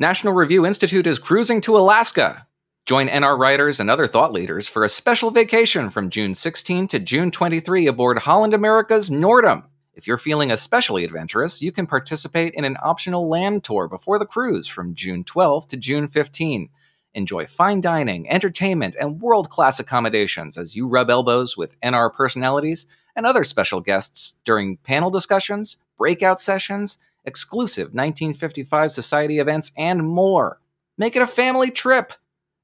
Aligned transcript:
National 0.00 0.32
Review 0.32 0.64
Institute 0.64 1.06
is 1.06 1.18
cruising 1.18 1.60
to 1.60 1.76
Alaska. 1.76 2.46
Join 2.86 3.08
NR 3.08 3.38
writers 3.38 3.80
and 3.80 3.90
other 3.90 4.06
thought 4.06 4.32
leaders 4.32 4.66
for 4.66 4.82
a 4.82 4.88
special 4.88 5.30
vacation 5.30 5.90
from 5.90 6.08
June 6.08 6.32
16 6.32 6.86
to 6.86 6.98
June 6.98 7.30
23 7.30 7.86
aboard 7.86 8.18
Holland 8.20 8.54
America's 8.54 9.10
Noordam. 9.10 9.62
If 9.92 10.06
you're 10.06 10.16
feeling 10.16 10.50
especially 10.50 11.04
adventurous, 11.04 11.60
you 11.60 11.70
can 11.70 11.86
participate 11.86 12.54
in 12.54 12.64
an 12.64 12.78
optional 12.82 13.28
land 13.28 13.62
tour 13.62 13.88
before 13.88 14.18
the 14.18 14.24
cruise 14.24 14.66
from 14.66 14.94
June 14.94 15.22
12 15.22 15.68
to 15.68 15.76
June 15.76 16.08
15. 16.08 16.70
Enjoy 17.12 17.44
fine 17.44 17.82
dining, 17.82 18.26
entertainment, 18.30 18.96
and 18.98 19.20
world 19.20 19.50
class 19.50 19.78
accommodations 19.78 20.56
as 20.56 20.74
you 20.74 20.88
rub 20.88 21.10
elbows 21.10 21.58
with 21.58 21.78
NR 21.82 22.10
personalities 22.10 22.86
and 23.14 23.26
other 23.26 23.44
special 23.44 23.82
guests 23.82 24.38
during 24.46 24.78
panel 24.78 25.10
discussions, 25.10 25.76
breakout 25.98 26.40
sessions, 26.40 26.96
exclusive 27.24 27.88
1955 27.88 28.92
Society 28.92 29.38
events, 29.38 29.72
and 29.76 30.06
more. 30.06 30.60
Make 30.98 31.16
it 31.16 31.22
a 31.22 31.26
family 31.26 31.70
trip. 31.70 32.12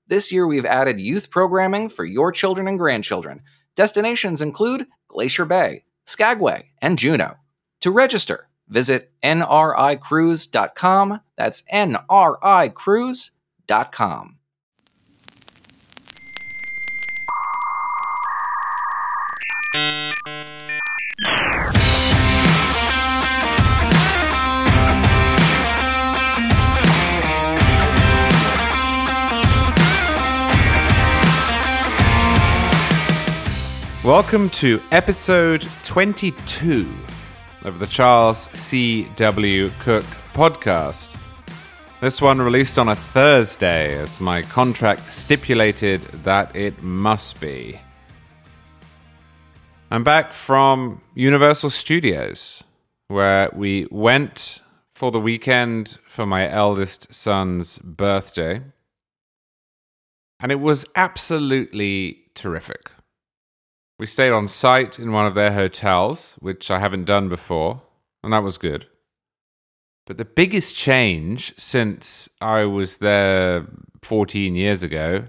This 0.09 0.31
year, 0.31 0.47
we've 0.47 0.65
added 0.65 1.01
youth 1.01 1.31
programming 1.31 1.89
for 1.89 2.05
your 2.05 2.31
children 2.31 2.69
and 2.69 2.79
grandchildren. 2.79 3.43
Destinations 3.75 4.41
include 4.41 4.87
Glacier 5.09 5.45
Bay, 5.45 5.85
Skagway, 6.07 6.71
and 6.81 6.99
Juneau. 6.99 7.35
To 7.81 7.91
register, 7.91 8.49
visit 8.69 9.11
nricruise.com. 9.23 11.21
That's 11.37 11.63
nricruise.com. 11.73 14.37
Welcome 34.07 34.51
to 34.51 34.81
episode 34.93 35.67
22 35.83 36.89
of 37.65 37.81
the 37.81 37.89
Charles 37.89 38.49
C.W. 38.53 39.69
Cook 39.81 40.05
podcast. 40.33 41.13
This 42.01 42.23
one 42.23 42.41
released 42.41 42.79
on 42.79 42.89
a 42.89 42.95
Thursday, 42.95 43.99
as 43.99 44.21
my 44.21 44.43
contract 44.43 45.09
stipulated 45.09 46.03
that 46.23 46.55
it 46.55 46.81
must 46.85 47.41
be. 47.41 47.81
I'm 49.91 50.05
back 50.05 50.33
from 50.33 51.01
Universal 51.17 51.71
Studios, 51.71 52.63
where 53.09 53.51
we 53.55 53.89
went 53.91 54.61
for 54.95 55.11
the 55.11 55.19
weekend 55.19 55.99
for 56.07 56.27
my 56.27 56.49
eldest 56.49 57.13
son's 57.13 57.81
birthday. 57.81 58.63
And 60.39 60.53
it 60.53 60.61
was 60.61 60.87
absolutely 60.95 62.21
terrific. 62.37 62.93
We 63.99 64.07
stayed 64.07 64.33
on 64.33 64.49
site 64.49 64.99
in 64.99 65.13
one 65.13 65.27
of 65.27 65.35
their 65.35 65.53
hotels, 65.53 66.37
which 66.41 66.71
I 66.71 66.79
haven't 66.79 67.05
done 67.05 67.29
before, 67.29 67.83
and 68.23 68.33
that 68.33 68.43
was 68.43 68.59
good. 68.59 68.87
But 70.07 70.19
the 70.19 70.25
biggest 70.25 70.77
change 70.77 71.55
since 71.59 72.29
I 72.41 72.65
was 72.65 72.99
there 72.99 73.67
14 74.03 74.55
years 74.55 74.83
ago 74.83 75.29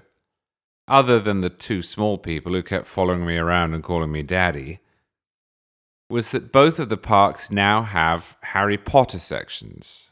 other 0.88 1.20
than 1.20 1.42
the 1.42 1.50
two 1.50 1.82
small 1.82 2.18
people 2.18 2.54
who 2.54 2.64
kept 2.64 2.88
following 2.88 3.26
me 3.26 3.38
around 3.38 3.74
and 3.74 3.84
calling 3.84 4.12
me 4.12 4.24
daddy, 4.24 4.80
was 6.10 6.32
that 6.32 6.52
both 6.54 6.80
of 6.80 6.88
the 6.88 6.98
parks 6.98 7.52
now 7.52 7.84
have 7.84 8.38
Harry 8.42 8.78
Potter 8.78 9.20
sections. 9.20 10.10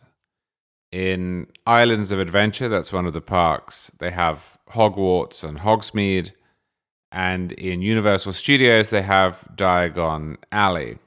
In 0.92 1.48
Islands 1.66 2.12
of 2.12 2.20
Adventure, 2.20 2.68
that's 2.68 2.92
one 2.92 3.06
of 3.06 3.14
the 3.14 3.22
parks, 3.22 3.92
they 4.00 4.12
have 4.12 4.58
Hogwarts 4.72 5.44
and 5.44 5.60
Hogsmeade. 5.60 6.32
And 7.12 7.52
in 7.54 7.82
Universal 7.82 8.34
Studios, 8.34 8.90
they 8.90 9.02
have 9.02 9.48
Diagon 9.56 10.38
Alley. 10.52 11.00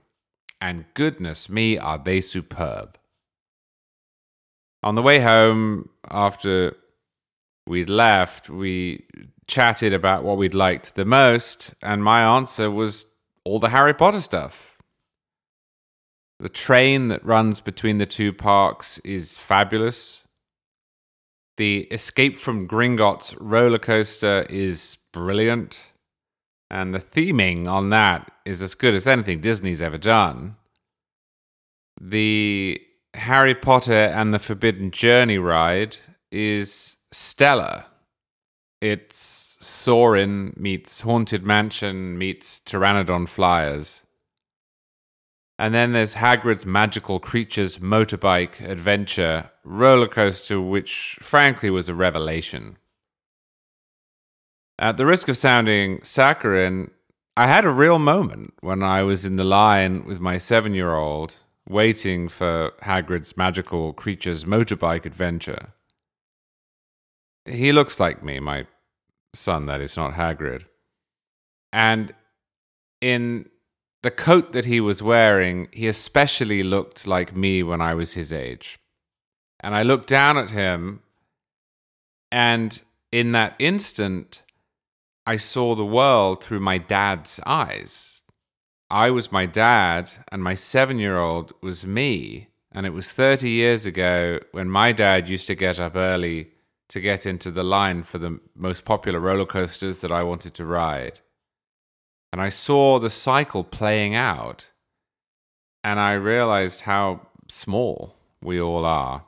And 0.60 0.86
goodness 0.94 1.48
me, 1.48 1.78
are 1.78 1.98
they 1.98 2.20
superb. 2.20 2.98
On 4.82 4.94
the 4.94 5.02
way 5.02 5.20
home, 5.20 5.88
after 6.08 6.76
we'd 7.66 7.90
left, 7.90 8.48
we 8.48 9.04
chatted 9.46 9.92
about 9.92 10.24
what 10.24 10.36
we'd 10.36 10.54
liked 10.54 10.94
the 10.94 11.04
most, 11.04 11.74
and 11.82 12.04
my 12.04 12.22
answer 12.22 12.70
was 12.70 13.06
all 13.44 13.58
the 13.58 13.70
Harry 13.70 13.94
Potter 13.94 14.20
stuff. 14.20 14.76
The 16.38 16.48
train 16.48 17.08
that 17.08 17.24
runs 17.24 17.60
between 17.60 17.98
the 17.98 18.06
two 18.06 18.32
parks 18.32 18.98
is 18.98 19.38
fabulous. 19.38 20.24
The 21.56 21.88
Escape 21.90 22.38
from 22.38 22.68
Gringotts 22.68 23.36
roller 23.40 23.80
coaster 23.80 24.46
is 24.48 24.96
brilliant. 25.12 25.90
And 26.70 26.94
the 26.94 27.00
theming 27.00 27.66
on 27.66 27.88
that 27.90 28.30
is 28.44 28.62
as 28.62 28.74
good 28.74 28.94
as 28.94 29.06
anything 29.06 29.40
Disney's 29.40 29.80
ever 29.80 29.98
done. 29.98 30.56
The 32.00 32.80
Harry 33.14 33.54
Potter 33.54 33.92
and 33.92 34.32
the 34.32 34.38
Forbidden 34.38 34.90
Journey 34.90 35.38
ride 35.38 35.96
is 36.30 36.96
stellar. 37.10 37.86
It's 38.80 39.56
Soarin' 39.60 40.54
meets 40.56 41.00
Haunted 41.00 41.42
Mansion 41.42 42.16
meets 42.16 42.60
Pteranodon 42.60 43.28
Flyers. 43.28 44.02
And 45.58 45.74
then 45.74 45.92
there's 45.92 46.14
Hagrid's 46.14 46.64
Magical 46.64 47.18
Creatures 47.18 47.78
Motorbike 47.78 48.60
Adventure 48.60 49.50
roller 49.64 50.06
coaster, 50.06 50.60
which 50.60 51.18
frankly 51.20 51.70
was 51.70 51.88
a 51.88 51.94
revelation. 51.94 52.76
At 54.78 54.96
the 54.96 55.06
risk 55.06 55.28
of 55.28 55.36
sounding 55.36 56.00
saccharine, 56.02 56.92
I 57.36 57.48
had 57.48 57.64
a 57.64 57.70
real 57.70 57.98
moment 57.98 58.54
when 58.60 58.82
I 58.82 59.02
was 59.02 59.24
in 59.24 59.36
the 59.36 59.44
line 59.44 60.04
with 60.04 60.20
my 60.20 60.38
seven 60.38 60.72
year 60.72 60.94
old 60.94 61.36
waiting 61.68 62.28
for 62.28 62.72
Hagrid's 62.82 63.36
Magical 63.36 63.92
Creatures 63.92 64.44
Motorbike 64.44 65.04
Adventure. 65.04 65.72
He 67.44 67.72
looks 67.72 67.98
like 67.98 68.22
me, 68.22 68.38
my 68.38 68.66
son, 69.34 69.66
that 69.66 69.80
is 69.80 69.96
not 69.96 70.14
Hagrid. 70.14 70.64
And 71.72 72.14
in 73.00 73.48
the 74.02 74.10
coat 74.10 74.52
that 74.52 74.64
he 74.64 74.80
was 74.80 75.02
wearing, 75.02 75.68
he 75.72 75.88
especially 75.88 76.62
looked 76.62 77.06
like 77.06 77.34
me 77.34 77.62
when 77.62 77.80
I 77.80 77.94
was 77.94 78.12
his 78.12 78.32
age. 78.32 78.78
And 79.60 79.74
I 79.74 79.82
looked 79.82 80.08
down 80.08 80.38
at 80.38 80.50
him, 80.50 81.00
and 82.30 82.80
in 83.10 83.32
that 83.32 83.56
instant, 83.58 84.42
I 85.28 85.36
saw 85.36 85.74
the 85.74 85.84
world 85.84 86.42
through 86.42 86.60
my 86.60 86.78
dad's 86.78 87.38
eyes. 87.44 88.22
I 88.88 89.10
was 89.10 89.30
my 89.30 89.44
dad, 89.44 90.10
and 90.32 90.42
my 90.42 90.54
seven 90.54 90.98
year 90.98 91.18
old 91.18 91.52
was 91.60 91.84
me. 91.84 92.48
And 92.72 92.86
it 92.86 92.94
was 92.94 93.12
30 93.12 93.50
years 93.50 93.84
ago 93.84 94.38
when 94.52 94.70
my 94.70 94.90
dad 94.92 95.28
used 95.28 95.46
to 95.48 95.54
get 95.54 95.78
up 95.78 95.96
early 95.96 96.52
to 96.88 97.02
get 97.02 97.26
into 97.26 97.50
the 97.50 97.62
line 97.62 98.04
for 98.04 98.16
the 98.16 98.40
most 98.56 98.86
popular 98.86 99.20
roller 99.20 99.44
coasters 99.44 100.00
that 100.00 100.10
I 100.10 100.22
wanted 100.22 100.54
to 100.54 100.64
ride. 100.64 101.20
And 102.32 102.40
I 102.40 102.48
saw 102.48 102.98
the 102.98 103.10
cycle 103.10 103.64
playing 103.64 104.14
out, 104.14 104.70
and 105.84 106.00
I 106.00 106.12
realized 106.14 106.80
how 106.92 107.26
small 107.48 108.16
we 108.40 108.58
all 108.58 108.86
are. 108.86 109.26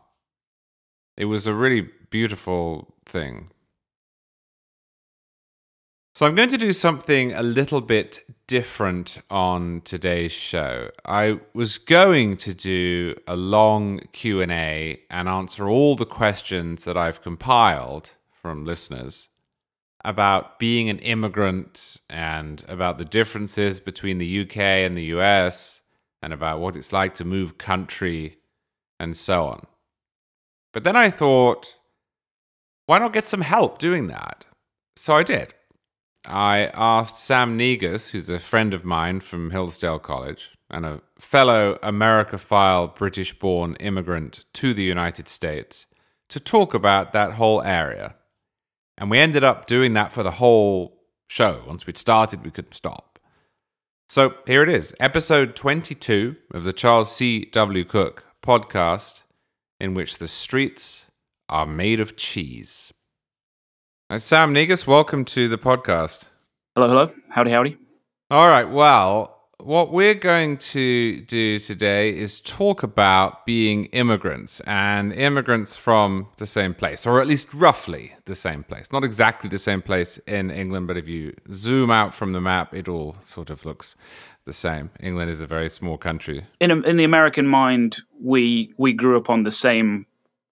It 1.19 1.27
was 1.27 1.47
a 1.47 1.53
really 1.53 1.91
beautiful 2.09 2.95
thing. 3.05 3.51
So 6.13 6.27
I'm 6.27 6.35
going 6.35 6.49
to 6.49 6.59
do 6.59 6.73
something 6.73 7.33
a 7.33 7.43
little 7.43 7.81
bit 7.81 8.19
different 8.47 9.23
on 9.31 9.81
today's 9.83 10.33
show. 10.33 10.91
I 11.05 11.39
was 11.55 11.79
going 11.79 12.37
to 12.39 12.53
do 12.53 13.15
a 13.29 13.37
long 13.37 14.01
Q&A 14.13 15.01
and 15.09 15.29
answer 15.29 15.69
all 15.69 15.95
the 15.95 16.05
questions 16.05 16.85
that 16.85 16.97
I've 16.97 17.23
compiled 17.23 18.17
from 18.33 18.65
listeners 18.65 19.29
about 20.05 20.59
being 20.59 20.89
an 20.89 20.99
immigrant 20.99 21.99
and 22.11 22.65
about 22.67 22.99
the 22.99 23.05
differences 23.05 23.79
between 23.79 24.19
the 24.19 24.41
UK 24.41 24.57
and 24.57 24.97
the 24.97 25.05
US 25.17 25.81
and 26.21 26.33
about 26.33 26.59
what 26.59 26.75
it's 26.75 26.93
like 26.93 27.15
to 27.15 27.25
move 27.25 27.57
country 27.57 28.39
and 28.99 29.17
so 29.17 29.45
on. 29.45 29.67
But 30.73 30.83
then 30.85 30.97
I 30.97 31.09
thought, 31.09 31.77
why 32.87 32.99
not 32.99 33.13
get 33.13 33.25
some 33.25 33.43
help 33.43 33.79
doing 33.79 34.09
that? 34.09 34.45
So 34.97 35.17
I 35.17 35.23
did. 35.23 35.55
I 36.27 36.71
asked 36.75 37.25
Sam 37.25 37.57
Negus, 37.57 38.11
who's 38.11 38.29
a 38.29 38.39
friend 38.39 38.75
of 38.75 38.85
mine 38.85 39.21
from 39.21 39.51
Hillsdale 39.51 39.99
College 39.99 40.51
and 40.69 40.85
a 40.87 41.01
fellow 41.19 41.79
Americaphile 41.83 42.95
British 42.95 43.39
born 43.39 43.75
immigrant 43.81 44.45
to 44.55 44.73
the 44.75 44.83
United 44.83 45.29
States, 45.29 45.87
to 46.29 46.39
talk 46.39 46.75
about 46.75 47.13
that 47.13 47.33
whole 47.33 47.63
area. 47.63 48.15
And 48.97 49.11
we 49.11 49.19
ended 49.19 49.43
up 49.43 49.67
doing 49.67 49.95
that 49.95 50.13
for 50.13 50.23
the 50.23 50.33
whole 50.33 51.03
show. 51.29 51.65
Once 51.67 51.87
we'd 51.87 51.97
started, 51.97 52.45
we 52.45 52.51
couldn't 52.51 52.75
stop. 52.75 53.19
So 54.09 54.35
here 54.47 54.63
it 54.63 54.69
is, 54.69 54.95
episode 55.01 55.57
22 55.57 56.37
of 56.53 56.65
the 56.65 56.73
Charles 56.73 57.15
C. 57.15 57.47
W. 57.53 57.85
Cook 57.85 58.25
podcast, 58.43 59.23
in 59.81 59.95
which 59.95 60.19
the 60.19 60.29
streets 60.29 61.07
are 61.49 61.67
made 61.67 61.99
of 61.99 62.17
cheese. 62.17 62.93
Now, 64.11 64.17
Sam 64.17 64.53
Negus, 64.53 64.89
welcome 64.89 65.25
to 65.27 65.47
the 65.47 65.57
podcast. 65.57 66.25
Hello, 66.75 66.89
hello. 66.89 67.13
Howdy, 67.29 67.53
howdy. 67.53 67.77
All 68.29 68.49
right. 68.49 68.69
Well, 68.69 69.39
what 69.61 69.93
we're 69.93 70.17
going 70.17 70.57
to 70.57 71.21
do 71.21 71.61
today 71.61 72.19
is 72.19 72.41
talk 72.41 72.83
about 72.83 73.47
being 73.47 73.85
immigrants 73.93 74.59
and 74.67 75.13
immigrants 75.13 75.77
from 75.77 76.27
the 76.39 76.47
same 76.49 76.75
place, 76.75 77.07
or 77.07 77.21
at 77.21 77.29
least 77.29 77.55
roughly 77.55 78.13
the 78.25 78.35
same 78.35 78.65
place. 78.65 78.91
Not 78.91 79.05
exactly 79.05 79.49
the 79.49 79.61
same 79.61 79.81
place 79.81 80.19
in 80.27 80.51
England, 80.51 80.89
but 80.89 80.97
if 80.97 81.07
you 81.07 81.33
zoom 81.53 81.93
out 81.93 82.13
from 82.13 82.33
the 82.33 82.41
map, 82.41 82.75
it 82.75 82.89
all 82.89 83.15
sort 83.23 83.49
of 83.49 83.65
looks 83.65 83.95
the 84.45 84.53
same. 84.53 84.91
England 84.99 85.31
is 85.31 85.41
a 85.41 85.47
very 85.47 85.71
small 85.71 85.97
country. 85.97 86.45
In, 86.59 86.73
a, 86.73 86.81
in 86.81 86.97
the 86.97 87.05
American 87.05 87.47
mind, 87.47 87.99
we 88.21 88.75
we 88.77 88.93
grew 88.93 89.17
up 89.17 89.31
on 89.31 89.45
the 89.45 89.53
same 89.53 90.07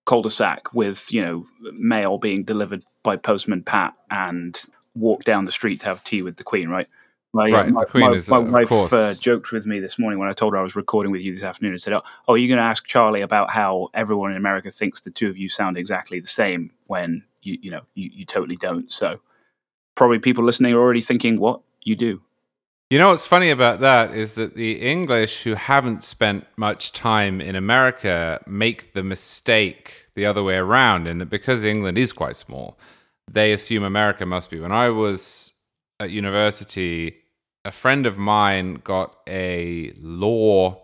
cul-de-sac 0.07 0.73
with 0.73 1.13
you 1.13 1.23
know 1.23 1.45
mail 1.73 2.19
being 2.19 2.45
delivered 2.45 2.85
by 3.09 3.17
postman 3.17 3.63
Pat 3.63 3.95
and 4.11 4.63
walk 4.95 5.25
down 5.25 5.47
the 5.47 5.51
street 5.51 5.81
to 5.81 5.87
have 5.87 6.05
tea 6.05 6.21
with 6.21 6.37
the 6.37 6.45
Queen, 6.45 6.69
right? 6.69 6.87
My, 7.33 7.49
right, 7.49 7.71
my, 7.71 7.85
my, 7.95 8.11
is, 8.11 8.29
my 8.29 8.39
wife 8.39 8.93
uh, 8.93 9.15
joked 9.15 9.51
with 9.51 9.65
me 9.65 9.81
this 9.81 9.99
morning 9.99 10.19
when 10.19 10.29
I 10.29 10.35
told 10.35 10.53
her 10.53 10.59
I 10.59 10.63
was 10.63 10.77
recording 10.77 11.11
with 11.11 11.23
you 11.23 11.33
this 11.33 11.43
afternoon 11.43 11.73
and 11.73 11.81
said, 11.81 11.95
"Oh, 11.95 12.03
oh 12.27 12.35
you're 12.35 12.49
going 12.49 12.59
to 12.59 12.65
ask 12.65 12.87
Charlie 12.87 13.23
about 13.23 13.51
how 13.51 13.89
everyone 13.95 14.31
in 14.31 14.37
America 14.37 14.71
thinks 14.71 15.01
the 15.01 15.11
two 15.11 15.29
of 15.29 15.39
you 15.39 15.49
sound 15.49 15.79
exactly 15.79 16.21
the 16.21 16.27
same 16.27 16.71
when 16.87 17.23
you 17.43 17.59
you 17.63 17.71
know 17.71 17.83
you, 17.95 18.11
you 18.13 18.27
totally 18.27 18.57
don't." 18.57 18.91
So 18.93 19.21
probably 19.95 20.19
people 20.19 20.45
listening 20.45 20.75
are 20.75 20.79
already 20.79 21.01
thinking, 21.01 21.39
"What 21.39 21.63
you 21.83 21.97
do." 21.97 22.21
You 22.91 22.99
know 22.99 23.11
what's 23.11 23.27
funny 23.27 23.51
about 23.51 23.81
that 23.81 24.15
is 24.15 24.35
that 24.37 24.55
the 24.55 24.81
English 24.81 25.43
who 25.43 25.55
haven't 25.55 26.03
spent 26.03 26.47
much 26.57 26.93
time 26.93 27.43
in 27.43 27.57
America 27.57 28.43
make 28.47 28.95
the 28.95 29.03
mistake 29.03 30.07
the 30.15 30.25
other 30.25 30.43
way 30.43 30.57
around, 30.57 31.07
in 31.07 31.19
that 31.19 31.29
because 31.29 31.65
England 31.65 31.99
is 31.99 32.13
quite 32.15 32.37
small, 32.37 32.79
they 33.31 33.53
assume 33.53 33.85
America 33.85 34.27
must 34.27 34.51
be. 34.51 34.61
When 34.61 34.73
I 34.73 34.89
was 34.89 35.53
at 36.01 36.11
university, 36.11 37.17
a 37.65 37.73
friend 37.73 38.07
of 38.07 38.19
mine 38.19 38.81
got 38.85 39.17
a 39.27 39.93
law 40.01 40.83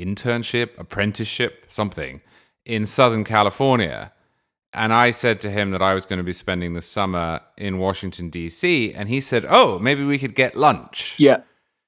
internship, 0.00 0.78
apprenticeship, 0.78 1.66
something 1.68 2.20
in 2.64 2.86
Southern 2.86 3.24
California. 3.24 4.12
And 4.72 4.92
I 4.92 5.12
said 5.12 5.40
to 5.40 5.50
him 5.50 5.70
that 5.70 5.82
I 5.82 5.94
was 5.94 6.04
going 6.04 6.16
to 6.18 6.24
be 6.24 6.32
spending 6.32 6.74
the 6.74 6.82
summer 6.82 7.40
in 7.56 7.78
Washington, 7.78 8.28
D.C. 8.28 8.92
And 8.92 9.08
he 9.08 9.20
said, 9.20 9.44
Oh, 9.48 9.78
maybe 9.78 10.04
we 10.04 10.18
could 10.18 10.34
get 10.34 10.56
lunch. 10.56 11.14
Yeah. 11.18 11.42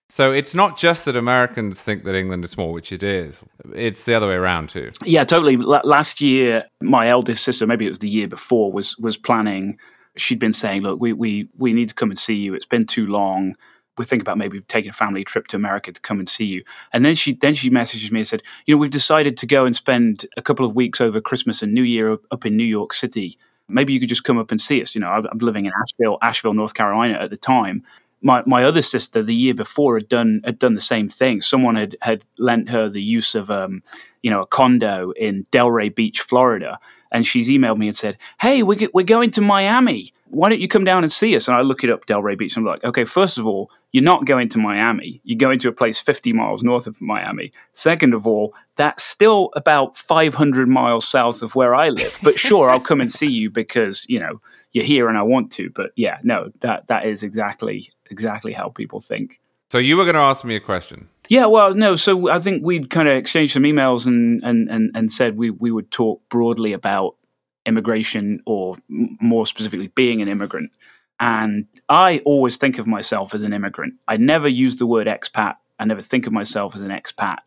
So 0.08 0.31
it's 0.31 0.55
not 0.55 0.79
just 0.79 1.05
that 1.06 1.17
Americans 1.17 1.82
think 1.82 2.05
that 2.05 2.14
England 2.14 2.44
is 2.44 2.53
small, 2.53 2.73
which 2.73 2.93
it 2.93 3.03
is. 3.03 3.43
It's 3.75 4.05
the 4.05 4.14
other 4.14 4.29
way 4.29 4.35
around 4.35 4.69
too. 4.69 4.93
Yeah, 5.05 5.25
totally. 5.25 5.56
L- 5.56 5.81
last 5.82 6.20
year, 6.20 6.64
my 6.81 7.08
eldest 7.08 7.43
sister, 7.43 7.67
maybe 7.67 7.87
it 7.87 7.91
was 7.91 7.99
the 7.99 8.08
year 8.08 8.29
before, 8.29 8.70
was 8.70 8.97
was 8.99 9.17
planning 9.17 9.79
she'd 10.17 10.38
been 10.38 10.53
saying, 10.53 10.82
"Look, 10.82 11.00
we 11.00 11.12
we 11.12 11.49
we 11.56 11.73
need 11.73 11.88
to 11.88 11.94
come 11.94 12.11
and 12.11 12.19
see 12.19 12.35
you. 12.35 12.55
It's 12.55 12.67
been 12.67 12.87
too 12.87 13.06
long. 13.06 13.55
We're 13.97 14.05
thinking 14.05 14.23
about 14.23 14.37
maybe 14.37 14.61
taking 14.62 14.91
a 14.91 14.93
family 14.93 15.25
trip 15.25 15.47
to 15.49 15.56
America 15.56 15.93
to 15.93 16.00
come 16.00 16.19
and 16.19 16.29
see 16.29 16.44
you." 16.44 16.62
And 16.93 17.05
then 17.05 17.14
she 17.14 17.35
then 17.35 17.55
she 17.55 17.70
messages 17.70 18.11
me 18.11 18.20
and 18.20 18.29
said, 18.29 18.43
"You 18.67 18.75
know, 18.75 18.79
we've 18.79 18.91
decided 18.91 19.37
to 19.38 19.47
go 19.47 19.64
and 19.64 19.75
spend 19.75 20.26
a 20.37 20.43
couple 20.43 20.67
of 20.67 20.75
weeks 20.75 21.00
over 21.00 21.20
Christmas 21.20 21.62
and 21.62 21.73
New 21.73 21.82
Year 21.82 22.19
up 22.31 22.47
in 22.47 22.56
New 22.56 22.64
York 22.64 22.93
City. 22.93 23.38
Maybe 23.69 23.93
you 23.93 24.00
could 24.00 24.08
just 24.08 24.25
come 24.25 24.38
up 24.38 24.50
and 24.50 24.61
see 24.61 24.81
us. 24.81 24.94
You 24.94 25.00
know, 25.00 25.08
I'm 25.08 25.38
living 25.38 25.67
in 25.67 25.73
Asheville, 25.82 26.19
Asheville, 26.23 26.55
North 26.55 26.75
Carolina 26.75 27.14
at 27.14 27.31
the 27.31 27.37
time." 27.37 27.82
My, 28.26 28.43
my 28.44 28.64
other 28.64 28.82
sister 28.82 29.23
the 29.23 29.34
year 29.34 29.55
before 29.55 29.96
had 29.96 30.08
done 30.08 30.40
had 30.44 30.58
done 30.58 30.75
the 30.75 30.81
same 30.81 31.08
thing. 31.08 31.40
Someone 31.40 31.76
had 31.76 31.96
had 32.02 32.25
lent 32.38 32.69
her 32.70 32.88
the 32.88 33.02
use 33.02 33.34
of 33.34 33.50
um, 33.50 33.82
you 34.23 34.31
know 34.31 34.40
a 34.40 34.46
condo 34.46 35.12
in 35.12 35.46
Delray 35.52 35.94
Beach, 35.94 36.20
Florida, 36.20 36.78
and 37.12 37.26
she's 37.26 37.49
emailed 37.49 37.79
me 37.79 37.87
and 37.87 37.97
said, 37.97 38.17
"Hey, 38.41 38.62
we're 38.62 38.88
we're 38.93 39.05
going 39.05 39.31
to 39.32 39.41
Miami. 39.41 40.12
Why 40.29 40.49
don't 40.49 40.61
you 40.61 40.69
come 40.69 40.85
down 40.85 41.03
and 41.03 41.12
see 41.12 41.37
us?" 41.37 41.49
And 41.49 41.56
I 41.56 41.61
look 41.62 41.85
it 41.85 41.91
up, 41.91 42.06
Delray 42.06 42.37
Beach. 42.37 42.56
And 42.56 42.67
I'm 42.67 42.73
like, 42.73 42.85
"Okay, 42.85 43.05
first 43.05 43.38
of 43.38 43.47
all, 43.47 43.70
you're 43.93 44.05
not 44.05 44.26
going 44.26 44.49
to 44.50 44.58
Miami. 44.58 45.20
You're 45.25 45.38
going 45.38 45.58
to 45.61 45.69
a 45.69 45.73
place 45.73 46.00
50 46.00 46.32
miles 46.32 46.62
north 46.62 46.87
of 46.87 47.00
Miami. 47.00 47.53
Second 47.73 48.14
of 48.14 48.26
all, 48.26 48.55
that's 48.76 49.03
still 49.03 49.50
about 49.55 49.97
500 49.97 50.69
miles 50.69 51.06
south 51.06 51.43
of 51.43 51.55
where 51.55 51.75
I 51.75 51.88
live. 51.88 52.19
But 52.23 52.38
sure, 52.38 52.69
I'll 52.70 52.81
come 52.81 53.00
and 53.00 53.11
see 53.11 53.29
you 53.29 53.50
because 53.50 54.06
you 54.08 54.19
know 54.19 54.41
you're 54.73 54.85
here 54.85 55.08
and 55.08 55.17
I 55.17 55.23
want 55.23 55.50
to. 55.53 55.70
But 55.70 55.93
yeah, 55.97 56.19
no, 56.23 56.50
that 56.61 56.88
that 56.88 57.06
is 57.06 57.23
exactly 57.23 57.88
exactly 58.11 58.53
how 58.53 58.69
people 58.69 59.00
think." 59.00 59.41
So 59.70 59.79
you 59.79 59.97
were 59.97 60.05
going 60.05 60.14
to 60.14 60.20
ask 60.20 60.44
me 60.44 60.55
a 60.55 60.61
question. 60.61 61.08
Yeah, 61.28 61.46
well, 61.46 61.75
no. 61.75 61.96
So 61.96 62.31
I 62.31 62.40
think 62.40 62.64
we'd 62.64 62.90
kind 62.90 63.08
of 63.08 63.17
exchanged 63.17 63.52
some 63.55 63.64
emails 63.64 64.06
and 64.06 64.43
and 64.44 64.69
and, 64.70 64.90
and 64.94 65.11
said 65.11 65.37
we 65.37 65.50
we 65.50 65.70
would 65.70 65.90
talk 65.90 66.23
broadly 66.28 66.73
about 66.73 67.17
immigration 67.64 68.40
or 68.46 68.76
more 68.88 69.46
specifically 69.46 69.88
being 69.88 70.23
an 70.23 70.28
immigrant. 70.28 70.70
And 71.19 71.67
I 71.88 72.19
always 72.25 72.58
think 72.58 72.78
of 72.78 72.87
myself 72.87 73.34
as 73.34 73.43
an 73.43 73.52
immigrant. 73.52 73.94
I 74.06 74.19
never 74.19 74.49
use 74.49 74.76
the 74.76 74.87
word 74.87 75.06
expat. 75.06 75.55
I 75.78 75.84
never 75.84 76.02
think 76.02 76.26
of 76.26 76.32
myself 76.32 76.75
as 76.75 76.81
an 76.81 76.90
expat. 76.90 77.38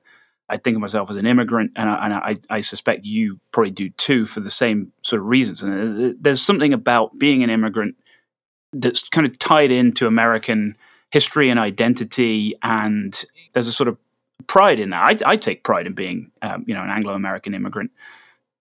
I 0.50 0.58
think 0.58 0.76
of 0.76 0.82
myself 0.82 1.12
as 1.12 1.16
an 1.16 1.28
immigrant, 1.28 1.74
and 1.76 1.88
I, 1.88 2.06
and 2.06 2.14
I, 2.14 2.36
I 2.50 2.62
suspect 2.62 3.06
you 3.06 3.40
probably 3.52 3.72
do 3.72 3.90
too 3.92 4.26
for 4.26 4.40
the 4.40 4.50
same 4.50 4.92
sort 5.04 5.22
of 5.22 5.28
reasons. 5.28 5.62
And 5.62 6.04
uh, 6.04 6.14
there's 6.20 6.42
something 6.42 6.74
about 6.74 7.20
being 7.20 7.44
an 7.44 7.52
immigrant 7.52 7.96
that's 8.74 9.08
kind 9.10 9.28
of 9.28 9.38
tied 9.38 9.72
into 9.72 10.08
American 10.08 10.76
history 11.12 11.52
and 11.52 11.60
identity, 11.60 12.56
and 12.64 13.24
there's 13.54 13.68
a 13.68 13.74
sort 13.74 13.88
of 13.88 13.98
pride 14.48 14.80
in 14.80 14.90
that. 14.92 15.24
I, 15.24 15.32
I 15.32 15.36
take 15.36 15.64
pride 15.64 15.88
in 15.88 15.94
being, 15.94 16.32
um, 16.42 16.64
you 16.68 16.74
know, 16.74 16.84
an 16.84 16.90
Anglo-American 16.90 17.54
immigrant. 17.54 17.92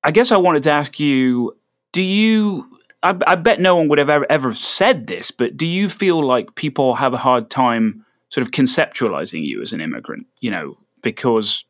I 0.05 0.11
guess 0.11 0.33
I 0.33 0.37
wanted 0.37 0.63
to 0.65 0.71
ask 0.71 0.99
you: 1.01 1.57
Do 1.93 2.03
you? 2.03 2.67
I, 3.03 3.17
I 3.27 3.35
bet 3.37 3.61
no 3.61 3.77
one 3.77 3.89
would 3.89 3.99
have 3.99 4.11
ever, 4.11 4.27
ever 4.31 4.53
said 4.53 5.07
this, 5.07 5.31
but 5.31 5.57
do 5.57 5.67
you 5.67 5.89
feel 5.89 6.23
like 6.23 6.55
people 6.57 6.95
have 6.95 7.15
a 7.15 7.19
hard 7.19 7.49
time 7.49 8.05
sort 8.31 8.47
of 8.47 8.53
conceptualizing 8.53 9.45
you 9.45 9.63
as 9.63 9.73
an 9.73 9.81
immigrant? 9.81 10.27
You 10.41 10.51
know, 10.51 10.79
because 11.03 11.65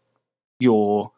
your 0.61 1.12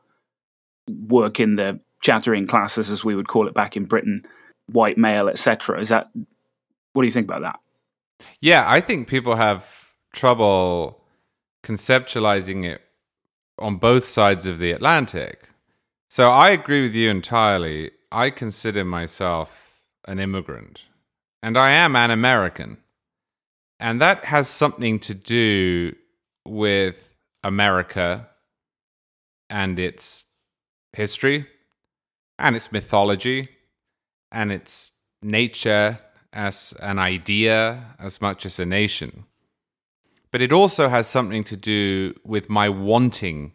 work 0.88 1.40
in 1.40 1.56
the 1.56 1.80
chattering 2.02 2.46
classes, 2.46 2.90
as 2.90 3.04
we 3.04 3.14
would 3.14 3.28
call 3.28 3.46
it 3.46 3.54
back 3.54 3.76
in 3.76 3.84
Britain, 3.84 4.26
white 4.66 4.98
male, 4.98 5.28
etc. 5.28 5.80
Is 5.80 5.88
that? 5.90 6.10
What 6.92 7.02
do 7.02 7.06
you 7.06 7.12
think 7.12 7.28
about 7.28 7.42
that? 7.42 7.60
Yeah, 8.40 8.64
I 8.66 8.80
think 8.80 9.08
people 9.08 9.36
have 9.36 9.92
trouble 10.12 10.99
conceptualizing 11.62 12.64
it 12.64 12.82
on 13.58 13.76
both 13.76 14.04
sides 14.04 14.46
of 14.46 14.58
the 14.58 14.72
Atlantic. 14.72 15.48
So 16.08 16.30
I 16.30 16.50
agree 16.50 16.82
with 16.82 16.94
you 16.94 17.10
entirely. 17.10 17.92
I 18.10 18.30
consider 18.30 18.84
myself 18.84 19.80
an 20.08 20.18
immigrant, 20.18 20.82
and 21.42 21.56
I 21.56 21.70
am 21.72 21.94
an 21.94 22.10
American. 22.10 22.78
And 23.78 24.00
that 24.00 24.24
has 24.24 24.48
something 24.48 24.98
to 25.00 25.14
do 25.14 25.94
with 26.44 27.14
America 27.44 28.28
and 29.48 29.78
its 29.78 30.26
history 30.92 31.46
and 32.38 32.56
its 32.56 32.72
mythology 32.72 33.48
and 34.32 34.50
its 34.50 34.92
nature 35.22 35.98
as 36.32 36.74
an 36.80 36.98
idea 36.98 37.94
as 37.98 38.20
much 38.20 38.46
as 38.46 38.58
a 38.58 38.66
nation. 38.66 39.24
But 40.30 40.42
it 40.42 40.52
also 40.52 40.88
has 40.88 41.08
something 41.08 41.44
to 41.44 41.56
do 41.56 42.14
with 42.24 42.48
my 42.48 42.68
wanting 42.68 43.54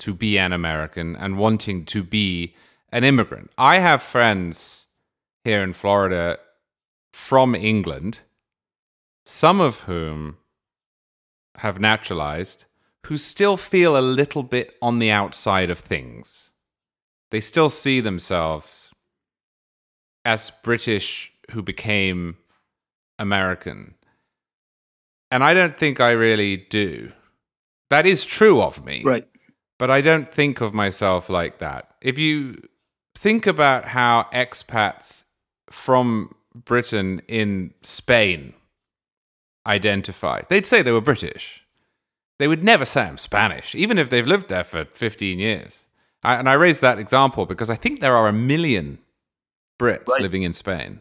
to 0.00 0.12
be 0.12 0.38
an 0.38 0.52
American 0.52 1.14
and 1.16 1.38
wanting 1.38 1.84
to 1.86 2.02
be 2.02 2.54
an 2.90 3.04
immigrant. 3.04 3.50
I 3.56 3.78
have 3.78 4.02
friends 4.02 4.86
here 5.44 5.62
in 5.62 5.72
Florida 5.72 6.38
from 7.12 7.54
England, 7.54 8.20
some 9.24 9.60
of 9.60 9.80
whom 9.80 10.38
have 11.58 11.78
naturalized, 11.78 12.64
who 13.06 13.16
still 13.16 13.56
feel 13.56 13.96
a 13.96 14.00
little 14.00 14.42
bit 14.42 14.74
on 14.82 14.98
the 14.98 15.10
outside 15.10 15.70
of 15.70 15.78
things. 15.78 16.50
They 17.30 17.40
still 17.40 17.70
see 17.70 18.00
themselves 18.00 18.90
as 20.24 20.50
British 20.62 21.32
who 21.50 21.62
became 21.62 22.38
American. 23.18 23.94
And 25.34 25.42
I 25.42 25.52
don't 25.52 25.76
think 25.76 25.98
I 25.98 26.12
really 26.12 26.56
do. 26.56 27.10
That 27.90 28.06
is 28.06 28.24
true 28.24 28.62
of 28.62 28.84
me. 28.84 29.02
Right. 29.04 29.26
But 29.80 29.90
I 29.90 30.00
don't 30.00 30.30
think 30.30 30.60
of 30.60 30.72
myself 30.72 31.28
like 31.28 31.58
that. 31.58 31.92
If 32.00 32.18
you 32.18 32.62
think 33.16 33.44
about 33.44 33.84
how 33.86 34.28
expats 34.32 35.24
from 35.68 36.36
Britain 36.54 37.20
in 37.26 37.74
Spain 37.82 38.54
identify, 39.66 40.42
they'd 40.48 40.64
say 40.64 40.82
they 40.82 40.92
were 40.92 41.00
British. 41.00 41.64
They 42.38 42.46
would 42.46 42.62
never 42.62 42.84
say 42.84 43.02
I'm 43.02 43.18
Spanish, 43.18 43.74
even 43.74 43.98
if 43.98 44.10
they've 44.10 44.24
lived 44.24 44.46
there 44.46 44.62
for 44.62 44.84
15 44.84 45.40
years. 45.40 45.80
I, 46.22 46.36
and 46.36 46.48
I 46.48 46.52
raise 46.52 46.78
that 46.78 47.00
example 47.00 47.44
because 47.44 47.70
I 47.70 47.74
think 47.74 47.98
there 47.98 48.16
are 48.16 48.28
a 48.28 48.32
million 48.32 48.98
Brits 49.80 50.06
right. 50.06 50.22
living 50.22 50.44
in 50.44 50.52
Spain. 50.52 51.00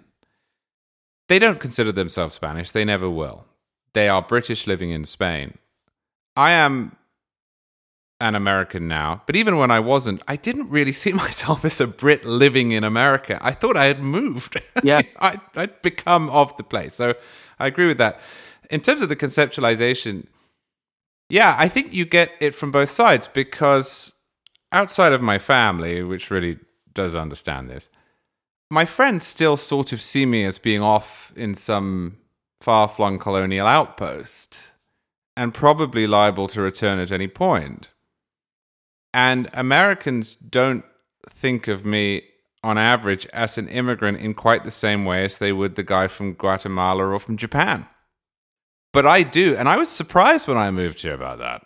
They 1.28 1.38
don't 1.38 1.60
consider 1.60 1.92
themselves 1.92 2.34
Spanish. 2.34 2.72
They 2.72 2.84
never 2.84 3.08
will. 3.08 3.46
They 3.94 4.10
are 4.10 4.22
British 4.22 4.68
living 4.68 4.90
in 4.90 5.06
Spain. 5.06 5.58
I 6.36 6.52
am 6.52 6.96
an 8.20 8.36
American 8.36 8.88
now, 8.88 9.22
but 9.26 9.36
even 9.36 9.58
when 9.58 9.70
I 9.70 9.80
wasn't, 9.80 10.22
I 10.28 10.36
didn't 10.36 10.70
really 10.70 10.92
see 10.92 11.14
myself 11.26 11.66
as 11.66 11.80
a 11.82 11.88
Brit 11.88 12.26
living 12.26 12.72
in 12.72 12.84
America. 12.84 13.38
I 13.42 13.52
thought 13.52 13.78
I 13.78 13.86
had 13.86 14.02
moved. 14.02 14.60
Yeah. 14.84 15.02
I, 15.20 15.40
I'd 15.56 15.82
become 15.82 16.30
of 16.30 16.56
the 16.58 16.64
place. 16.64 16.96
So 16.96 17.14
I 17.60 17.68
agree 17.68 17.88
with 17.88 17.98
that. 17.98 18.20
In 18.70 18.82
terms 18.82 19.02
of 19.02 19.10
the 19.10 19.16
conceptualization, 19.16 20.28
yeah, 21.30 21.56
I 21.58 21.68
think 21.68 21.94
you 21.94 22.06
get 22.06 22.32
it 22.40 22.56
from 22.56 22.72
both 22.72 22.90
sides 22.90 23.28
because 23.28 24.14
outside 24.72 25.14
of 25.14 25.22
my 25.22 25.38
family, 25.38 26.02
which 26.02 26.32
really 26.32 26.60
does 26.94 27.16
understand 27.16 27.70
this, 27.70 27.90
my 28.70 28.86
friends 28.86 29.26
still 29.26 29.58
sort 29.58 29.94
of 29.94 30.02
see 30.02 30.26
me 30.26 30.44
as 30.46 30.58
being 30.58 30.82
off 30.82 31.32
in 31.36 31.54
some 31.54 32.18
far 32.64 32.88
flung 32.88 33.20
colonial 33.20 33.68
outpost 33.68 34.72
and 35.36 35.54
probably 35.54 36.08
liable 36.08 36.48
to 36.48 36.62
return 36.62 36.98
at 36.98 37.12
any 37.12 37.28
point. 37.28 37.90
And 39.14 39.50
Americans 39.54 40.34
don't 40.36 40.86
think 41.30 41.68
of 41.68 41.86
me 41.86 42.24
on 42.64 42.78
average 42.78 43.26
as 43.34 43.58
an 43.58 43.68
immigrant 43.68 44.20
in 44.20 44.34
quite 44.34 44.64
the 44.64 44.72
same 44.72 45.04
way 45.04 45.26
as 45.26 45.40
they 45.40 45.52
would 45.52 45.76
the 45.76 45.84
guy 45.84 46.08
from 46.08 46.36
Guatemala 46.36 47.06
or 47.06 47.20
from 47.20 47.36
Japan. 47.36 47.86
But 48.94 49.06
I 49.06 49.24
do, 49.24 49.58
and 49.58 49.68
I 49.68 49.76
was 49.76 49.90
surprised 49.90 50.48
when 50.48 50.58
I 50.58 50.72
moved 50.72 51.02
here 51.02 51.16
about 51.16 51.40
that. 51.40 51.64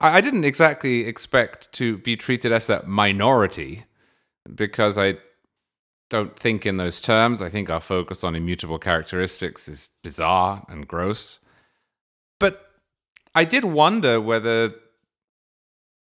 I, 0.00 0.20
didn't 0.20 0.44
exactly 0.44 1.04
expect 1.04 1.72
to 1.72 1.98
be 1.98 2.14
treated 2.14 2.52
as 2.52 2.70
a 2.70 2.84
minority 2.86 3.86
because 4.54 4.96
I 4.96 5.18
don't 6.10 6.38
think 6.38 6.64
in 6.64 6.76
those 6.76 7.00
terms. 7.00 7.42
I 7.42 7.48
think 7.48 7.70
our 7.70 7.80
focus 7.80 8.24
on 8.24 8.34
immutable 8.34 8.78
characteristics 8.78 9.68
is 9.68 9.90
bizarre 10.02 10.64
and 10.68 10.86
gross. 10.86 11.38
But 12.40 12.70
I 13.34 13.44
did 13.44 13.64
wonder 13.64 14.20
whether 14.20 14.74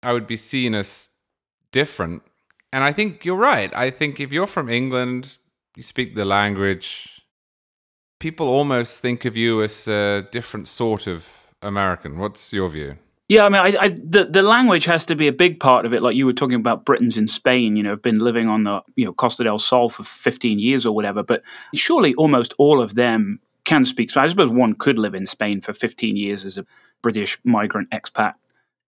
I 0.01 0.13
would 0.13 0.27
be 0.27 0.37
seen 0.37 0.73
as 0.73 1.09
different. 1.71 2.23
And 2.73 2.83
I 2.83 2.93
think 2.93 3.25
you're 3.25 3.35
right. 3.35 3.71
I 3.75 3.89
think 3.89 4.19
if 4.19 4.31
you're 4.31 4.47
from 4.47 4.69
England, 4.69 5.37
you 5.75 5.83
speak 5.83 6.15
the 6.15 6.25
language, 6.25 7.21
people 8.19 8.47
almost 8.47 9.01
think 9.01 9.25
of 9.25 9.37
you 9.37 9.61
as 9.61 9.87
a 9.87 10.27
different 10.31 10.67
sort 10.67 11.07
of 11.07 11.27
American. 11.61 12.17
What's 12.17 12.51
your 12.53 12.69
view? 12.69 12.97
Yeah, 13.31 13.45
I 13.45 13.49
mean, 13.49 13.61
I, 13.61 13.77
I, 13.79 13.87
the 13.87 14.25
the 14.25 14.41
language 14.41 14.83
has 14.83 15.05
to 15.05 15.15
be 15.15 15.29
a 15.29 15.31
big 15.31 15.61
part 15.61 15.85
of 15.85 15.93
it. 15.93 16.01
Like 16.01 16.17
you 16.17 16.25
were 16.25 16.33
talking 16.33 16.57
about 16.59 16.83
Britons 16.83 17.17
in 17.17 17.27
Spain, 17.27 17.77
you 17.77 17.83
know, 17.83 17.91
have 17.91 18.01
been 18.01 18.19
living 18.19 18.49
on 18.49 18.65
the 18.65 18.81
you 18.97 19.05
know 19.05 19.13
Costa 19.13 19.45
del 19.45 19.57
Sol 19.57 19.87
for 19.87 20.03
fifteen 20.03 20.59
years 20.59 20.85
or 20.85 20.93
whatever. 20.93 21.23
But 21.23 21.41
surely 21.73 22.13
almost 22.15 22.53
all 22.57 22.81
of 22.81 22.95
them 22.95 23.39
can 23.63 23.85
speak. 23.85 24.11
So 24.11 24.19
I 24.19 24.27
suppose 24.27 24.49
one 24.49 24.73
could 24.73 24.99
live 24.99 25.15
in 25.15 25.25
Spain 25.25 25.61
for 25.61 25.71
fifteen 25.71 26.17
years 26.17 26.43
as 26.43 26.57
a 26.57 26.65
British 27.01 27.39
migrant 27.45 27.89
expat 27.91 28.33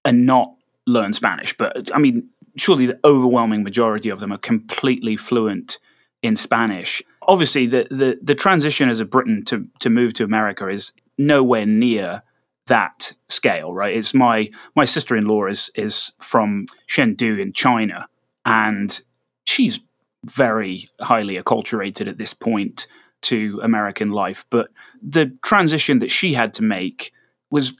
and 0.03 0.25
not 0.25 0.53
learn 0.88 1.13
Spanish. 1.13 1.55
But 1.57 1.89
I 1.95 2.00
mean, 2.00 2.27
surely 2.57 2.85
the 2.85 3.00
overwhelming 3.05 3.63
majority 3.63 4.09
of 4.09 4.19
them 4.19 4.33
are 4.33 4.38
completely 4.38 5.15
fluent 5.15 5.79
in 6.21 6.35
Spanish. 6.35 7.01
Obviously, 7.21 7.65
the 7.65 7.88
the, 7.89 8.19
the 8.21 8.35
transition 8.35 8.89
as 8.89 9.00
a 9.00 9.05
Briton 9.05 9.45
to 9.45 9.65
to 9.79 9.89
move 9.89 10.13
to 10.15 10.25
America 10.25 10.67
is 10.67 10.91
nowhere 11.17 11.65
near 11.65 12.23
that 12.67 13.13
scale, 13.27 13.74
right? 13.74 13.96
It's 13.96 14.13
my 14.13 14.50
my 14.75 14.86
sister 14.86 15.15
in 15.15 15.25
law 15.25 15.46
is 15.46 15.72
is 15.75 16.12
from 16.20 16.65
Chengdu 16.88 17.39
in 17.39 17.53
China, 17.53 18.08
and 18.46 19.01
she's 19.46 19.79
very 20.25 20.89
highly 21.01 21.41
acculturated 21.41 22.08
at 22.08 22.17
this 22.17 22.34
point 22.34 22.88
to 23.22 23.60
American 23.63 24.12
life. 24.12 24.46
But 24.50 24.70
the 25.01 25.27
transition 25.43 26.00
that 26.00 26.12
she 26.12 26.34
had 26.34 26.53
to 26.55 26.63
make 26.63 27.12
was 27.50 27.74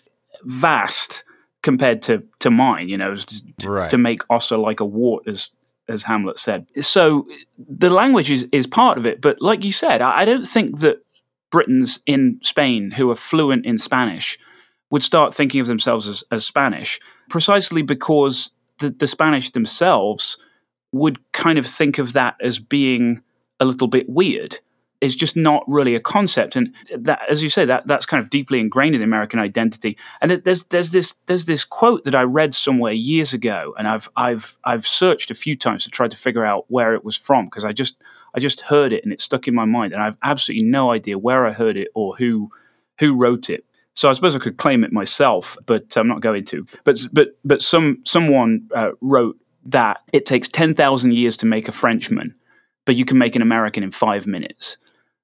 vast 0.44 1.24
compared 1.62 2.02
to 2.04 2.24
to 2.40 2.52
mine. 2.52 2.90
You 2.90 2.98
know, 2.98 3.16
right. 3.63 3.90
to 3.90 3.98
make 3.98 4.22
Ossa 4.30 4.58
like 4.58 4.80
a 4.80 4.86
wart, 4.86 5.28
as 5.28 5.50
as 5.88 6.04
Hamlet 6.04 6.40
said. 6.40 6.68
So 6.82 7.28
the 7.58 7.90
language 7.90 8.30
is 8.30 8.48
is 8.52 8.68
part 8.68 8.98
of 8.98 9.06
it. 9.06 9.22
But 9.22 9.42
like 9.42 9.63
you 9.63 9.72
said, 9.72 10.02
I, 10.02 10.20
I 10.20 10.25
don't 10.25 10.48
think 10.48 10.80
that 10.80 11.04
Britons 11.52 12.00
in 12.06 12.40
Spain 12.42 12.92
who 12.92 13.12
are 13.12 13.16
fluent 13.16 13.66
in 13.66 13.78
Spanish 13.78 14.40
would 14.93 15.01
start 15.01 15.33
thinking 15.33 15.59
of 15.59 15.65
themselves 15.65 16.07
as, 16.07 16.23
as 16.31 16.45
Spanish, 16.45 17.00
precisely 17.27 17.81
because 17.81 18.51
the, 18.77 18.91
the 18.91 19.07
Spanish 19.07 19.50
themselves 19.50 20.38
would 20.91 21.17
kind 21.31 21.57
of 21.57 21.65
think 21.65 21.97
of 21.97 22.13
that 22.13 22.35
as 22.41 22.59
being 22.59 23.19
a 23.59 23.65
little 23.65 23.88
bit 23.88 24.07
weird. 24.07 24.59
It's 25.01 25.15
just 25.15 25.35
not 25.35 25.63
really 25.67 25.95
a 25.95 26.00
concept, 26.00 26.55
and 26.55 26.75
that, 26.95 27.21
as 27.27 27.41
you 27.41 27.50
say, 27.50 27.65
that 27.65 27.88
that's 27.88 28.05
kind 28.05 28.21
of 28.21 28.29
deeply 28.29 28.59
ingrained 28.59 28.93
in 28.93 29.01
American 29.01 29.39
identity. 29.39 29.97
And 30.21 30.29
there's 30.29 30.65
there's 30.65 30.91
this 30.91 31.15
there's 31.25 31.45
this 31.45 31.65
quote 31.65 32.03
that 32.03 32.13
I 32.13 32.21
read 32.21 32.53
somewhere 32.53 32.93
years 32.93 33.33
ago, 33.33 33.73
and 33.79 33.88
I've 33.88 34.07
I've 34.15 34.59
I've 34.63 34.85
searched 34.85 35.31
a 35.31 35.35
few 35.35 35.57
times 35.57 35.85
to 35.85 35.89
try 35.89 36.07
to 36.07 36.15
figure 36.15 36.45
out 36.45 36.65
where 36.67 36.93
it 36.93 37.03
was 37.03 37.17
from 37.17 37.45
because 37.45 37.65
I 37.65 37.71
just 37.71 37.97
I 38.35 38.39
just 38.39 38.62
heard 38.62 38.93
it 38.93 39.03
and 39.03 39.12
it 39.12 39.21
stuck 39.21 39.47
in 39.47 39.55
my 39.55 39.65
mind, 39.65 39.91
and 39.91 40.03
I've 40.03 40.17
absolutely 40.21 40.67
no 40.67 40.91
idea 40.91 41.17
where 41.17 41.47
I 41.47 41.51
heard 41.51 41.77
it 41.77 41.88
or 41.95 42.13
who 42.15 42.51
who 43.00 43.17
wrote 43.17 43.50
it. 43.50 43.65
So 43.95 44.09
I 44.09 44.13
suppose 44.13 44.35
I 44.35 44.39
could 44.39 44.57
claim 44.57 44.83
it 44.83 44.91
myself, 44.91 45.57
but 45.65 45.95
I'm 45.95 46.07
not 46.07 46.21
going 46.21 46.45
to. 46.45 46.65
But 46.83 47.00
but 47.12 47.38
but 47.45 47.62
some 47.62 48.00
someone 48.05 48.67
uh, 48.73 48.91
wrote 49.01 49.38
that 49.65 50.01
it 50.12 50.25
takes 50.25 50.47
ten 50.47 50.73
thousand 50.73 51.13
years 51.13 51.38
to 51.38 51.45
make 51.45 51.67
a 51.67 51.71
Frenchman, 51.71 52.35
but 52.85 52.95
you 52.95 53.05
can 53.05 53.17
make 53.17 53.35
an 53.35 53.41
American 53.41 53.83
in 53.83 53.91
five 53.91 54.25
minutes. 54.27 54.77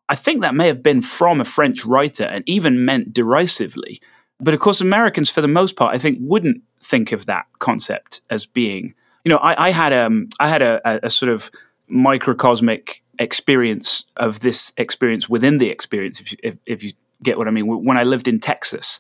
I 0.08 0.16
think 0.16 0.42
that 0.42 0.56
may 0.56 0.68
have 0.68 0.82
been 0.82 1.02
from 1.02 1.40
a 1.40 1.46
French 1.46 1.86
writer 1.86 2.24
and 2.24 2.44
even 2.48 2.86
meant 2.86 3.14
derisively. 3.14 4.02
But 4.40 4.54
of 4.54 4.60
course, 4.60 4.82
Americans, 4.82 5.30
for 5.30 5.42
the 5.42 5.48
most 5.48 5.76
part, 5.76 5.94
I 5.94 6.00
think 6.00 6.18
wouldn't 6.22 6.62
think 6.82 7.12
of 7.12 7.26
that 7.26 7.46
concept 7.60 8.22
as 8.30 8.46
being. 8.46 8.94
You 9.26 9.30
know, 9.30 9.38
I, 9.38 9.68
I 9.68 9.72
had 9.72 9.94
um 9.94 10.30
I 10.40 10.48
had 10.48 10.62
a, 10.62 10.80
a, 10.86 11.00
a 11.04 11.10
sort 11.10 11.32
of 11.32 11.52
microcosmic 11.88 13.04
experience 13.18 14.06
of 14.16 14.40
this 14.40 14.72
experience 14.78 15.28
within 15.28 15.58
the 15.58 15.70
experience. 15.70 16.22
If 16.22 16.36
if, 16.44 16.56
if 16.66 16.84
you 16.84 16.92
get 17.24 17.38
what 17.38 17.48
I 17.48 17.52
mean? 17.52 17.68
When 17.68 17.98
I 17.98 18.04
lived 18.04 18.28
in 18.28 18.40
Texas, 18.40 19.00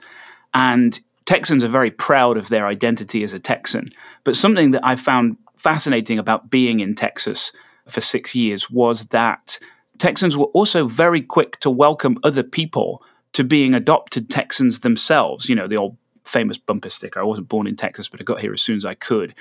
and 0.54 1.00
Texans 1.26 1.64
are 1.64 1.70
very 1.70 1.92
proud 1.92 2.38
of 2.38 2.50
their 2.50 2.66
identity 2.66 3.24
as 3.24 3.34
a 3.34 3.40
Texan. 3.40 3.92
But 4.24 4.36
something 4.36 4.72
that 4.72 4.86
I 4.86 4.96
found 4.96 5.38
fascinating 5.56 6.18
about 6.18 6.50
being 6.50 6.80
in 6.80 6.96
Texas 6.96 7.52
for 7.88 8.02
six 8.02 8.34
years 8.34 8.70
was 8.70 9.06
that 9.06 9.60
Texans 10.00 10.36
were 10.36 10.46
also 10.46 10.88
very 10.88 11.22
quick 11.22 11.60
to 11.60 11.70
welcome 11.70 12.18
other 12.24 12.44
people 12.44 13.04
to 13.34 13.44
being 13.44 13.74
adopted 13.74 14.30
Texans 14.30 14.80
themselves. 14.80 15.50
You 15.50 15.56
know, 15.56 15.68
the 15.68 15.78
old 15.78 15.98
famous 16.24 16.58
bumper 16.58 16.90
sticker 16.90 17.20
I 17.20 17.24
wasn't 17.24 17.50
born 17.50 17.68
in 17.68 17.76
Texas, 17.76 18.10
but 18.10 18.22
I 18.22 18.24
got 18.24 18.40
here 18.40 18.54
as 18.54 18.62
soon 18.62 18.78
as 18.78 18.86
I 18.86 18.96
could. 18.96 19.36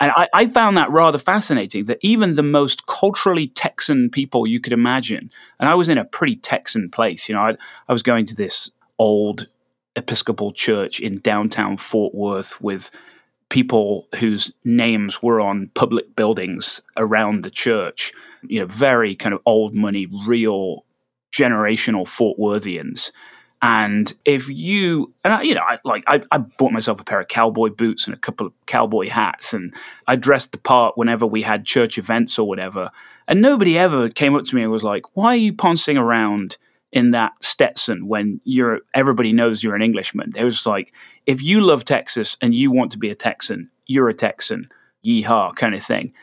And 0.00 0.12
I, 0.16 0.28
I, 0.32 0.46
found 0.46 0.78
that 0.78 0.90
rather 0.90 1.18
fascinating 1.18 1.84
that 1.84 1.98
even 2.00 2.34
the 2.34 2.42
most 2.42 2.86
culturally 2.86 3.48
Texan 3.48 4.08
people 4.08 4.46
you 4.46 4.58
could 4.58 4.72
imagine, 4.72 5.30
and 5.58 5.68
I 5.68 5.74
was 5.74 5.90
in 5.90 5.98
a 5.98 6.06
pretty 6.06 6.36
Texan 6.36 6.88
place, 6.88 7.28
you 7.28 7.34
know, 7.34 7.42
I, 7.42 7.56
I 7.86 7.92
was 7.92 8.02
going 8.02 8.24
to 8.26 8.34
this 8.34 8.70
old 8.98 9.48
Episcopal 9.96 10.52
church 10.52 11.00
in 11.00 11.18
downtown 11.18 11.76
Fort 11.76 12.14
Worth 12.14 12.60
with 12.60 12.90
people 13.50 14.06
whose 14.16 14.50
names 14.64 15.22
were 15.22 15.40
on 15.40 15.70
public 15.74 16.16
buildings 16.16 16.80
around 16.96 17.42
the 17.42 17.50
church, 17.50 18.12
you 18.42 18.60
know, 18.60 18.66
very 18.66 19.14
kind 19.14 19.34
of 19.34 19.42
old 19.44 19.74
money, 19.74 20.06
real 20.26 20.86
generational 21.32 22.06
Fort 22.08 22.38
Worthians. 22.38 23.12
And 23.62 24.12
if 24.24 24.48
you, 24.48 25.12
and 25.22 25.34
I, 25.34 25.42
you 25.42 25.54
know, 25.54 25.60
I, 25.60 25.78
like 25.84 26.02
I, 26.06 26.22
I 26.32 26.38
bought 26.38 26.72
myself 26.72 27.00
a 27.00 27.04
pair 27.04 27.20
of 27.20 27.28
cowboy 27.28 27.68
boots 27.68 28.06
and 28.06 28.16
a 28.16 28.18
couple 28.18 28.46
of 28.46 28.52
cowboy 28.66 29.10
hats, 29.10 29.52
and 29.52 29.74
I 30.06 30.16
dressed 30.16 30.52
the 30.52 30.58
part 30.58 30.96
whenever 30.96 31.26
we 31.26 31.42
had 31.42 31.66
church 31.66 31.98
events 31.98 32.38
or 32.38 32.48
whatever. 32.48 32.90
And 33.28 33.42
nobody 33.42 33.76
ever 33.76 34.08
came 34.08 34.34
up 34.34 34.44
to 34.44 34.56
me 34.56 34.62
and 34.62 34.70
was 34.70 34.82
like, 34.82 35.14
"Why 35.14 35.34
are 35.34 35.36
you 35.36 35.52
poncing 35.52 35.98
around 35.98 36.56
in 36.90 37.10
that 37.10 37.32
Stetson 37.40 38.08
when 38.08 38.40
you're 38.44 38.80
everybody 38.94 39.32
knows 39.32 39.62
you're 39.62 39.76
an 39.76 39.82
Englishman?" 39.82 40.32
It 40.36 40.44
was 40.44 40.64
like, 40.64 40.94
if 41.26 41.42
you 41.42 41.60
love 41.60 41.84
Texas 41.84 42.38
and 42.40 42.54
you 42.54 42.70
want 42.70 42.92
to 42.92 42.98
be 42.98 43.10
a 43.10 43.14
Texan, 43.14 43.70
you're 43.86 44.08
a 44.08 44.14
Texan, 44.14 44.70
yeehaw, 45.04 45.54
kind 45.54 45.74
of 45.74 45.82
thing. 45.82 46.14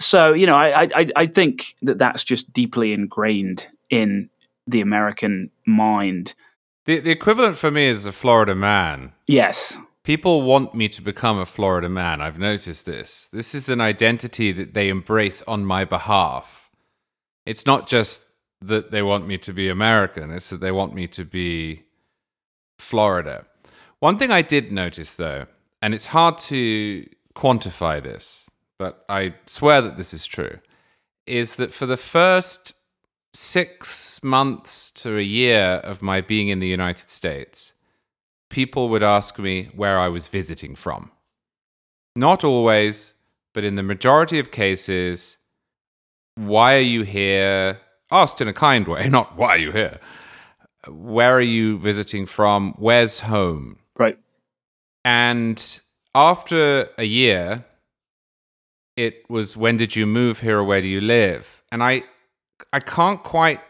So 0.00 0.32
you 0.32 0.46
know, 0.46 0.56
I 0.56 0.88
I, 0.92 1.08
I 1.14 1.26
think 1.26 1.76
that 1.82 1.98
that's 1.98 2.24
just 2.24 2.52
deeply 2.52 2.92
ingrained 2.92 3.68
in 3.90 4.28
the 4.66 4.80
American 4.80 5.50
mind 5.66 6.34
the, 6.90 6.98
the 6.98 7.10
equivalent 7.12 7.56
for 7.56 7.70
me 7.70 7.86
is 7.86 8.04
a 8.04 8.10
Florida 8.10 8.54
man. 8.56 9.12
Yes. 9.28 9.78
People 10.02 10.42
want 10.42 10.74
me 10.74 10.88
to 10.88 11.00
become 11.00 11.38
a 11.38 11.46
Florida 11.46 11.88
man. 11.88 12.20
I've 12.20 12.38
noticed 12.38 12.84
this. 12.84 13.28
This 13.32 13.54
is 13.54 13.68
an 13.68 13.80
identity 13.80 14.50
that 14.50 14.74
they 14.74 14.88
embrace 14.88 15.40
on 15.42 15.64
my 15.64 15.84
behalf. 15.84 16.68
It's 17.46 17.64
not 17.64 17.86
just 17.86 18.26
that 18.60 18.90
they 18.90 19.02
want 19.02 19.28
me 19.28 19.38
to 19.38 19.52
be 19.52 19.68
American, 19.68 20.32
it's 20.32 20.50
that 20.50 20.60
they 20.60 20.72
want 20.72 20.92
me 20.92 21.06
to 21.06 21.24
be 21.24 21.84
Florida. 22.78 23.46
One 24.00 24.18
thing 24.18 24.32
I 24.32 24.42
did 24.42 24.72
notice, 24.72 25.14
though, 25.14 25.46
and 25.80 25.94
it's 25.94 26.06
hard 26.06 26.38
to 26.38 27.06
quantify 27.36 28.02
this, 28.02 28.46
but 28.78 29.04
I 29.08 29.34
swear 29.46 29.80
that 29.80 29.96
this 29.96 30.12
is 30.12 30.26
true, 30.26 30.58
is 31.26 31.54
that 31.56 31.72
for 31.72 31.86
the 31.86 31.96
first 31.96 32.74
six 33.32 34.22
months 34.22 34.90
to 34.90 35.16
a 35.16 35.22
year 35.22 35.80
of 35.84 36.02
my 36.02 36.20
being 36.20 36.48
in 36.48 36.60
the 36.60 36.66
United 36.66 37.10
States, 37.10 37.72
people 38.48 38.88
would 38.88 39.02
ask 39.02 39.38
me 39.38 39.70
where 39.74 39.98
I 39.98 40.08
was 40.08 40.26
visiting 40.26 40.74
from. 40.74 41.10
not 42.16 42.42
always, 42.44 43.14
but 43.54 43.64
in 43.64 43.76
the 43.76 43.82
majority 43.82 44.38
of 44.40 44.50
cases, 44.50 45.36
why 46.34 46.74
are 46.74 46.88
you 46.94 47.02
here? 47.02 47.78
Asked 48.10 48.40
in 48.40 48.48
a 48.48 48.52
kind 48.52 48.88
way, 48.88 49.08
not 49.18 49.36
why 49.36 49.50
are 49.50 49.58
you 49.58 49.72
here? 49.72 50.00
Where 50.88 51.36
are 51.36 51.40
you 51.40 51.78
visiting 51.78 52.26
from? 52.26 52.74
Where's 52.78 53.20
home? 53.20 53.78
Right. 53.96 54.18
And 55.04 55.80
after 56.14 56.88
a 56.98 57.04
year, 57.04 57.64
it 58.96 59.28
was 59.30 59.56
when 59.56 59.76
did 59.76 59.94
you 59.94 60.06
move 60.06 60.40
here 60.40 60.58
or 60.58 60.64
where 60.64 60.80
do 60.80 60.88
you 60.88 61.00
live? 61.00 61.62
And 61.70 61.82
I 61.82 62.02
I 62.72 62.80
can't 62.80 63.22
quite 63.22 63.60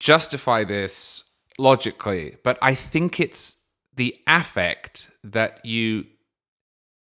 justify 0.00 0.64
this 0.64 1.24
logically, 1.58 2.36
but 2.42 2.58
I 2.60 2.74
think 2.74 3.20
it's 3.20 3.56
the 3.94 4.16
affect 4.26 5.10
that 5.22 5.64
you 5.64 6.04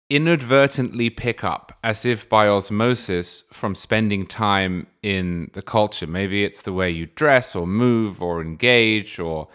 inadvertently 0.08 1.10
pick 1.10 1.42
up 1.42 1.76
as 1.82 2.04
if 2.04 2.28
by 2.28 2.46
osmosis 2.46 3.42
from 3.52 3.74
spending 3.74 4.24
time 4.26 4.86
in 5.02 5.50
the 5.54 5.62
culture. 5.62 6.06
Maybe 6.06 6.44
it's 6.44 6.62
the 6.62 6.72
way 6.72 6.90
you 6.90 7.06
dress 7.06 7.56
or 7.56 7.66
move 7.66 8.22
or 8.22 8.40
engage, 8.40 9.18
or 9.18 9.48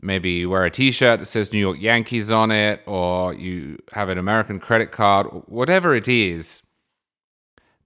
maybe 0.00 0.30
you 0.30 0.50
wear 0.50 0.64
a 0.64 0.70
t 0.70 0.92
shirt 0.92 1.18
that 1.18 1.26
says 1.26 1.52
New 1.52 1.58
York 1.58 1.78
Yankees 1.80 2.30
on 2.30 2.52
it, 2.52 2.82
or 2.86 3.34
you 3.34 3.78
have 3.92 4.08
an 4.08 4.18
American 4.18 4.60
credit 4.60 4.92
card, 4.92 5.26
whatever 5.46 5.94
it 5.94 6.06
is. 6.06 6.62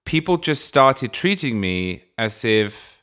People 0.04 0.36
just 0.36 0.64
started 0.64 1.12
treating 1.12 1.60
me 1.60 2.04
as 2.18 2.44
if 2.44 3.02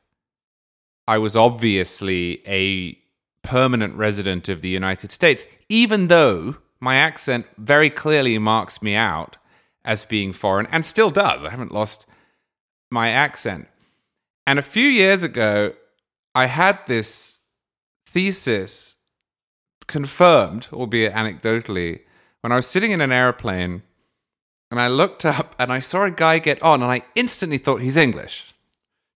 I 1.08 1.18
was 1.18 1.36
obviously 1.36 2.44
a 2.48 2.98
permanent 3.41 3.96
resident 3.96 4.48
of 4.50 4.62
the 4.62 4.70
United 4.70 5.12
States, 5.12 5.46
even 5.70 6.08
though 6.08 6.58
my 6.79 6.96
accent 6.96 7.46
very 7.58 7.89
clearly 7.89 8.38
marks 8.38 8.82
me 8.82 8.96
out 8.96 9.38
as 9.84 10.06
being 10.06 10.34
foreign 10.34 10.68
and 10.68 10.86
still 10.86 11.10
does. 11.10 11.44
I 11.44 11.50
haven't 11.50 11.74
lost 11.74 12.06
my 12.91 13.10
accent. 13.10 13.68
And 14.46 14.60
a 14.60 14.63
few 14.63 14.88
years 14.88 15.24
ago, 15.24 15.74
I 16.36 16.46
had 16.46 16.79
this 16.86 17.41
thesis 18.06 18.96
confirmed, 19.88 20.68
albeit 20.72 21.13
anecdotally, 21.13 22.01
when 22.41 22.51
I 22.51 22.56
was 22.56 22.68
sitting 22.68 22.91
in 22.91 23.01
an 23.01 23.12
airplane 23.12 23.84
and 24.71 24.79
I 24.79 24.88
looked 24.88 25.25
up 25.25 25.55
and 25.59 25.71
I 25.71 25.79
saw 25.79 26.03
a 26.03 26.11
guy 26.11 26.39
get 26.39 26.61
on 26.61 26.81
and 26.81 26.91
I 26.91 27.03
instantly 27.15 27.57
thought 27.57 27.81
he's 27.81 27.97
English. 27.97 28.53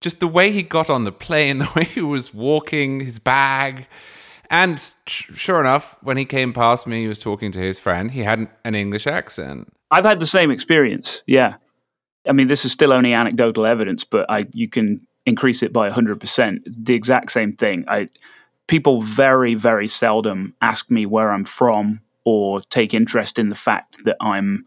Just 0.01 0.19
the 0.19 0.27
way 0.27 0.51
he 0.51 0.63
got 0.63 0.89
on 0.89 1.03
the 1.03 1.11
plane, 1.11 1.57
the 1.59 1.71
way 1.75 1.85
he 1.85 2.01
was 2.01 2.33
walking, 2.33 2.99
his 3.01 3.19
bag, 3.19 3.87
and 4.49 4.79
sure 5.07 5.59
enough, 5.59 5.97
when 6.03 6.15
he 6.17 6.25
came 6.25 6.53
past 6.53 6.85
me, 6.85 7.01
he 7.01 7.07
was 7.07 7.17
talking 7.17 7.51
to 7.53 7.59
his 7.59 7.79
friend. 7.79 8.11
He 8.11 8.19
had 8.21 8.47
an 8.63 8.75
English 8.75 9.07
accent. 9.07 9.73
I've 9.89 10.05
had 10.05 10.19
the 10.19 10.27
same 10.27 10.51
experience. 10.51 11.23
Yeah. 11.25 11.55
I 12.27 12.33
mean, 12.33 12.47
this 12.47 12.63
is 12.63 12.71
still 12.71 12.93
only 12.93 13.13
anecdotal 13.13 13.65
evidence, 13.65 14.03
but 14.03 14.25
I 14.29 14.45
you 14.53 14.69
can 14.69 15.01
increase 15.25 15.63
it 15.63 15.73
by 15.73 15.89
100%. 15.89 16.59
The 16.67 16.93
exact 16.93 17.31
same 17.31 17.53
thing. 17.53 17.85
I 17.87 18.09
people 18.67 19.01
very 19.01 19.55
very 19.55 19.87
seldom 19.87 20.53
ask 20.61 20.91
me 20.91 21.05
where 21.05 21.31
I'm 21.31 21.45
from 21.45 22.01
or 22.23 22.61
take 22.61 22.93
interest 22.93 23.39
in 23.39 23.49
the 23.49 23.55
fact 23.55 24.05
that 24.05 24.17
I'm 24.21 24.65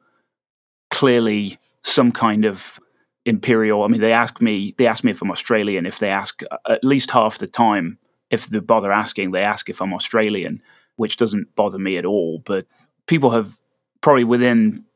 clearly 0.97 1.59
some 1.83 2.11
kind 2.11 2.47
of 2.47 2.81
imperial. 3.26 3.83
I 3.83 3.88
mean, 3.88 4.00
they 4.00 4.15
ask 4.15 4.41
me 4.41 4.75
they 4.79 4.87
ask 4.87 5.05
me 5.05 5.11
if 5.11 5.21
I'm 5.21 5.31
Australian. 5.31 5.85
If 5.85 5.99
they 5.99 6.09
ask 6.09 6.43
uh, 6.50 6.57
at 6.71 6.83
least 6.83 7.11
half 7.11 7.37
the 7.37 7.47
time, 7.47 7.99
if 8.31 8.47
they 8.47 8.61
bother 8.61 8.91
asking, 8.91 9.33
they 9.33 9.43
ask 9.43 9.69
if 9.69 9.83
I'm 9.83 9.93
Australian, 9.93 10.62
which 10.97 11.19
doesn't 11.19 11.55
bother 11.55 11.79
me 11.79 11.99
at 11.99 12.07
all. 12.07 12.38
But 12.47 12.67
people 13.07 13.31
have 13.33 13.59
probably 14.00 14.25
within 14.25 14.87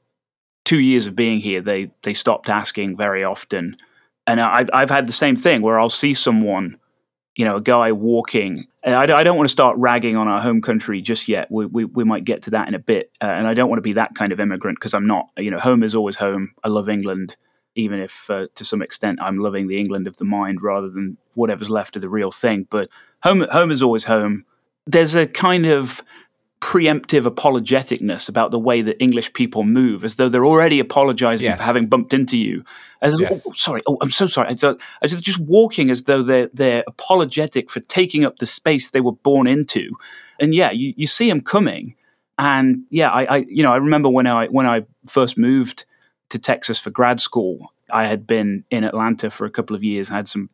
two 0.64 0.78
years 0.78 1.06
of 1.06 1.14
being 1.14 1.38
here, 1.38 1.60
they 1.60 1.90
they 2.00 2.14
stopped 2.14 2.48
asking 2.48 2.96
very 2.96 3.22
often. 3.22 3.74
And 4.26 4.40
I, 4.40 4.64
I've 4.72 4.90
had 4.90 5.06
the 5.06 5.12
same 5.12 5.36
thing 5.36 5.60
where 5.60 5.78
I'll 5.78 5.90
see 5.90 6.14
someone, 6.14 6.78
you 7.40 7.46
know, 7.46 7.56
a 7.56 7.60
guy 7.62 7.90
walking. 7.90 8.66
I, 8.84 9.04
I 9.04 9.22
don't 9.22 9.38
want 9.38 9.48
to 9.48 9.50
start 9.50 9.74
ragging 9.78 10.18
on 10.18 10.28
our 10.28 10.42
home 10.42 10.60
country 10.60 11.00
just 11.00 11.26
yet. 11.26 11.50
We, 11.50 11.64
we, 11.64 11.86
we 11.86 12.04
might 12.04 12.26
get 12.26 12.42
to 12.42 12.50
that 12.50 12.68
in 12.68 12.74
a 12.74 12.78
bit. 12.78 13.10
Uh, 13.18 13.28
and 13.28 13.46
I 13.46 13.54
don't 13.54 13.70
want 13.70 13.78
to 13.78 13.82
be 13.82 13.94
that 13.94 14.14
kind 14.14 14.30
of 14.30 14.40
immigrant 14.40 14.76
because 14.78 14.92
I'm 14.92 15.06
not. 15.06 15.30
You 15.38 15.50
know, 15.50 15.58
home 15.58 15.82
is 15.82 15.94
always 15.94 16.16
home. 16.16 16.52
I 16.62 16.68
love 16.68 16.90
England 16.90 17.38
even 17.76 18.02
if 18.02 18.28
uh, 18.28 18.46
to 18.56 18.64
some 18.64 18.82
extent 18.82 19.18
I'm 19.22 19.38
loving 19.38 19.68
the 19.68 19.78
England 19.78 20.06
of 20.06 20.18
the 20.18 20.24
mind 20.26 20.60
rather 20.60 20.90
than 20.90 21.16
whatever's 21.32 21.70
left 21.70 21.96
of 21.96 22.02
the 22.02 22.10
real 22.10 22.30
thing. 22.30 22.66
But 22.68 22.90
home 23.22 23.46
home 23.50 23.70
is 23.70 23.82
always 23.82 24.04
home. 24.04 24.44
There's 24.86 25.14
a 25.14 25.26
kind 25.26 25.64
of 25.64 26.02
preemptive 26.60 27.26
apologeticness 27.26 28.28
about 28.28 28.50
the 28.50 28.58
way 28.58 28.82
that 28.82 28.96
English 29.00 29.32
people 29.32 29.64
move, 29.64 30.04
as 30.04 30.16
though 30.16 30.28
they're 30.28 30.44
already 30.44 30.78
apologizing 30.78 31.46
yes. 31.46 31.58
for 31.58 31.64
having 31.64 31.86
bumped 31.86 32.12
into 32.12 32.36
you. 32.36 32.62
As, 33.02 33.18
yes. 33.18 33.46
oh, 33.48 33.52
sorry, 33.54 33.82
oh, 33.86 33.96
I'm 34.02 34.10
so 34.10 34.26
sorry. 34.26 34.54
As 35.02 35.20
just 35.20 35.40
walking 35.40 35.90
as 35.90 36.04
though 36.04 36.22
they're 36.22 36.50
they're 36.52 36.84
apologetic 36.86 37.70
for 37.70 37.80
taking 37.80 38.24
up 38.24 38.38
the 38.38 38.46
space 38.46 38.90
they 38.90 39.00
were 39.00 39.12
born 39.12 39.46
into. 39.46 39.90
And 40.38 40.54
yeah, 40.54 40.70
you, 40.70 40.92
you 40.96 41.06
see 41.06 41.28
them 41.28 41.40
coming, 41.40 41.94
and 42.38 42.84
yeah, 42.90 43.10
I, 43.10 43.24
I 43.24 43.36
you 43.48 43.62
know 43.62 43.72
I 43.72 43.76
remember 43.76 44.10
when 44.10 44.26
I 44.26 44.46
when 44.48 44.66
I 44.66 44.84
first 45.06 45.38
moved 45.38 45.86
to 46.28 46.38
Texas 46.38 46.78
for 46.78 46.90
grad 46.90 47.20
school. 47.20 47.72
I 47.92 48.06
had 48.06 48.26
been 48.26 48.64
in 48.70 48.84
Atlanta 48.84 49.30
for 49.30 49.46
a 49.46 49.50
couple 49.50 49.74
of 49.74 49.82
years. 49.82 50.10
I 50.10 50.14
had 50.14 50.28
some 50.28 50.50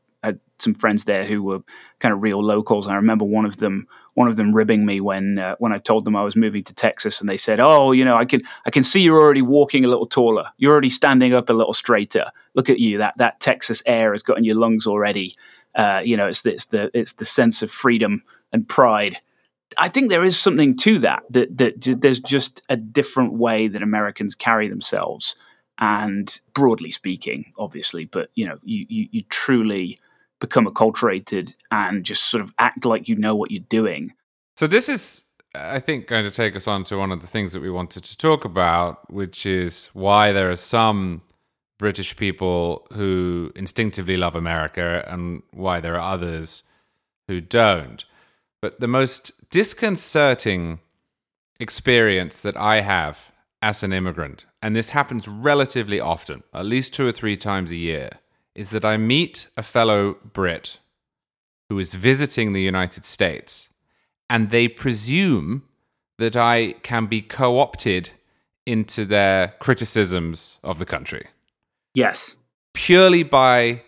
some 0.58 0.74
friends 0.74 1.04
there 1.04 1.24
who 1.24 1.42
were 1.42 1.60
kind 1.98 2.12
of 2.12 2.22
real 2.22 2.42
locals. 2.42 2.88
I 2.88 2.96
remember 2.96 3.24
one 3.24 3.44
of 3.44 3.56
them 3.56 3.86
one 4.14 4.28
of 4.28 4.36
them 4.36 4.52
ribbing 4.52 4.86
me 4.86 5.00
when 5.00 5.38
uh, 5.38 5.56
when 5.58 5.72
I 5.72 5.78
told 5.78 6.04
them 6.04 6.16
I 6.16 6.24
was 6.24 6.36
moving 6.36 6.64
to 6.64 6.74
Texas, 6.74 7.20
and 7.20 7.28
they 7.28 7.36
said, 7.36 7.60
"Oh, 7.60 7.92
you 7.92 8.04
know, 8.04 8.16
I 8.16 8.24
can 8.24 8.40
I 8.64 8.70
can 8.70 8.82
see 8.82 9.00
you're 9.00 9.20
already 9.20 9.42
walking 9.42 9.84
a 9.84 9.88
little 9.88 10.06
taller. 10.06 10.46
You're 10.56 10.72
already 10.72 10.90
standing 10.90 11.34
up 11.34 11.50
a 11.50 11.54
little 11.54 11.74
straighter. 11.74 12.24
Look 12.54 12.70
at 12.70 12.80
you. 12.80 12.98
That 12.98 13.16
that 13.18 13.40
Texas 13.40 13.82
air 13.86 14.12
has 14.12 14.22
got 14.22 14.38
in 14.38 14.44
your 14.44 14.56
lungs 14.56 14.86
already. 14.86 15.34
Uh, 15.74 16.00
you 16.02 16.16
know, 16.16 16.26
it's 16.26 16.42
the, 16.42 16.52
it's 16.52 16.66
the 16.66 16.90
it's 16.94 17.12
the 17.14 17.24
sense 17.24 17.62
of 17.62 17.70
freedom 17.70 18.22
and 18.52 18.68
pride." 18.68 19.18
I 19.78 19.88
think 19.88 20.08
there 20.08 20.24
is 20.24 20.38
something 20.38 20.76
to 20.78 21.00
that, 21.00 21.24
that 21.30 21.58
that 21.58 22.00
there's 22.00 22.20
just 22.20 22.62
a 22.68 22.76
different 22.76 23.34
way 23.34 23.68
that 23.68 23.82
Americans 23.82 24.34
carry 24.34 24.68
themselves 24.68 25.36
and 25.78 26.40
broadly 26.54 26.90
speaking, 26.90 27.52
obviously, 27.58 28.06
but 28.06 28.30
you 28.34 28.46
know, 28.46 28.58
you, 28.62 28.86
you, 28.88 29.08
you 29.10 29.20
truly 29.28 29.98
become 30.46 30.66
acculturated 30.66 31.54
and 31.70 32.04
just 32.04 32.24
sort 32.30 32.40
of 32.40 32.52
act 32.58 32.84
like 32.84 33.08
you 33.08 33.16
know 33.16 33.34
what 33.34 33.50
you're 33.50 33.64
doing. 33.68 34.12
So 34.56 34.66
this 34.66 34.88
is, 34.88 35.22
I 35.54 35.80
think, 35.80 36.06
going 36.06 36.24
to 36.24 36.30
take 36.30 36.56
us 36.56 36.68
on 36.68 36.84
to 36.84 36.96
one 36.96 37.12
of 37.12 37.20
the 37.20 37.26
things 37.26 37.52
that 37.52 37.60
we 37.60 37.70
wanted 37.70 38.04
to 38.04 38.16
talk 38.16 38.44
about, 38.44 39.12
which 39.12 39.44
is 39.44 39.90
why 39.92 40.32
there 40.32 40.50
are 40.50 40.56
some 40.56 41.22
British 41.78 42.16
people 42.16 42.86
who 42.92 43.52
instinctively 43.54 44.16
love 44.16 44.34
America 44.34 45.04
and 45.06 45.42
why 45.52 45.80
there 45.80 45.96
are 45.96 46.12
others 46.14 46.62
who 47.28 47.40
don't. 47.40 48.04
But 48.62 48.80
the 48.80 48.88
most 48.88 49.32
disconcerting 49.50 50.78
experience 51.60 52.40
that 52.40 52.56
I 52.56 52.80
have 52.80 53.30
as 53.60 53.82
an 53.82 53.92
immigrant, 53.92 54.46
and 54.62 54.74
this 54.74 54.90
happens 54.90 55.28
relatively 55.28 56.00
often, 56.00 56.42
at 56.54 56.66
least 56.66 56.94
two 56.94 57.06
or 57.06 57.12
three 57.12 57.36
times 57.36 57.70
a 57.72 57.76
year, 57.76 58.10
is 58.56 58.70
that 58.70 58.84
I 58.84 58.96
meet 58.96 59.48
a 59.56 59.62
fellow 59.62 60.16
Brit 60.32 60.78
who 61.68 61.78
is 61.78 61.94
visiting 61.94 62.52
the 62.52 62.62
United 62.62 63.04
States, 63.04 63.68
and 64.30 64.50
they 64.50 64.66
presume 64.66 65.62
that 66.18 66.34
I 66.34 66.72
can 66.82 67.06
be 67.06 67.20
co 67.20 67.58
opted 67.58 68.10
into 68.64 69.04
their 69.04 69.54
criticisms 69.60 70.58
of 70.64 70.78
the 70.78 70.86
country. 70.86 71.26
Yes. 71.94 72.34
Purely 72.74 73.22
by 73.22 73.82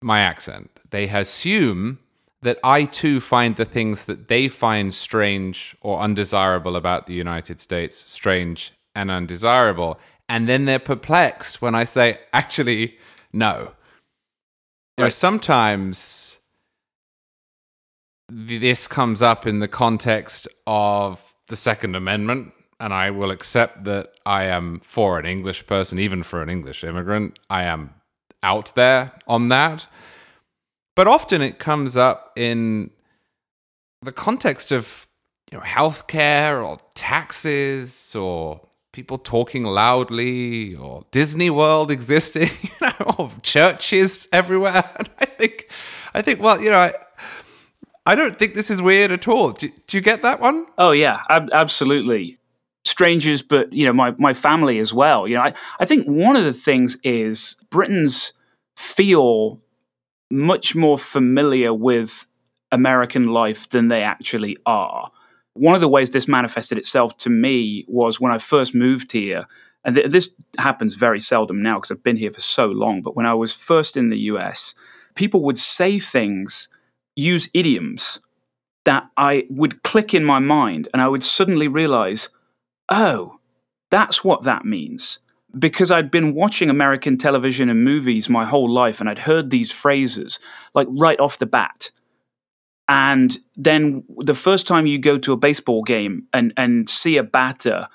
my 0.00 0.20
accent. 0.20 0.70
They 0.90 1.08
assume 1.08 1.98
that 2.42 2.58
I 2.62 2.84
too 2.84 3.20
find 3.20 3.56
the 3.56 3.64
things 3.64 4.04
that 4.04 4.28
they 4.28 4.48
find 4.48 4.94
strange 4.94 5.74
or 5.82 6.00
undesirable 6.00 6.76
about 6.76 7.06
the 7.06 7.14
United 7.14 7.58
States 7.58 8.10
strange 8.10 8.72
and 8.94 9.10
undesirable. 9.10 9.98
And 10.28 10.48
then 10.48 10.66
they're 10.66 10.78
perplexed 10.78 11.60
when 11.60 11.74
I 11.74 11.84
say, 11.84 12.20
actually, 12.32 12.96
no. 13.32 13.72
Are 14.96 15.10
sometimes 15.10 16.38
this 18.28 18.86
comes 18.86 19.22
up 19.22 19.44
in 19.46 19.58
the 19.58 19.68
context 19.68 20.46
of 20.68 21.34
the 21.48 21.56
Second 21.56 21.96
Amendment, 21.96 22.52
and 22.78 22.94
I 22.94 23.10
will 23.10 23.32
accept 23.32 23.84
that 23.84 24.12
I 24.24 24.44
am 24.44 24.80
for 24.84 25.18
an 25.18 25.26
English 25.26 25.66
person, 25.66 25.98
even 25.98 26.22
for 26.22 26.42
an 26.42 26.48
English 26.48 26.84
immigrant. 26.84 27.40
I 27.50 27.64
am 27.64 27.94
out 28.44 28.72
there 28.76 29.12
on 29.26 29.48
that. 29.48 29.88
But 30.94 31.08
often 31.08 31.42
it 31.42 31.58
comes 31.58 31.96
up 31.96 32.32
in 32.36 32.90
the 34.00 34.12
context 34.12 34.70
of 34.70 35.08
you 35.50 35.58
know, 35.58 35.64
healthcare 35.64 36.64
or 36.64 36.78
taxes 36.94 38.14
or 38.14 38.60
people 38.94 39.18
talking 39.18 39.64
loudly 39.64 40.74
or 40.76 41.04
Disney 41.10 41.50
World 41.50 41.90
existing, 41.90 42.48
you 42.62 42.70
know, 42.80 43.14
or 43.18 43.30
churches 43.42 44.28
everywhere. 44.32 44.84
And 44.98 45.10
I 45.18 45.26
think, 45.26 45.68
I 46.14 46.22
think, 46.22 46.40
well, 46.40 46.62
you 46.62 46.70
know, 46.70 46.78
I, 46.78 46.94
I 48.06 48.14
don't 48.14 48.38
think 48.38 48.54
this 48.54 48.70
is 48.70 48.80
weird 48.80 49.10
at 49.10 49.26
all. 49.26 49.50
Do, 49.52 49.68
do 49.86 49.96
you 49.96 50.00
get 50.00 50.22
that 50.22 50.40
one? 50.40 50.66
Oh 50.78 50.92
yeah, 50.92 51.20
ab- 51.28 51.50
absolutely. 51.52 52.38
strangers, 52.84 53.42
but 53.42 53.72
you 53.72 53.84
know, 53.86 53.92
my 53.92 54.14
my 54.18 54.34
family 54.34 54.78
as 54.78 54.92
well. 54.94 55.26
You 55.26 55.34
know, 55.36 55.42
I, 55.42 55.54
I 55.80 55.84
think 55.86 56.06
one 56.06 56.36
of 56.36 56.44
the 56.44 56.52
things 56.52 56.96
is 57.02 57.56
Britons 57.70 58.32
feel 58.76 59.60
much 60.30 60.74
more 60.74 60.98
familiar 60.98 61.72
with 61.74 62.26
American 62.70 63.24
life 63.24 63.68
than 63.70 63.88
they 63.88 64.02
actually 64.02 64.56
are. 64.66 65.10
One 65.54 65.74
of 65.74 65.80
the 65.80 65.88
ways 65.88 66.10
this 66.10 66.28
manifested 66.28 66.78
itself 66.78 67.16
to 67.18 67.30
me 67.30 67.84
was 67.88 68.20
when 68.20 68.32
I 68.32 68.38
first 68.38 68.74
moved 68.74 69.12
here, 69.12 69.46
and 69.84 69.94
th- 69.94 70.10
this 70.10 70.30
happens 70.58 70.94
very 70.94 71.20
seldom 71.20 71.62
now 71.62 71.74
because 71.74 71.92
I've 71.92 72.02
been 72.02 72.16
here 72.16 72.32
for 72.32 72.40
so 72.40 72.66
long. 72.66 73.02
But 73.02 73.16
when 73.16 73.26
I 73.26 73.34
was 73.34 73.54
first 73.54 73.96
in 73.96 74.10
the 74.10 74.18
US, 74.18 74.74
people 75.14 75.42
would 75.42 75.58
say 75.58 75.98
things, 75.98 76.68
use 77.14 77.48
idioms 77.54 78.20
that 78.84 79.08
I 79.16 79.46
would 79.48 79.82
click 79.82 80.12
in 80.12 80.24
my 80.24 80.40
mind, 80.40 80.88
and 80.92 81.00
I 81.00 81.08
would 81.08 81.22
suddenly 81.22 81.68
realize, 81.68 82.28
oh, 82.88 83.38
that's 83.90 84.24
what 84.24 84.42
that 84.42 84.64
means. 84.64 85.20
Because 85.56 85.90
I'd 85.92 86.10
been 86.10 86.34
watching 86.34 86.68
American 86.68 87.16
television 87.16 87.68
and 87.68 87.84
movies 87.84 88.28
my 88.28 88.44
whole 88.44 88.68
life, 88.70 89.00
and 89.00 89.08
I'd 89.08 89.20
heard 89.20 89.50
these 89.50 89.70
phrases 89.70 90.40
like 90.74 90.88
right 90.90 91.18
off 91.20 91.38
the 91.38 91.46
bat. 91.46 91.90
And 92.88 93.38
then 93.56 94.04
the 94.18 94.34
first 94.34 94.66
time 94.66 94.86
you 94.86 94.98
go 94.98 95.18
to 95.18 95.32
a 95.32 95.36
baseball 95.36 95.82
game 95.82 96.26
and, 96.32 96.52
and 96.56 96.88
see 96.88 97.16
a 97.16 97.22
batter 97.22 97.88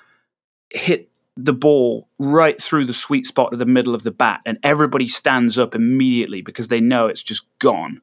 hit 0.71 1.09
the 1.37 1.53
ball 1.53 2.07
right 2.17 2.61
through 2.61 2.85
the 2.85 2.93
sweet 2.93 3.25
spot 3.25 3.53
of 3.53 3.59
the 3.59 3.65
middle 3.65 3.95
of 3.95 4.03
the 4.03 4.11
bat, 4.11 4.41
and 4.45 4.57
everybody 4.63 5.07
stands 5.07 5.57
up 5.57 5.73
immediately 5.73 6.41
because 6.41 6.67
they 6.67 6.81
know 6.81 7.07
it's 7.07 7.21
just 7.21 7.43
gone, 7.59 8.01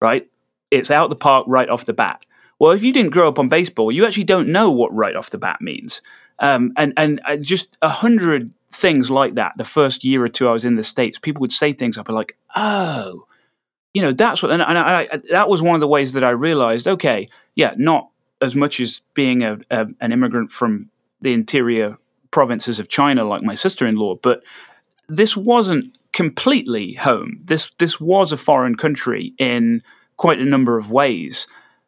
right? 0.00 0.28
It's 0.70 0.90
out 0.90 1.10
the 1.10 1.16
park 1.16 1.44
right 1.48 1.68
off 1.68 1.84
the 1.84 1.92
bat. 1.92 2.24
Well, 2.58 2.72
if 2.72 2.82
you 2.82 2.92
didn't 2.92 3.12
grow 3.12 3.28
up 3.28 3.38
on 3.38 3.48
baseball, 3.48 3.90
you 3.90 4.06
actually 4.06 4.24
don't 4.24 4.48
know 4.48 4.70
what 4.70 4.94
right 4.94 5.16
off 5.16 5.30
the 5.30 5.38
bat 5.38 5.60
means. 5.60 6.00
Um, 6.38 6.72
and 6.76 6.92
and 6.96 7.20
uh, 7.26 7.36
just 7.36 7.76
a 7.82 7.88
hundred 7.88 8.52
things 8.70 9.10
like 9.10 9.34
that. 9.34 9.54
The 9.56 9.64
first 9.64 10.04
year 10.04 10.22
or 10.22 10.28
two 10.28 10.48
I 10.48 10.52
was 10.52 10.64
in 10.64 10.76
the 10.76 10.84
states, 10.84 11.18
people 11.18 11.40
would 11.40 11.52
say 11.52 11.72
things. 11.72 11.98
I'd 11.98 12.04
be 12.04 12.12
like, 12.12 12.36
"Oh, 12.54 13.26
you 13.96 14.02
know, 14.02 14.12
that's 14.12 14.42
what." 14.42 14.52
And, 14.52 14.62
and 14.62 14.78
I, 14.78 15.08
I, 15.10 15.20
that 15.30 15.48
was 15.48 15.62
one 15.62 15.74
of 15.74 15.80
the 15.80 15.88
ways 15.88 16.12
that 16.12 16.24
I 16.24 16.30
realized, 16.30 16.86
okay, 16.86 17.28
yeah, 17.54 17.74
not 17.76 18.10
as 18.40 18.54
much 18.54 18.80
as 18.80 19.00
being 19.14 19.42
a, 19.42 19.58
a, 19.70 19.86
an 20.00 20.12
immigrant 20.12 20.52
from 20.52 20.90
the 21.20 21.32
interior 21.32 21.96
provinces 22.30 22.78
of 22.78 22.88
China, 22.88 23.24
like 23.24 23.42
my 23.42 23.54
sister-in-law, 23.54 24.16
but 24.16 24.42
this 25.08 25.36
wasn't 25.36 25.96
completely 26.12 26.92
home. 26.94 27.40
This 27.44 27.70
this 27.78 28.00
was 28.00 28.32
a 28.32 28.36
foreign 28.36 28.76
country 28.76 29.32
in 29.38 29.82
quite 30.16 30.38
a 30.38 30.44
number 30.44 30.78
of 30.78 30.90
ways 30.90 31.46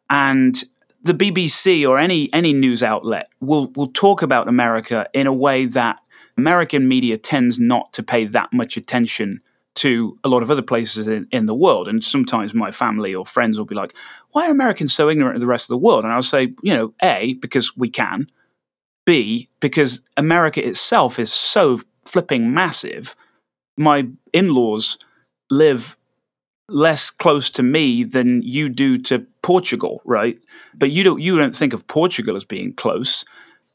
and 0.09 0.63
the 1.03 1.13
BBC 1.13 1.87
or 1.87 1.97
any 1.97 2.31
any 2.33 2.53
news 2.53 2.83
outlet 2.83 3.29
will 3.39 3.67
will 3.75 3.87
talk 3.87 4.21
about 4.21 4.47
America 4.47 5.07
in 5.13 5.27
a 5.27 5.33
way 5.33 5.65
that 5.65 5.97
American 6.37 6.87
media 6.87 7.17
tends 7.17 7.59
not 7.59 7.93
to 7.93 8.03
pay 8.03 8.25
that 8.25 8.51
much 8.51 8.77
attention 8.77 9.41
to 9.75 10.15
a 10.23 10.29
lot 10.29 10.43
of 10.43 10.51
other 10.51 10.61
places 10.61 11.07
in, 11.07 11.27
in 11.31 11.45
the 11.45 11.55
world. 11.55 11.87
And 11.87 12.03
sometimes 12.03 12.53
my 12.53 12.71
family 12.71 13.15
or 13.15 13.25
friends 13.25 13.57
will 13.57 13.65
be 13.65 13.75
like, 13.75 13.93
"Why 14.31 14.47
are 14.47 14.51
Americans 14.51 14.93
so 14.93 15.09
ignorant 15.09 15.35
of 15.35 15.41
the 15.41 15.47
rest 15.47 15.65
of 15.65 15.75
the 15.75 15.85
world?" 15.85 16.03
And 16.03 16.13
I'll 16.13 16.21
say, 16.21 16.53
you 16.63 16.73
know, 16.73 16.93
a 17.01 17.33
because 17.35 17.75
we 17.77 17.89
can, 17.89 18.27
b 19.05 19.49
because 19.59 20.01
America 20.17 20.65
itself 20.65 21.19
is 21.19 21.31
so 21.31 21.81
flipping 22.05 22.53
massive. 22.53 23.15
My 23.77 24.07
in-laws 24.33 24.97
live 25.49 25.95
less 26.69 27.09
close 27.09 27.49
to 27.51 27.63
me 27.63 28.03
than 28.03 28.41
you 28.43 28.69
do 28.69 28.97
to 28.99 29.25
Portugal, 29.41 30.01
right? 30.05 30.37
But 30.75 30.91
you 30.91 31.03
don't 31.03 31.21
you 31.21 31.37
don't 31.37 31.55
think 31.55 31.73
of 31.73 31.87
Portugal 31.87 32.35
as 32.35 32.43
being 32.43 32.73
close. 32.73 33.25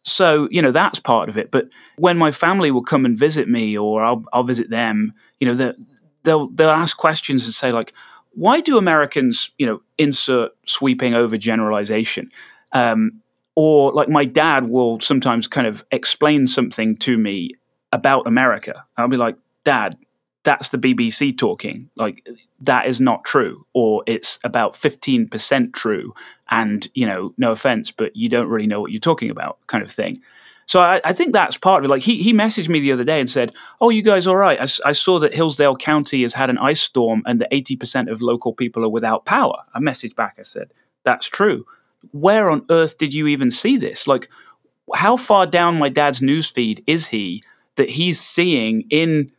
So, 0.02 0.48
you 0.50 0.60
know, 0.60 0.70
that's 0.70 1.00
part 1.00 1.28
of 1.28 1.38
it. 1.38 1.50
But 1.50 1.68
when 1.96 2.18
my 2.18 2.30
family 2.30 2.70
will 2.70 2.82
come 2.82 3.06
and 3.06 3.18
visit 3.18 3.48
me 3.48 3.76
or 3.76 4.04
I'll 4.04 4.24
I'll 4.32 4.44
visit 4.44 4.70
them, 4.70 5.14
you 5.44 5.52
know, 5.52 5.74
they'll 6.22 6.48
they'll 6.48 6.70
ask 6.70 6.96
questions 6.96 7.44
and 7.44 7.52
say 7.52 7.70
like, 7.70 7.92
why 8.32 8.60
do 8.60 8.78
Americans, 8.78 9.50
you 9.58 9.66
know, 9.66 9.82
insert 9.98 10.52
sweeping 10.66 11.12
overgeneralization? 11.12 12.30
Um, 12.72 13.20
or 13.54 13.92
like 13.92 14.08
my 14.08 14.24
dad 14.24 14.68
will 14.68 14.98
sometimes 15.00 15.46
kind 15.46 15.66
of 15.66 15.84
explain 15.90 16.46
something 16.46 16.96
to 16.96 17.16
me 17.16 17.50
about 17.92 18.26
America. 18.26 18.84
I'll 18.96 19.06
be 19.06 19.16
like, 19.16 19.36
Dad, 19.64 19.96
that's 20.42 20.70
the 20.70 20.78
BBC 20.78 21.36
talking. 21.38 21.88
Like 21.94 22.26
that 22.60 22.86
is 22.86 23.00
not 23.00 23.24
true, 23.24 23.66
or 23.74 24.02
it's 24.06 24.38
about 24.44 24.74
fifteen 24.74 25.28
percent 25.28 25.74
true, 25.74 26.14
and 26.50 26.88
you 26.94 27.06
know, 27.06 27.34
no 27.36 27.52
offense, 27.52 27.90
but 27.90 28.16
you 28.16 28.28
don't 28.28 28.48
really 28.48 28.66
know 28.66 28.80
what 28.80 28.92
you're 28.92 29.00
talking 29.00 29.30
about, 29.30 29.58
kind 29.66 29.84
of 29.84 29.90
thing. 29.90 30.20
So 30.66 30.80
I, 30.80 31.00
I, 31.04 31.12
think 31.12 31.32
that's 31.32 31.56
part 31.56 31.80
of 31.80 31.90
it. 31.90 31.92
Like 31.92 32.02
he 32.02 32.22
he 32.22 32.32
messaged 32.32 32.68
me 32.68 32.80
the 32.80 32.92
other 32.92 33.04
day 33.04 33.20
and 33.20 33.28
said, 33.28 33.52
"Oh, 33.80 33.90
you 33.90 34.02
guys, 34.02 34.26
all 34.26 34.36
right? 34.36 34.58
I, 34.60 34.88
I 34.88 34.92
saw 34.92 35.18
that 35.18 35.34
Hillsdale 35.34 35.76
County 35.76 36.22
has 36.22 36.34
had 36.34 36.50
an 36.50 36.58
ice 36.58 36.80
storm, 36.80 37.22
and 37.26 37.40
that 37.40 37.48
eighty 37.50 37.76
percent 37.76 38.08
of 38.08 38.22
local 38.22 38.52
people 38.52 38.84
are 38.84 38.88
without 38.88 39.24
power." 39.24 39.62
I 39.74 39.80
messaged 39.80 40.16
back. 40.16 40.36
I 40.38 40.42
said, 40.42 40.72
"That's 41.04 41.28
true. 41.28 41.66
Where 42.12 42.50
on 42.50 42.64
earth 42.70 42.98
did 42.98 43.14
you 43.14 43.26
even 43.26 43.50
see 43.50 43.76
this? 43.76 44.06
Like, 44.06 44.28
how 44.94 45.16
far 45.16 45.46
down 45.46 45.78
my 45.78 45.88
dad's 45.88 46.20
newsfeed 46.20 46.82
is 46.86 47.08
he 47.08 47.42
that 47.76 47.90
he's 47.90 48.20
seeing 48.20 48.84
in?" 48.90 49.30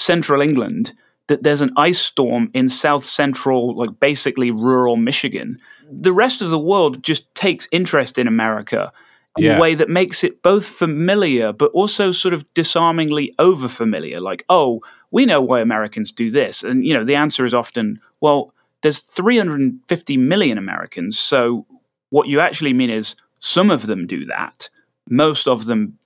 central 0.00 0.40
England 0.40 0.92
that 1.28 1.42
there's 1.44 1.60
an 1.60 1.70
ice 1.76 1.98
storm 1.98 2.50
in 2.54 2.68
south 2.68 3.04
central, 3.04 3.76
like 3.76 4.00
basically 4.00 4.50
rural 4.50 4.96
Michigan. 4.96 5.56
The 5.90 6.12
rest 6.12 6.42
of 6.42 6.50
the 6.50 6.58
world 6.58 7.02
just 7.02 7.32
takes 7.34 7.68
interest 7.70 8.18
in 8.18 8.26
America 8.26 8.92
in 9.36 9.44
yeah. 9.44 9.56
a 9.56 9.60
way 9.60 9.74
that 9.74 9.88
makes 9.88 10.24
it 10.24 10.42
both 10.42 10.66
familiar 10.66 11.52
but 11.52 11.70
also 11.72 12.10
sort 12.10 12.34
of 12.34 12.52
disarmingly 12.54 13.32
over 13.38 13.68
familiar. 13.68 14.20
Like, 14.20 14.44
oh, 14.48 14.82
we 15.10 15.26
know 15.26 15.40
why 15.40 15.60
Americans 15.60 16.12
do 16.12 16.30
this. 16.30 16.62
And, 16.62 16.84
you 16.84 16.92
know, 16.92 17.04
the 17.04 17.14
answer 17.14 17.44
is 17.44 17.54
often, 17.54 18.00
well, 18.20 18.52
there's 18.82 19.00
350 19.00 20.16
million 20.16 20.58
Americans. 20.58 21.18
So 21.18 21.66
what 22.10 22.28
you 22.28 22.40
actually 22.40 22.72
mean 22.72 22.90
is 22.90 23.14
some 23.38 23.70
of 23.70 23.86
them 23.86 24.06
do 24.06 24.26
that, 24.26 24.68
most 25.08 25.46
of 25.46 25.66
them 25.66 25.98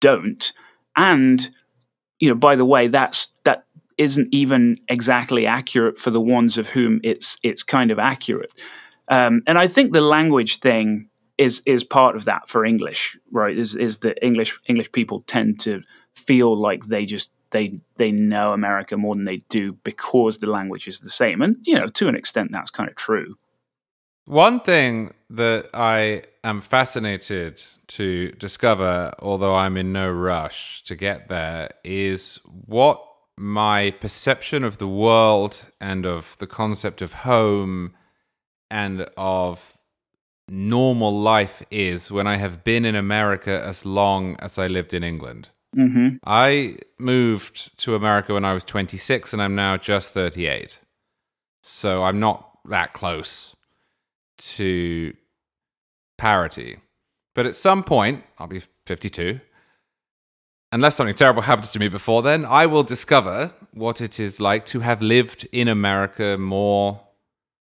don't. 0.00 0.52
And 0.96 1.50
you 2.24 2.28
know, 2.28 2.34
by 2.34 2.56
the 2.56 2.64
way, 2.64 2.88
that's 2.88 3.28
that 3.44 3.66
isn't 3.98 4.28
even 4.32 4.78
exactly 4.88 5.46
accurate 5.46 5.98
for 5.98 6.10
the 6.10 6.20
ones 6.20 6.58
of 6.58 6.68
whom 6.68 7.00
it's 7.02 7.38
it's 7.42 7.62
kind 7.62 7.90
of 7.90 7.98
accurate. 7.98 8.52
Um, 9.08 9.42
and 9.46 9.58
I 9.58 9.68
think 9.68 9.92
the 9.92 10.00
language 10.00 10.60
thing 10.60 11.08
is 11.38 11.62
is 11.66 11.84
part 11.84 12.16
of 12.16 12.24
that 12.24 12.48
for 12.48 12.64
English, 12.64 13.18
right? 13.30 13.56
Is 13.56 13.74
is 13.74 13.98
that 13.98 14.18
English 14.22 14.58
English 14.66 14.92
people 14.92 15.22
tend 15.26 15.60
to 15.60 15.82
feel 16.14 16.56
like 16.56 16.86
they 16.86 17.04
just 17.04 17.30
they 17.50 17.76
they 17.96 18.10
know 18.10 18.50
America 18.50 18.96
more 18.96 19.14
than 19.14 19.24
they 19.24 19.38
do 19.48 19.72
because 19.84 20.38
the 20.38 20.50
language 20.50 20.86
is 20.88 21.00
the 21.00 21.10
same, 21.10 21.42
and 21.42 21.56
you 21.66 21.78
know, 21.78 21.86
to 21.88 22.08
an 22.08 22.16
extent, 22.16 22.52
that's 22.52 22.70
kind 22.70 22.88
of 22.88 22.96
true. 22.96 23.34
One 24.26 24.60
thing 24.60 25.12
that 25.30 25.68
I 25.74 26.22
am 26.42 26.60
fascinated 26.62 27.62
to 27.88 28.30
discover, 28.32 29.12
although 29.18 29.54
I'm 29.54 29.76
in 29.76 29.92
no 29.92 30.10
rush 30.10 30.82
to 30.84 30.96
get 30.96 31.28
there, 31.28 31.70
is 31.84 32.40
what 32.66 33.04
my 33.36 33.90
perception 33.90 34.64
of 34.64 34.78
the 34.78 34.88
world 34.88 35.66
and 35.80 36.06
of 36.06 36.36
the 36.38 36.46
concept 36.46 37.02
of 37.02 37.12
home 37.12 37.92
and 38.70 39.06
of 39.16 39.76
normal 40.48 41.12
life 41.18 41.62
is 41.70 42.10
when 42.10 42.26
I 42.26 42.36
have 42.36 42.64
been 42.64 42.84
in 42.84 42.94
America 42.94 43.62
as 43.64 43.86
long 43.86 44.36
as 44.40 44.58
I 44.58 44.66
lived 44.66 44.92
in 44.94 45.02
England. 45.02 45.48
Mm-hmm. 45.76 46.16
I 46.24 46.76
moved 46.98 47.76
to 47.78 47.94
America 47.94 48.34
when 48.34 48.44
I 48.44 48.54
was 48.54 48.64
26 48.64 49.32
and 49.32 49.42
I'm 49.42 49.54
now 49.54 49.76
just 49.76 50.14
38. 50.14 50.78
So 51.62 52.04
I'm 52.04 52.20
not 52.20 52.58
that 52.66 52.92
close 52.92 53.56
to 54.36 55.14
parity. 56.18 56.78
But 57.34 57.46
at 57.46 57.56
some 57.56 57.82
point, 57.82 58.24
I'll 58.38 58.46
be 58.46 58.62
52. 58.86 59.40
Unless 60.72 60.96
something 60.96 61.14
terrible 61.14 61.42
happens 61.50 61.70
to 61.72 61.78
me 61.78 61.88
before 61.88 62.22
then, 62.22 62.44
I 62.44 62.66
will 62.66 62.82
discover 62.82 63.52
what 63.72 64.00
it 64.00 64.20
is 64.20 64.40
like 64.40 64.66
to 64.66 64.80
have 64.80 65.02
lived 65.02 65.48
in 65.52 65.68
America 65.68 66.36
more 66.38 67.00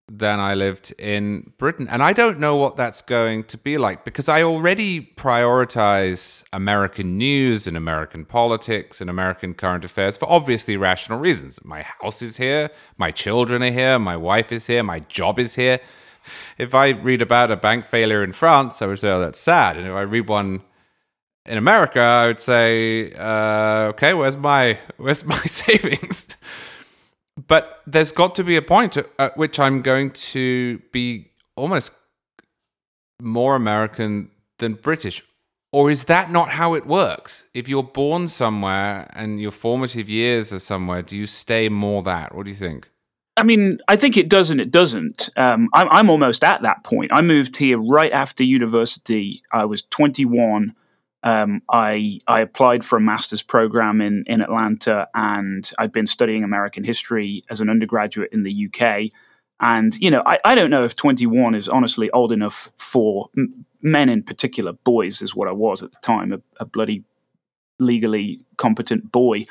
than 0.08 0.38
I 0.38 0.54
lived 0.54 0.94
in 0.98 1.52
Britain. 1.58 1.88
And 1.88 2.02
I 2.02 2.12
don't 2.12 2.38
know 2.38 2.56
what 2.56 2.76
that's 2.76 3.02
going 3.02 3.44
to 3.44 3.58
be 3.58 3.76
like 3.76 4.04
because 4.04 4.28
I 4.28 4.42
already 4.42 5.12
prioritize 5.16 6.44
American 6.52 7.18
news 7.18 7.66
and 7.66 7.76
American 7.76 8.24
politics 8.24 9.00
and 9.00 9.10
American 9.10 9.54
current 9.54 9.84
affairs 9.84 10.16
for 10.16 10.30
obviously 10.30 10.76
rational 10.76 11.18
reasons. 11.18 11.58
My 11.64 11.82
house 11.82 12.22
is 12.22 12.36
here, 12.36 12.70
my 12.98 13.10
children 13.10 13.62
are 13.62 13.72
here, 13.72 13.98
my 13.98 14.16
wife 14.16 14.52
is 14.52 14.66
here, 14.66 14.82
my 14.82 15.00
job 15.00 15.38
is 15.38 15.56
here 15.56 15.80
if 16.58 16.74
I 16.74 16.90
read 16.90 17.22
about 17.22 17.50
a 17.50 17.56
bank 17.56 17.86
failure 17.86 18.22
in 18.22 18.32
France, 18.32 18.82
I 18.82 18.86
would 18.86 18.98
say, 18.98 19.10
oh, 19.10 19.20
that's 19.20 19.38
sad. 19.38 19.76
And 19.76 19.86
if 19.86 19.92
I 19.92 20.02
read 20.02 20.28
one 20.28 20.62
in 21.44 21.58
America, 21.58 22.00
I 22.00 22.26
would 22.26 22.40
say, 22.40 23.12
uh, 23.12 23.90
okay, 23.90 24.14
where's 24.14 24.36
my 24.36 24.78
where's 24.96 25.24
my 25.24 25.38
savings? 25.44 26.36
But 27.48 27.82
there's 27.86 28.12
got 28.12 28.34
to 28.36 28.44
be 28.44 28.56
a 28.56 28.62
point 28.62 28.96
at 29.18 29.36
which 29.36 29.58
I'm 29.58 29.82
going 29.82 30.10
to 30.10 30.78
be 30.92 31.30
almost 31.54 31.92
more 33.20 33.54
American 33.54 34.30
than 34.58 34.74
British. 34.74 35.22
Or 35.72 35.90
is 35.90 36.04
that 36.04 36.30
not 36.30 36.50
how 36.50 36.74
it 36.74 36.86
works? 36.86 37.44
If 37.52 37.68
you're 37.68 37.82
born 37.82 38.28
somewhere 38.28 39.10
and 39.14 39.40
your 39.40 39.50
formative 39.50 40.08
years 40.08 40.52
are 40.52 40.58
somewhere, 40.58 41.02
do 41.02 41.16
you 41.16 41.26
stay 41.26 41.68
more 41.68 42.02
that? 42.04 42.34
What 42.34 42.44
do 42.44 42.50
you 42.50 42.56
think? 42.56 42.88
I 43.36 43.42
mean, 43.42 43.78
I 43.86 43.96
think 43.96 44.16
it 44.16 44.30
does 44.30 44.48
and 44.48 44.60
it 44.60 44.70
doesn't. 44.70 45.28
Um, 45.36 45.68
I'm, 45.74 45.88
I'm 45.90 46.10
almost 46.10 46.42
at 46.42 46.62
that 46.62 46.84
point. 46.84 47.12
I 47.12 47.20
moved 47.20 47.56
here 47.56 47.78
right 47.78 48.12
after 48.12 48.42
university. 48.42 49.42
I 49.52 49.66
was 49.66 49.82
21. 49.82 50.74
Um, 51.26 51.62
I 51.70 52.20
I 52.26 52.40
applied 52.40 52.84
for 52.84 52.96
a 52.96 53.00
master's 53.00 53.42
program 53.42 54.00
in 54.00 54.24
in 54.26 54.40
Atlanta, 54.40 55.08
and 55.14 55.70
I'd 55.78 55.92
been 55.92 56.06
studying 56.06 56.44
American 56.44 56.84
history 56.84 57.42
as 57.50 57.60
an 57.60 57.68
undergraduate 57.68 58.32
in 58.32 58.44
the 58.44 58.68
UK. 58.68 59.10
And 59.60 59.96
you 59.96 60.10
know, 60.10 60.22
I, 60.24 60.38
I 60.44 60.54
don't 60.54 60.70
know 60.70 60.84
if 60.84 60.94
21 60.94 61.54
is 61.54 61.68
honestly 61.68 62.10
old 62.10 62.30
enough 62.30 62.70
for 62.76 63.28
m- 63.36 63.64
men 63.82 64.08
in 64.08 64.22
particular. 64.22 64.72
Boys 64.72 65.22
is 65.22 65.34
what 65.34 65.48
I 65.48 65.52
was 65.52 65.82
at 65.82 65.92
the 65.92 65.98
time, 66.02 66.32
a, 66.32 66.40
a 66.60 66.64
bloody 66.64 67.02
legally 67.78 68.40
competent 68.56 69.10
boy 69.12 69.44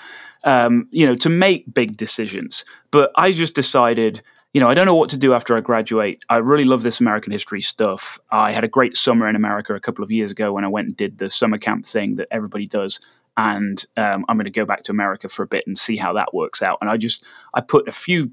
um, 0.45 0.88
you 0.91 1.05
know, 1.05 1.15
to 1.15 1.29
make 1.29 1.73
big 1.73 1.97
decisions. 1.97 2.63
But 2.91 3.11
I 3.15 3.31
just 3.31 3.55
decided, 3.55 4.21
you 4.56 4.62
know, 4.62 4.70
I 4.70 4.74
don't 4.74 4.86
know 4.86 4.96
what 4.96 5.10
to 5.10 5.18
do 5.18 5.34
after 5.34 5.58
I 5.58 5.60
graduate. 5.60 6.24
I 6.30 6.38
really 6.38 6.63
love 6.63 6.82
this 6.82 7.02
American 7.02 7.34
history 7.34 7.62
stuff. 7.62 8.18
I 8.32 8.54
had 8.54 8.63
a 8.63 8.70
great 8.70 8.96
summer 8.96 9.28
in 9.28 9.36
America 9.36 9.76
a 9.76 9.82
couple 9.82 10.02
of 10.02 10.12
years 10.12 10.32
ago 10.32 10.54
when 10.54 10.63
I 10.63 10.70
went 10.70 10.88
and 10.88 10.96
did 10.96 11.18
the 11.18 11.30
summer 11.30 11.58
camp 11.58 11.86
thing 11.86 12.15
that 12.15 12.30
everybody 12.32 12.65
does. 12.65 13.02
And 13.36 13.86
um, 13.98 14.24
I'm 14.30 14.38
going 14.38 14.46
to 14.46 14.52
go 14.52 14.63
back 14.63 14.84
to 14.84 14.94
America 14.94 15.28
for 15.28 15.44
a 15.44 15.46
bit 15.46 15.65
and 15.68 15.78
see 15.78 15.98
how 15.98 16.13
that 16.13 16.34
works 16.34 16.62
out. 16.62 16.78
And 16.80 16.89
I 16.89 16.96
just 16.96 17.26
I 17.54 17.60
put 17.60 17.89
a 17.89 17.91
few 17.91 18.32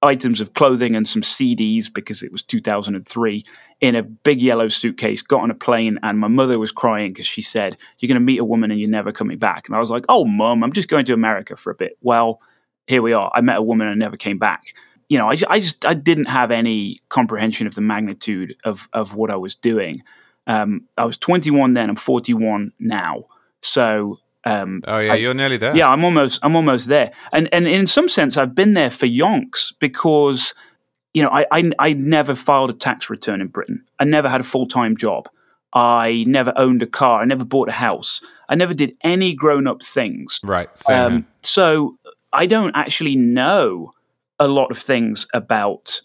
items 0.00 0.40
of 0.40 0.54
clothing 0.54 0.94
and 0.94 1.08
some 1.08 1.22
CDs 1.22 1.92
because 1.92 2.22
it 2.22 2.30
was 2.30 2.44
2003 2.44 3.42
in 3.80 3.96
a 3.96 4.04
big 4.04 4.40
yellow 4.40 4.68
suitcase, 4.68 5.22
got 5.22 5.42
on 5.42 5.50
a 5.50 5.54
plane, 5.54 5.98
and 6.04 6.20
my 6.20 6.28
mother 6.28 6.56
was 6.60 6.70
crying 6.70 7.08
because 7.08 7.26
she 7.26 7.42
said, 7.42 7.76
You're 7.98 8.06
going 8.06 8.14
to 8.14 8.24
meet 8.24 8.38
a 8.38 8.44
woman 8.44 8.70
and 8.70 8.78
you're 8.78 8.88
never 8.88 9.10
coming 9.10 9.38
back. 9.38 9.66
And 9.66 9.74
I 9.74 9.80
was 9.80 9.90
like, 9.90 10.04
Oh, 10.08 10.24
mom, 10.24 10.62
I'm 10.62 10.72
just 10.72 10.86
going 10.86 11.04
to 11.06 11.14
America 11.14 11.56
for 11.56 11.72
a 11.72 11.74
bit. 11.74 11.98
Well, 12.00 12.40
here 12.86 13.02
we 13.02 13.12
are. 13.12 13.32
I 13.34 13.40
met 13.40 13.56
a 13.56 13.62
woman 13.62 13.88
and 13.88 13.98
never 13.98 14.16
came 14.16 14.38
back. 14.38 14.72
You 15.08 15.18
know, 15.18 15.30
I, 15.30 15.36
I 15.48 15.60
just 15.60 15.84
I 15.84 15.94
didn't 15.94 16.26
have 16.26 16.50
any 16.50 16.98
comprehension 17.08 17.66
of 17.66 17.74
the 17.74 17.80
magnitude 17.80 18.56
of 18.64 18.88
of 18.92 19.14
what 19.14 19.30
I 19.30 19.36
was 19.36 19.54
doing. 19.54 20.02
Um, 20.46 20.82
I 20.98 21.06
was 21.06 21.16
21 21.16 21.74
then. 21.74 21.88
I'm 21.88 21.96
41 21.96 22.72
now. 22.78 23.22
So 23.62 24.18
um, 24.44 24.82
oh 24.86 24.98
yeah, 24.98 25.12
I, 25.14 25.16
you're 25.16 25.34
nearly 25.34 25.56
there. 25.56 25.74
Yeah, 25.76 25.88
I'm 25.88 26.04
almost 26.04 26.44
I'm 26.44 26.56
almost 26.56 26.88
there. 26.88 27.12
And 27.32 27.48
and 27.52 27.66
in 27.66 27.86
some 27.86 28.08
sense, 28.08 28.36
I've 28.36 28.54
been 28.54 28.74
there 28.74 28.90
for 28.90 29.06
yonks 29.06 29.72
because 29.78 30.54
you 31.14 31.22
know 31.22 31.30
I 31.30 31.46
I, 31.50 31.70
I 31.78 31.92
never 31.94 32.34
filed 32.34 32.70
a 32.70 32.74
tax 32.74 33.08
return 33.08 33.40
in 33.40 33.48
Britain. 33.48 33.84
I 33.98 34.04
never 34.04 34.28
had 34.28 34.40
a 34.40 34.44
full 34.44 34.66
time 34.66 34.96
job. 34.96 35.28
I 35.72 36.24
never 36.28 36.52
owned 36.56 36.82
a 36.82 36.86
car. 36.86 37.20
I 37.20 37.24
never 37.24 37.44
bought 37.44 37.68
a 37.68 37.72
house. 37.72 38.20
I 38.48 38.54
never 38.54 38.74
did 38.74 38.96
any 39.02 39.34
grown 39.34 39.66
up 39.66 39.82
things. 39.82 40.38
Right. 40.44 40.68
Um, 40.88 41.26
so 41.42 41.98
I 42.32 42.46
don't 42.46 42.76
actually 42.76 43.16
know 43.16 43.92
a 44.38 44.48
lot 44.48 44.70
of 44.70 44.78
things 44.78 45.26
about 45.34 46.00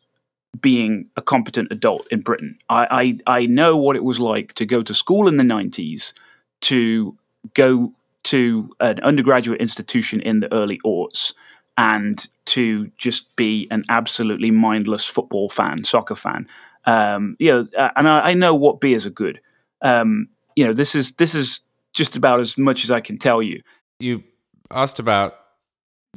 being 0.61 1.09
a 1.15 1.21
competent 1.21 1.71
adult 1.71 2.07
in 2.11 2.21
Britain. 2.21 2.57
I, 2.69 3.19
I, 3.27 3.39
I 3.41 3.45
know 3.45 3.77
what 3.77 3.95
it 3.95 4.03
was 4.03 4.19
like 4.19 4.53
to 4.53 4.65
go 4.65 4.81
to 4.81 4.93
school 4.93 5.27
in 5.27 5.37
the 5.37 5.43
90s, 5.43 6.13
to 6.61 7.15
go 7.53 7.93
to 8.23 8.69
an 8.79 8.99
undergraduate 9.01 9.61
institution 9.61 10.21
in 10.21 10.39
the 10.39 10.51
early 10.53 10.79
aughts 10.85 11.33
and 11.77 12.27
to 12.45 12.91
just 12.97 13.35
be 13.35 13.67
an 13.71 13.83
absolutely 13.89 14.51
mindless 14.51 15.05
football 15.05 15.49
fan, 15.49 15.83
soccer 15.83 16.15
fan. 16.15 16.47
Um, 16.85 17.35
you 17.39 17.51
know, 17.51 17.67
uh, 17.77 17.91
and 17.95 18.07
I, 18.09 18.19
I, 18.19 18.33
know 18.33 18.55
what 18.55 18.81
beers 18.81 19.05
are 19.05 19.11
good. 19.11 19.39
Um, 19.81 20.27
you 20.55 20.65
know, 20.65 20.73
this 20.73 20.95
is 20.95 21.13
this 21.13 21.35
is 21.35 21.61
just 21.93 22.17
about 22.17 22.39
as 22.39 22.57
much 22.57 22.83
as 22.83 22.91
I 22.91 22.99
can 22.99 23.17
tell 23.17 23.41
you. 23.41 23.61
You 23.99 24.23
asked 24.71 24.99
about 24.99 25.35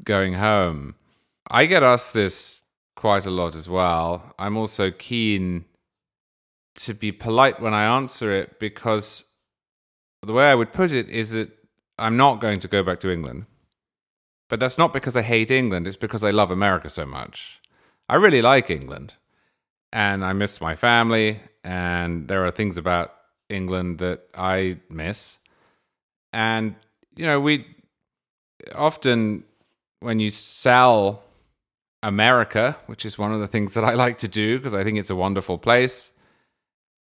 going 0.04 0.34
home. 0.34 0.94
I 1.50 1.66
get 1.66 1.82
asked 1.82 2.14
this 2.14 2.64
quite 2.96 3.26
a 3.26 3.30
lot 3.30 3.54
as 3.56 3.68
well. 3.68 4.34
I'm 4.38 4.56
also 4.56 4.90
keen 4.90 5.64
to 6.76 6.94
be 6.94 7.12
polite 7.12 7.60
when 7.60 7.74
I 7.74 7.84
answer 7.96 8.32
it 8.32 8.58
because 8.58 9.24
the 10.22 10.32
way 10.32 10.50
I 10.50 10.54
would 10.54 10.72
put 10.72 10.92
it 10.92 11.08
is 11.08 11.32
that 11.32 11.50
I'm 11.98 12.16
not 12.16 12.40
going 12.40 12.60
to 12.60 12.68
go 12.68 12.82
back 12.82 13.00
to 13.00 13.10
England. 13.10 13.46
But 14.48 14.60
that's 14.60 14.78
not 14.78 14.92
because 14.92 15.16
I 15.16 15.22
hate 15.22 15.50
England, 15.50 15.86
it's 15.86 15.96
because 15.96 16.22
I 16.22 16.30
love 16.30 16.50
America 16.50 16.88
so 16.88 17.06
much. 17.06 17.60
I 18.08 18.16
really 18.16 18.42
like 18.42 18.70
England. 18.70 19.14
And 19.92 20.24
I 20.24 20.32
miss 20.32 20.60
my 20.60 20.76
family. 20.76 21.40
And 21.64 22.28
there 22.28 22.44
are 22.44 22.50
things 22.50 22.76
about 22.76 23.14
England 23.48 23.98
that 23.98 24.28
I 24.34 24.78
miss. 24.88 25.38
And, 26.32 26.74
you 27.16 27.26
know, 27.26 27.40
we 27.40 27.66
often, 28.74 29.44
when 30.00 30.18
you 30.18 30.30
sell 30.30 31.22
America, 32.02 32.76
which 32.86 33.04
is 33.04 33.18
one 33.18 33.32
of 33.32 33.40
the 33.40 33.46
things 33.46 33.74
that 33.74 33.84
I 33.84 33.94
like 33.94 34.18
to 34.18 34.28
do 34.28 34.58
because 34.58 34.74
I 34.74 34.82
think 34.82 34.98
it's 34.98 35.10
a 35.10 35.16
wonderful 35.16 35.58
place, 35.58 36.12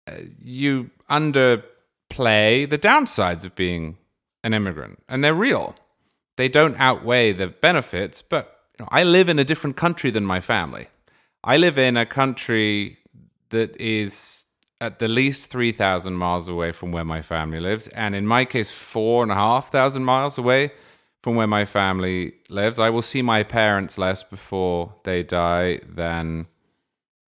uh, 0.08 0.18
you 0.42 0.92
underplay 1.10 2.70
the 2.70 2.78
downsides 2.78 3.44
of 3.44 3.56
being 3.56 3.98
an 4.44 4.54
immigrant, 4.54 5.02
and 5.08 5.24
they're 5.24 5.34
real. 5.34 5.76
They 6.36 6.48
don't 6.48 6.76
outweigh 6.78 7.32
the 7.32 7.48
benefits, 7.48 8.22
but 8.22 8.60
you 8.78 8.84
know, 8.84 8.90
I 8.92 9.04
live 9.04 9.30
in 9.30 9.40
a 9.40 9.44
different 9.44 9.78
country 9.78 10.12
than 10.12 10.26
my 10.26 10.42
family. 10.42 10.88
I 11.44 11.58
live 11.58 11.78
in 11.78 11.98
a 11.98 12.06
country 12.06 12.98
that 13.50 13.80
is 13.80 14.46
at 14.82 15.00
the 15.00 15.08
least 15.08 15.50
3,000 15.50 16.14
miles 16.14 16.48
away 16.48 16.72
from 16.72 16.92
where 16.92 17.06
my 17.06 17.22
family 17.22 17.60
lives, 17.60 17.88
and 17.90 18.16
in 18.16 18.28
my 18.28 18.46
case, 18.46 18.72
four 18.72 19.24
and 19.24 19.32
a 19.32 19.36
half 19.36 19.72
thousand 19.72 20.04
miles 20.04 20.38
away 20.38 20.72
from 21.24 21.36
where 21.36 21.48
my 21.48 21.66
family 21.66 22.34
lives. 22.50 22.78
I 22.78 22.90
will 22.90 23.02
see 23.02 23.22
my 23.22 23.44
parents 23.44 23.98
less 23.98 24.24
before 24.24 24.94
they 25.06 25.24
die 25.24 25.80
than 25.88 26.48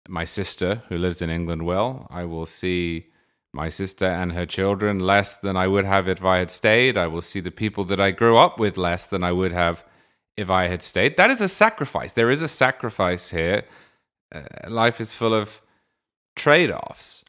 my 0.09 0.25
sister, 0.25 0.83
who 0.89 0.99
lives 0.99 1.23
in 1.23 1.31
England, 1.31 1.65
will. 1.65 2.07
I 2.11 2.25
will 2.25 2.45
see 2.45 3.07
my 3.55 3.69
sister 3.69 4.05
and 4.05 4.33
her 4.33 4.45
children 4.45 4.99
less 4.99 5.37
than 5.37 5.57
I 5.57 5.69
would 5.69 5.85
have 5.85 6.09
if 6.09 6.25
I 6.25 6.39
had 6.39 6.51
stayed. 6.51 6.97
I 6.97 7.07
will 7.07 7.23
see 7.23 7.39
the 7.39 7.53
people 7.53 7.85
that 7.85 8.01
I 8.01 8.11
grew 8.11 8.37
up 8.37 8.59
with 8.59 8.77
less 8.77 9.07
than 9.07 9.23
I 9.23 9.31
would 9.31 9.53
have 9.53 9.85
if 10.37 10.51
I 10.51 10.67
had 10.67 10.83
stayed. 10.83 11.17
That 11.17 11.31
is 11.31 11.41
a 11.41 11.49
sacrifice. 11.49 12.13
There 12.13 12.31
is 12.31 12.43
a 12.43 12.49
sacrifice 12.49 13.31
here. 13.31 13.63
Uh, 14.35 14.43
life 14.69 15.01
is 15.01 15.13
full 15.13 15.33
of 15.33 15.61
trade 16.35 16.73
offs. 16.73 17.25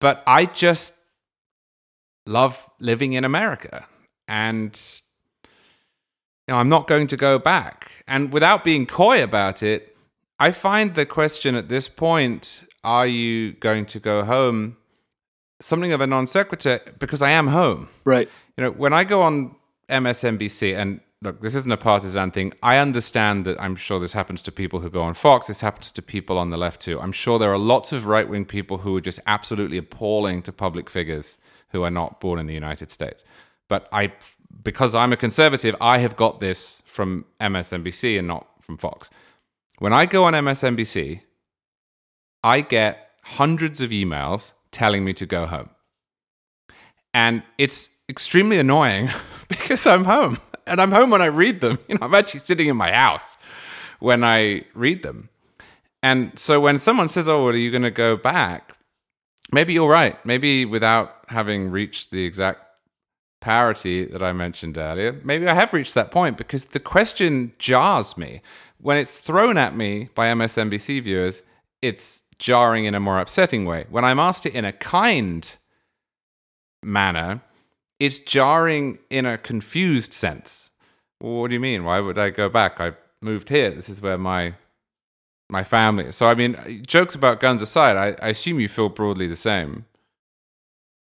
But 0.00 0.22
I 0.26 0.44
just 0.44 0.98
love 2.26 2.68
living 2.78 3.14
in 3.14 3.24
America. 3.24 3.86
And 4.28 4.78
you 6.48 6.54
know, 6.54 6.58
I'm 6.58 6.68
not 6.68 6.88
going 6.88 7.06
to 7.08 7.16
go 7.16 7.38
back. 7.38 8.04
And 8.08 8.32
without 8.32 8.64
being 8.64 8.86
coy 8.86 9.22
about 9.22 9.62
it, 9.62 9.96
I 10.40 10.50
find 10.50 10.94
the 10.94 11.06
question 11.06 11.54
at 11.54 11.68
this 11.68 11.88
point 11.88 12.64
are 12.82 13.06
you 13.06 13.52
going 13.52 13.86
to 13.86 14.00
go 14.00 14.24
home? 14.24 14.78
something 15.60 15.92
of 15.92 16.00
a 16.00 16.06
non 16.06 16.26
sequitur 16.26 16.80
because 16.98 17.22
I 17.22 17.30
am 17.30 17.48
home. 17.48 17.88
Right. 18.04 18.28
You 18.56 18.64
know, 18.64 18.70
when 18.70 18.92
I 18.92 19.04
go 19.04 19.22
on 19.22 19.54
MSNBC, 19.88 20.76
and 20.76 21.00
look, 21.22 21.40
this 21.40 21.54
isn't 21.54 21.70
a 21.70 21.76
partisan 21.76 22.30
thing. 22.30 22.52
I 22.62 22.78
understand 22.78 23.44
that 23.46 23.60
I'm 23.60 23.76
sure 23.76 24.00
this 24.00 24.12
happens 24.12 24.42
to 24.42 24.52
people 24.52 24.80
who 24.80 24.90
go 24.90 25.02
on 25.02 25.14
Fox. 25.14 25.46
This 25.46 25.60
happens 25.60 25.92
to 25.92 26.02
people 26.02 26.38
on 26.38 26.50
the 26.50 26.56
left 26.56 26.80
too. 26.80 27.00
I'm 27.00 27.12
sure 27.12 27.38
there 27.38 27.52
are 27.52 27.58
lots 27.58 27.92
of 27.92 28.06
right 28.06 28.28
wing 28.28 28.44
people 28.44 28.78
who 28.78 28.96
are 28.96 29.00
just 29.00 29.20
absolutely 29.26 29.78
appalling 29.78 30.42
to 30.42 30.52
public 30.52 30.90
figures 30.90 31.36
who 31.70 31.82
are 31.82 31.90
not 31.90 32.20
born 32.20 32.38
in 32.38 32.46
the 32.46 32.54
United 32.54 32.90
States. 32.90 33.24
But 33.68 33.88
I, 33.92 34.12
because 34.62 34.94
I'm 34.94 35.12
a 35.12 35.16
conservative, 35.16 35.74
I 35.80 35.98
have 35.98 36.16
got 36.16 36.40
this 36.40 36.82
from 36.84 37.24
MSNBC 37.40 38.18
and 38.18 38.28
not 38.28 38.46
from 38.60 38.76
Fox. 38.76 39.10
When 39.78 39.92
I 39.92 40.06
go 40.06 40.24
on 40.24 40.32
MSNBC, 40.32 41.20
I 42.42 42.60
get 42.60 43.10
hundreds 43.22 43.80
of 43.80 43.90
emails 43.90 44.52
telling 44.70 45.04
me 45.04 45.12
to 45.14 45.26
go 45.26 45.46
home. 45.46 45.70
And 47.14 47.42
it's 47.56 47.90
extremely 48.08 48.58
annoying 48.58 49.10
because 49.48 49.86
I'm 49.86 50.04
home 50.04 50.38
and 50.66 50.80
I'm 50.80 50.92
home 50.92 51.10
when 51.10 51.22
I 51.22 51.26
read 51.26 51.60
them. 51.60 51.78
You 51.88 51.96
know, 51.96 52.06
I'm 52.06 52.14
actually 52.14 52.40
sitting 52.40 52.68
in 52.68 52.76
my 52.76 52.92
house 52.92 53.36
when 54.00 54.24
I 54.24 54.64
read 54.74 55.02
them. 55.02 55.30
And 56.02 56.38
so 56.38 56.60
when 56.60 56.78
someone 56.78 57.08
says, 57.08 57.28
Oh, 57.28 57.44
well, 57.44 57.54
are 57.54 57.56
you 57.56 57.70
going 57.70 57.82
to 57.82 57.90
go 57.90 58.16
back? 58.16 58.76
Maybe 59.52 59.72
you're 59.72 59.90
right. 59.90 60.24
Maybe 60.24 60.64
without 60.64 61.16
having 61.28 61.70
reached 61.70 62.10
the 62.10 62.24
exact 62.24 62.67
parity 63.40 64.04
that 64.04 64.22
I 64.22 64.32
mentioned 64.32 64.78
earlier, 64.78 65.20
maybe 65.24 65.46
I 65.46 65.54
have 65.54 65.72
reached 65.72 65.94
that 65.94 66.10
point 66.10 66.36
because 66.36 66.66
the 66.66 66.80
question 66.80 67.52
jars 67.58 68.16
me. 68.16 68.40
When 68.80 68.96
it's 68.96 69.18
thrown 69.18 69.58
at 69.58 69.76
me 69.76 70.08
by 70.14 70.26
MSNBC 70.28 71.02
viewers, 71.02 71.42
it's 71.82 72.22
jarring 72.38 72.84
in 72.84 72.94
a 72.94 73.00
more 73.00 73.18
upsetting 73.18 73.64
way. 73.64 73.86
When 73.90 74.04
I'm 74.04 74.18
asked 74.18 74.46
it 74.46 74.54
in 74.54 74.64
a 74.64 74.72
kind 74.72 75.50
manner, 76.82 77.42
it's 77.98 78.20
jarring 78.20 78.98
in 79.10 79.26
a 79.26 79.38
confused 79.38 80.12
sense. 80.12 80.70
Well, 81.20 81.40
what 81.40 81.48
do 81.48 81.54
you 81.54 81.60
mean? 81.60 81.84
Why 81.84 82.00
would 82.00 82.18
I 82.18 82.30
go 82.30 82.48
back? 82.48 82.80
I 82.80 82.92
moved 83.20 83.48
here. 83.48 83.70
This 83.70 83.88
is 83.88 84.00
where 84.00 84.18
my 84.18 84.54
my 85.50 85.64
family. 85.64 86.12
So 86.12 86.26
I 86.26 86.34
mean, 86.34 86.84
jokes 86.86 87.14
about 87.14 87.40
guns 87.40 87.62
aside, 87.62 87.96
I, 87.96 88.26
I 88.26 88.28
assume 88.30 88.60
you 88.60 88.68
feel 88.68 88.88
broadly 88.88 89.26
the 89.26 89.36
same. 89.36 89.86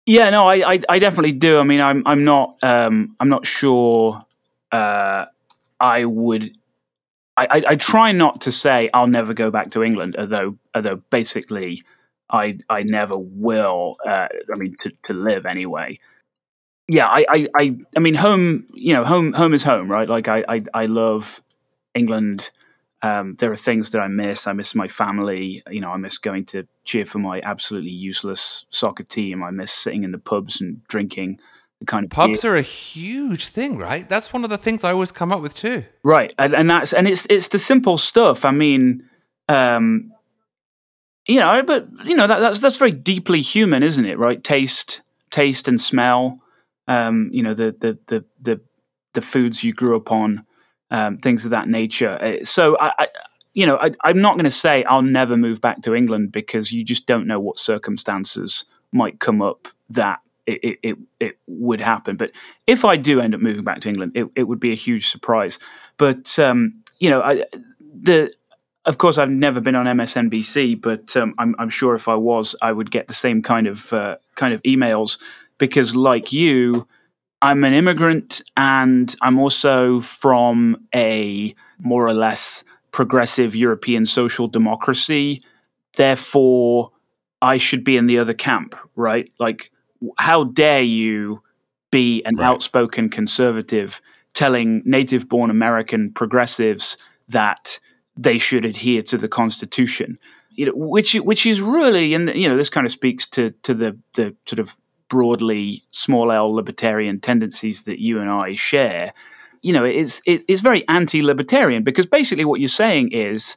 Yeah, 0.08 0.30
no, 0.30 0.48
I, 0.48 0.74
I, 0.76 0.82
I 0.90 1.00
definitely 1.00 1.34
do. 1.34 1.60
I 1.60 1.64
mean, 1.64 1.82
I'm, 1.82 2.04
I'm 2.08 2.24
not, 2.24 2.58
um, 2.64 3.18
I'm 3.20 3.30
not 3.30 3.46
sure. 3.46 4.22
Uh, 4.72 5.26
I 5.80 6.06
would. 6.06 6.52
I, 7.38 7.48
I, 7.52 7.64
I 7.70 7.76
try 7.78 8.12
not 8.14 8.42
to 8.42 8.52
say 8.52 8.90
I'll 8.94 9.08
never 9.08 9.34
go 9.34 9.52
back 9.52 9.72
to 9.72 9.84
England, 9.84 10.16
although, 10.18 10.58
although 10.76 10.98
basically, 11.12 11.84
I, 12.32 12.60
I 12.70 12.84
never 12.84 13.18
will. 13.18 13.98
Uh, 14.06 14.30
I 14.54 14.60
mean, 14.60 14.76
to, 14.80 14.92
to 15.04 15.14
live 15.14 15.46
anyway. 15.46 16.00
Yeah, 16.88 17.08
I, 17.08 17.26
I, 17.30 17.48
I, 17.56 17.78
I 17.98 18.00
mean, 18.00 18.16
home. 18.16 18.68
You 18.74 18.96
know, 18.96 19.06
home, 19.06 19.34
home 19.34 19.54
is 19.54 19.64
home, 19.64 19.92
right? 19.92 20.10
Like, 20.10 20.30
I, 20.30 20.46
I, 20.48 20.64
I 20.74 20.86
love 20.88 21.44
England. 21.96 22.52
Um, 23.04 23.36
there 23.36 23.52
are 23.52 23.56
things 23.58 23.92
that 23.92 24.02
I 24.02 24.08
miss. 24.08 24.48
I 24.48 24.54
miss 24.54 24.74
my 24.74 24.88
family. 24.88 25.62
You 25.70 25.82
know, 25.82 25.92
I 25.92 25.98
miss 25.98 26.18
going 26.18 26.46
to 26.46 26.68
cheer 26.84 27.06
for 27.06 27.20
my 27.20 27.42
absolutely 27.44 27.92
useless 27.92 28.66
soccer 28.70 29.04
team. 29.04 29.44
I 29.44 29.52
miss 29.52 29.72
sitting 29.72 30.04
in 30.04 30.12
the 30.12 30.18
pubs 30.18 30.62
and 30.62 30.84
drinking 30.88 31.40
the 31.80 31.86
kind 31.86 32.06
of 32.06 32.10
pubs 32.10 32.42
beer. 32.42 32.54
are 32.54 32.58
a 32.58 32.62
huge 32.62 33.50
thing, 33.50 33.78
right? 33.78 34.08
That's 34.10 34.34
one 34.34 34.44
of 34.44 34.50
the 34.50 34.58
things 34.58 34.84
I 34.84 34.92
always 34.92 35.12
come 35.12 35.32
up 35.32 35.42
with 35.42 35.54
too. 35.56 35.86
Right, 36.04 36.34
and, 36.40 36.56
and 36.56 36.70
that's 36.70 36.94
and 36.94 37.08
it's 37.08 37.28
it's 37.30 37.50
the 37.50 37.60
simple 37.60 37.98
stuff. 37.98 38.46
I 38.46 38.52
mean, 38.52 39.08
um, 39.48 40.12
you 41.28 41.40
know, 41.40 41.62
but 41.64 41.88
you 42.06 42.16
know 42.16 42.26
that, 42.26 42.40
that's 42.40 42.60
that's 42.60 42.78
very 42.78 42.92
deeply 42.92 43.42
human, 43.42 43.84
isn't 43.84 44.06
it? 44.06 44.18
Right, 44.18 44.44
taste, 44.44 45.02
taste 45.30 45.68
and 45.68 45.80
smell. 45.80 46.42
Um, 46.88 47.30
you 47.32 47.44
know, 47.44 47.54
the 47.54 47.76
the 47.80 48.00
the 48.08 48.26
the 48.42 48.62
the 49.14 49.22
foods 49.22 49.64
you 49.64 49.74
grew 49.74 49.96
up 49.96 50.12
on 50.12 50.47
um, 50.92 51.18
things 51.18 51.46
of 51.46 51.52
that 51.52 51.68
nature. 51.68 52.18
Uh, 52.22 52.46
so 52.46 52.78
I, 52.80 52.92
I 53.00 53.08
you 53.54 53.66
know, 53.66 53.78
I, 53.78 53.92
I'm 54.04 54.22
not 54.22 54.36
going 54.36 54.46
to 54.46 54.52
say 54.52 54.84
I'll 54.84 55.02
never 55.02 55.36
move 55.36 55.62
back 55.62 55.82
to 55.84 55.96
England 55.96 56.32
because 56.32 56.72
you 56.72 56.84
just 56.84 57.08
don't 57.08 57.26
know 57.26 57.40
what 57.40 57.58
circumstances 57.58 58.66
might 58.92 59.20
come 59.20 59.42
up 59.42 59.68
that 59.90 60.20
it, 60.46 60.80
it, 60.84 60.98
it 61.20 61.40
would 61.48 61.82
happen. 61.82 62.16
But 62.16 62.32
if 62.68 62.86
I 62.86 62.96
do 62.96 63.20
end 63.20 63.36
up 63.36 63.42
moving 63.42 63.64
back 63.64 63.82
to 63.82 63.90
England, 63.90 64.14
it, 64.16 64.28
it 64.36 64.44
would 64.44 64.60
be 64.60 64.72
a 64.72 64.76
huge 64.76 65.10
surprise. 65.10 65.60
But 65.98 66.38
um, 66.40 66.84
you 67.00 67.10
know, 67.10 67.22
I, 67.22 67.46
the 67.82 68.32
of 68.86 68.98
course 68.98 69.18
I've 69.18 69.30
never 69.30 69.60
been 69.60 69.76
on 69.76 69.86
MSNBC, 69.86 70.82
but 70.82 71.16
um, 71.18 71.36
I'm, 71.38 71.56
I'm, 71.60 71.70
sure 71.70 71.94
if 71.94 72.08
I 72.08 72.16
was, 72.16 72.56
I 72.62 72.72
would 72.72 72.90
get 72.90 73.08
the 73.08 73.14
same 73.14 73.42
kind 73.42 73.68
of 73.68 73.92
uh, 73.92 74.16
kind 74.36 74.54
of 74.54 74.64
emails 74.64 75.20
because, 75.58 75.94
like 75.94 76.32
you, 76.32 76.88
I'm 77.42 77.64
an 77.64 77.74
immigrant 77.74 78.42
and 78.56 79.16
I'm 79.22 79.40
also 79.40 80.00
from 80.00 80.88
a 80.96 81.54
more 81.80 82.06
or 82.06 82.14
less 82.14 82.64
progressive 82.92 83.56
European 83.56 84.06
social 84.06 84.48
democracy. 84.48 85.42
Therefore, 85.96 86.92
I 87.42 87.58
should 87.58 87.84
be 87.84 87.98
in 87.98 88.08
the 88.08 88.18
other 88.18 88.34
camp, 88.34 88.76
right? 88.96 89.32
Like, 89.40 89.72
how 90.18 90.46
dare 90.46 90.82
you 90.82 91.44
be 91.92 92.24
an 92.24 92.36
right. 92.36 92.48
outspoken 92.48 93.10
conservative 93.10 94.02
telling 94.34 94.82
native 94.86 95.30
born 95.30 95.50
American 95.50 96.12
progressives 96.12 96.98
that 97.28 97.80
they 98.16 98.38
should 98.38 98.66
adhere 98.66 99.04
to 99.04 99.18
the 99.18 99.28
Constitution? 99.28 100.18
You 100.52 100.68
know, 100.68 100.72
which 100.76 101.14
which 101.14 101.46
is 101.46 101.62
really, 101.62 102.16
and 102.16 102.34
you 102.36 102.50
know, 102.50 102.58
this 102.58 102.70
kind 102.70 102.88
of 102.88 102.92
speaks 102.92 103.28
to 103.28 103.52
to 103.62 103.76
the 103.76 103.98
the 104.16 104.36
sort 104.48 104.60
of 104.60 104.76
broadly 105.10 105.84
small 105.92 106.32
L 106.32 106.54
libertarian 106.54 107.20
tendencies 107.20 107.84
that 107.84 108.00
you 108.00 108.20
and 108.20 108.30
I 108.30 108.56
share, 108.56 109.14
you 109.62 109.74
know, 109.74 109.84
it's 109.84 110.22
it, 110.26 110.44
it's 110.48 110.62
very 110.62 110.88
anti-libertarian 110.88 111.84
because 111.84 112.06
basically 112.06 112.46
what 112.46 112.60
you're 112.60 112.68
saying 112.68 113.12
is 113.12 113.56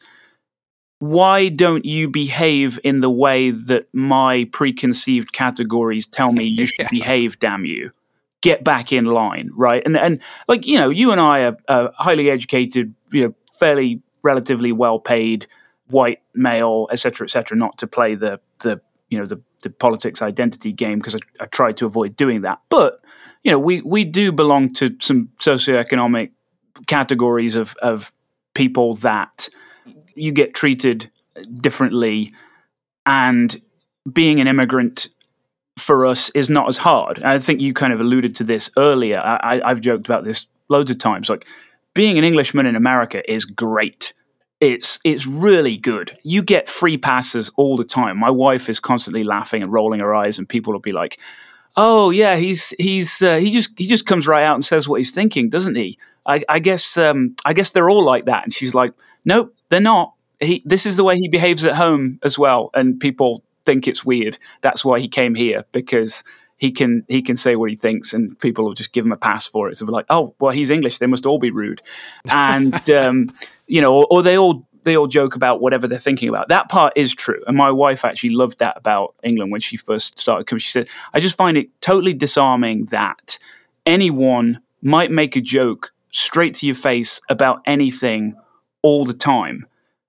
why 1.00 1.48
don't 1.48 1.84
you 1.86 2.08
behave 2.08 2.78
in 2.84 3.00
the 3.00 3.10
way 3.10 3.50
that 3.50 3.88
my 3.92 4.48
preconceived 4.52 5.32
categories 5.32 6.06
tell 6.06 6.30
me 6.30 6.44
you 6.44 6.66
should 6.66 6.84
yeah. 6.84 6.88
behave 6.90 7.38
damn 7.40 7.64
you 7.64 7.90
get 8.42 8.62
back 8.64 8.92
in 8.92 9.06
line 9.06 9.50
right 9.54 9.82
and 9.84 9.96
and 9.96 10.20
like 10.48 10.66
you 10.66 10.78
know 10.78 10.88
you 10.88 11.10
and 11.10 11.20
i 11.20 11.40
are, 11.40 11.56
are 11.68 11.92
highly 11.96 12.30
educated 12.30 12.94
you 13.12 13.22
know 13.22 13.34
fairly 13.58 14.00
relatively 14.22 14.72
well 14.72 14.98
paid 14.98 15.46
white 15.88 16.22
male 16.34 16.86
etc 16.90 17.24
etc 17.24 17.56
not 17.56 17.76
to 17.76 17.86
play 17.86 18.14
the 18.14 18.40
the 18.60 18.80
you 19.10 19.18
know 19.18 19.26
the 19.26 19.40
the 19.62 19.70
politics 19.70 20.22
identity 20.22 20.72
game 20.72 20.98
because 20.98 21.14
I, 21.14 21.44
I 21.44 21.46
tried 21.46 21.76
to 21.78 21.86
avoid 21.86 22.16
doing 22.16 22.42
that. 22.42 22.60
But 22.68 23.00
you 23.42 23.50
know, 23.50 23.58
we 23.58 23.82
we 23.82 24.04
do 24.04 24.32
belong 24.32 24.72
to 24.74 24.96
some 25.00 25.28
socioeconomic 25.38 26.30
categories 26.86 27.56
of 27.56 27.74
of 27.82 28.12
people 28.54 28.94
that 28.96 29.48
you 30.14 30.32
get 30.32 30.54
treated 30.54 31.10
differently, 31.60 32.32
and 33.04 33.60
being 34.10 34.40
an 34.40 34.46
immigrant 34.46 35.08
for 35.78 36.06
us 36.06 36.30
is 36.30 36.50
not 36.50 36.68
as 36.68 36.76
hard. 36.76 37.22
I 37.22 37.38
think 37.38 37.60
you 37.60 37.72
kind 37.72 37.92
of 37.92 38.00
alluded 38.00 38.34
to 38.36 38.44
this 38.44 38.70
earlier. 38.76 39.18
I, 39.18 39.60
I've 39.64 39.80
joked 39.80 40.06
about 40.06 40.24
this 40.24 40.46
loads 40.68 40.90
of 40.90 40.98
times. 40.98 41.28
Like 41.28 41.46
being 41.94 42.18
an 42.18 42.24
Englishman 42.24 42.66
in 42.66 42.76
America 42.76 43.22
is 43.30 43.44
great 43.44 44.12
it's 44.60 45.00
it's 45.04 45.26
really 45.26 45.76
good. 45.76 46.16
You 46.22 46.42
get 46.42 46.68
free 46.68 46.98
passes 46.98 47.50
all 47.56 47.76
the 47.76 47.84
time. 47.84 48.18
My 48.18 48.30
wife 48.30 48.68
is 48.68 48.78
constantly 48.78 49.24
laughing 49.24 49.62
and 49.62 49.72
rolling 49.72 50.00
her 50.00 50.14
eyes, 50.14 50.38
and 50.38 50.48
people 50.48 50.72
will 50.72 50.80
be 50.80 50.92
like, 50.92 51.18
"Oh 51.76 52.10
yeah, 52.10 52.36
he's 52.36 52.70
he's 52.78 53.22
uh, 53.22 53.38
he 53.38 53.50
just 53.50 53.76
he 53.78 53.86
just 53.86 54.06
comes 54.06 54.26
right 54.26 54.44
out 54.44 54.54
and 54.54 54.64
says 54.64 54.86
what 54.86 54.96
he's 54.96 55.10
thinking, 55.10 55.48
doesn't 55.48 55.76
he?" 55.76 55.98
I, 56.26 56.42
I 56.48 56.58
guess 56.58 56.98
um, 56.98 57.34
I 57.44 57.54
guess 57.54 57.70
they're 57.70 57.88
all 57.88 58.04
like 58.04 58.26
that. 58.26 58.44
And 58.44 58.52
she's 58.52 58.74
like, 58.74 58.92
"Nope, 59.24 59.54
they're 59.70 59.80
not. 59.80 60.14
He 60.40 60.62
this 60.66 60.84
is 60.84 60.96
the 60.96 61.04
way 61.04 61.16
he 61.16 61.28
behaves 61.28 61.64
at 61.64 61.76
home 61.76 62.18
as 62.22 62.38
well." 62.38 62.70
And 62.74 63.00
people 63.00 63.42
think 63.64 63.88
it's 63.88 64.04
weird. 64.04 64.38
That's 64.60 64.84
why 64.84 65.00
he 65.00 65.08
came 65.08 65.34
here 65.34 65.64
because 65.72 66.22
he 66.60 66.70
can 66.70 67.04
he 67.08 67.22
can 67.22 67.36
say 67.36 67.56
what 67.56 67.70
he 67.70 67.76
thinks, 67.76 68.12
and 68.12 68.38
people 68.38 68.64
will 68.66 68.74
just 68.74 68.92
give 68.92 69.06
him 69.06 69.12
a 69.12 69.16
pass 69.16 69.46
for 69.46 69.70
it. 69.70 69.78
So 69.78 69.86
we're 69.86 69.92
like, 69.92 70.04
oh, 70.10 70.34
well, 70.38 70.52
he's 70.52 70.68
English; 70.68 70.98
they 70.98 71.06
must 71.06 71.24
all 71.24 71.38
be 71.38 71.50
rude, 71.50 71.80
and 72.30 72.90
um, 72.90 73.32
you 73.70 73.80
know, 73.80 73.94
or, 73.94 74.06
or, 74.10 74.22
they 74.22 74.36
all 74.36 74.66
they 74.82 74.96
all 74.96 75.06
joke 75.06 75.36
about 75.36 75.60
whatever 75.60 75.86
they're 75.86 75.98
thinking 75.98 76.28
about. 76.28 76.48
That 76.48 76.68
part 76.68 76.92
is 76.96 77.14
true, 77.14 77.42
and 77.46 77.56
my 77.56 77.70
wife 77.70 78.04
actually 78.04 78.30
loved 78.30 78.58
that 78.58 78.76
about 78.76 79.14
England 79.22 79.52
when 79.52 79.60
she 79.60 79.76
first 79.76 80.18
started 80.18 80.46
coming. 80.46 80.60
She 80.60 80.70
said, 80.70 80.88
I 81.14 81.20
just 81.20 81.36
find 81.36 81.56
it 81.56 81.68
totally 81.80 82.14
disarming 82.14 82.86
that 82.86 83.38
anyone 83.86 84.60
might 84.82 85.10
make 85.10 85.36
a 85.36 85.40
joke 85.40 85.92
straight 86.10 86.54
to 86.54 86.66
your 86.66 86.74
face 86.74 87.20
about 87.28 87.60
anything 87.66 88.34
all 88.82 89.04
the 89.04 89.14
time, 89.14 89.66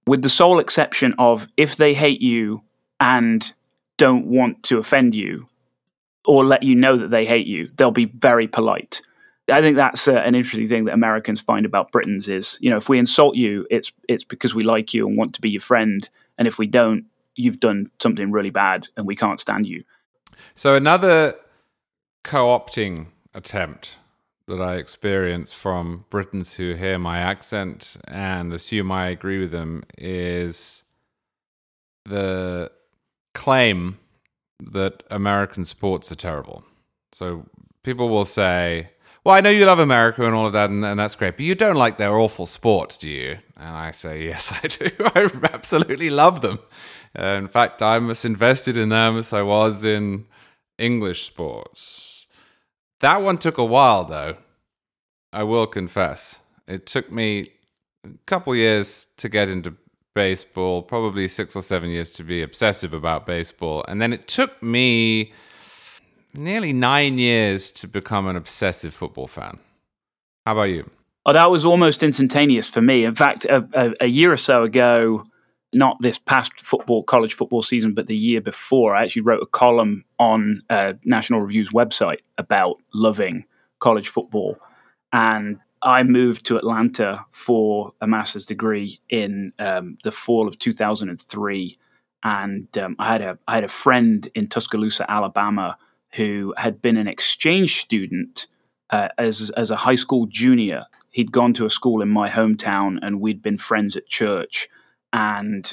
with 0.07 0.21
the 0.21 0.29
sole 0.29 0.59
exception 0.59 1.13
of 1.19 1.47
if 1.57 1.75
they 1.75 1.93
hate 1.93 2.21
you 2.21 2.63
and 2.99 3.53
don't 3.97 4.25
want 4.25 4.63
to 4.63 4.77
offend 4.77 5.13
you 5.13 5.45
or 6.25 6.45
let 6.45 6.63
you 6.63 6.75
know 6.75 6.97
that 6.97 7.09
they 7.09 7.25
hate 7.25 7.47
you. 7.47 7.69
They'll 7.75 7.91
be 7.91 8.05
very 8.05 8.47
polite. 8.47 9.01
I 9.49 9.61
think 9.61 9.75
that's 9.75 10.07
uh, 10.07 10.13
an 10.13 10.35
interesting 10.35 10.67
thing 10.67 10.85
that 10.85 10.93
Americans 10.93 11.41
find 11.41 11.65
about 11.65 11.91
Britons 11.91 12.27
is, 12.27 12.57
you 12.61 12.69
know, 12.69 12.77
if 12.77 12.89
we 12.89 12.99
insult 12.99 13.35
you, 13.35 13.65
it's 13.69 13.91
it's 14.07 14.23
because 14.23 14.55
we 14.55 14.63
like 14.63 14.93
you 14.93 15.07
and 15.07 15.17
want 15.17 15.33
to 15.35 15.41
be 15.41 15.49
your 15.49 15.61
friend, 15.61 16.07
and 16.37 16.47
if 16.47 16.57
we 16.57 16.67
don't, 16.67 17.05
you've 17.35 17.59
done 17.59 17.89
something 17.99 18.31
really 18.31 18.49
bad 18.49 18.87
and 18.95 19.05
we 19.07 19.15
can't 19.15 19.39
stand 19.39 19.67
you. 19.67 19.83
So 20.55 20.75
another 20.75 21.35
co-opting 22.23 23.07
attempt 23.33 23.97
that 24.47 24.61
I 24.61 24.75
experience 24.75 25.53
from 25.53 26.05
Britons 26.09 26.55
who 26.55 26.73
hear 26.73 26.99
my 26.99 27.19
accent 27.19 27.97
and 28.07 28.53
assume 28.53 28.91
I 28.91 29.07
agree 29.07 29.39
with 29.39 29.51
them 29.51 29.83
is 29.97 30.83
the 32.05 32.71
claim 33.33 33.99
that 34.59 35.03
American 35.09 35.63
sports 35.63 36.11
are 36.11 36.15
terrible. 36.15 36.63
So 37.13 37.45
people 37.83 38.09
will 38.09 38.25
say, 38.25 38.91
well, 39.23 39.35
I 39.35 39.41
know 39.41 39.49
you 39.49 39.65
love 39.65 39.79
America 39.79 40.25
and 40.25 40.33
all 40.33 40.47
of 40.47 40.53
that, 40.53 40.69
and, 40.69 40.83
and, 40.83 40.99
that's 40.99 41.15
great, 41.15 41.37
but 41.37 41.45
you 41.45 41.53
don't 41.53 41.75
like 41.75 41.97
their 41.97 42.17
awful 42.17 42.45
sports, 42.45 42.97
do 42.97 43.07
you? 43.07 43.37
And 43.55 43.69
I 43.69 43.91
say, 43.91 44.23
yes, 44.25 44.53
I 44.63 44.67
do. 44.67 44.89
I 44.99 45.29
absolutely 45.53 46.09
love 46.09 46.41
them. 46.41 46.59
Uh, 47.17 47.25
in 47.25 47.47
fact, 47.47 47.81
I'm 47.81 48.09
as 48.09 48.25
invested 48.25 48.77
in 48.77 48.89
them 48.89 49.17
as 49.17 49.33
I 49.33 49.41
was 49.41 49.85
in 49.85 50.25
English 50.77 51.23
sports. 51.23 52.27
That 53.01 53.21
one 53.21 53.37
took 53.37 53.57
a 53.57 53.65
while, 53.65 54.05
though. 54.05 54.37
I 55.33 55.43
will 55.43 55.67
confess. 55.67 56.39
It 56.67 56.85
took 56.85 57.11
me 57.11 57.51
a 58.03 58.09
couple 58.25 58.55
years 58.55 59.07
to 59.17 59.29
get 59.29 59.49
into 59.49 59.75
baseball, 60.13 60.81
probably 60.81 61.27
six 61.27 61.55
or 61.55 61.61
seven 61.61 61.89
years 61.89 62.09
to 62.11 62.23
be 62.23 62.41
obsessive 62.41 62.93
about 62.93 63.25
baseball. 63.25 63.85
And 63.87 64.01
then 64.01 64.13
it 64.13 64.27
took 64.27 64.61
me 64.61 65.33
nearly 66.33 66.73
nine 66.73 67.17
years 67.17 67.71
to 67.71 67.87
become 67.87 68.27
an 68.27 68.35
obsessive 68.35 68.93
football 68.93 69.27
fan. 69.27 69.59
How 70.45 70.53
about 70.53 70.63
you? 70.63 70.89
Oh, 71.25 71.33
that 71.33 71.51
was 71.51 71.65
almost 71.65 72.01
instantaneous 72.01 72.67
for 72.67 72.81
me. 72.81 73.05
In 73.05 73.15
fact, 73.15 73.45
a, 73.45 73.67
a, 73.73 73.93
a 74.01 74.07
year 74.07 74.31
or 74.31 74.37
so 74.37 74.63
ago, 74.63 75.23
not 75.73 75.97
this 76.01 76.17
past 76.17 76.59
football 76.59 77.03
college 77.03 77.33
football 77.33 77.61
season, 77.61 77.93
but 77.93 78.07
the 78.07 78.15
year 78.15 78.41
before, 78.41 78.97
I 78.97 79.03
actually 79.03 79.21
wrote 79.21 79.43
a 79.43 79.47
column 79.47 80.03
on 80.19 80.63
uh, 80.69 80.93
National 81.03 81.41
Review's 81.41 81.71
website 81.71 82.19
about 82.37 82.77
loving 82.93 83.45
college 83.79 84.09
football. 84.09 84.57
And 85.13 85.59
I 85.83 86.03
moved 86.03 86.45
to 86.45 86.57
Atlanta 86.57 87.25
for 87.31 87.93
a 88.01 88.07
master's 88.07 88.45
degree 88.45 88.99
in 89.09 89.51
um, 89.59 89.97
the 90.03 90.11
fall 90.11 90.47
of 90.47 90.59
2003, 90.59 91.77
and 92.23 92.77
um, 92.77 92.95
I 92.99 93.07
had 93.07 93.21
a 93.21 93.39
I 93.47 93.55
had 93.55 93.63
a 93.63 93.67
friend 93.67 94.29
in 94.35 94.47
Tuscaloosa, 94.47 95.09
Alabama, 95.09 95.77
who 96.15 96.53
had 96.57 96.81
been 96.81 96.97
an 96.97 97.07
exchange 97.07 97.81
student 97.81 98.47
uh, 98.89 99.09
as 99.17 99.49
as 99.51 99.71
a 99.71 99.75
high 99.75 99.95
school 99.95 100.25
junior. 100.27 100.85
He'd 101.09 101.31
gone 101.31 101.53
to 101.53 101.65
a 101.65 101.69
school 101.69 102.01
in 102.01 102.09
my 102.09 102.29
hometown, 102.29 102.97
and 103.01 103.19
we'd 103.19 103.41
been 103.41 103.57
friends 103.57 103.97
at 103.97 104.07
church. 104.07 104.69
And 105.11 105.71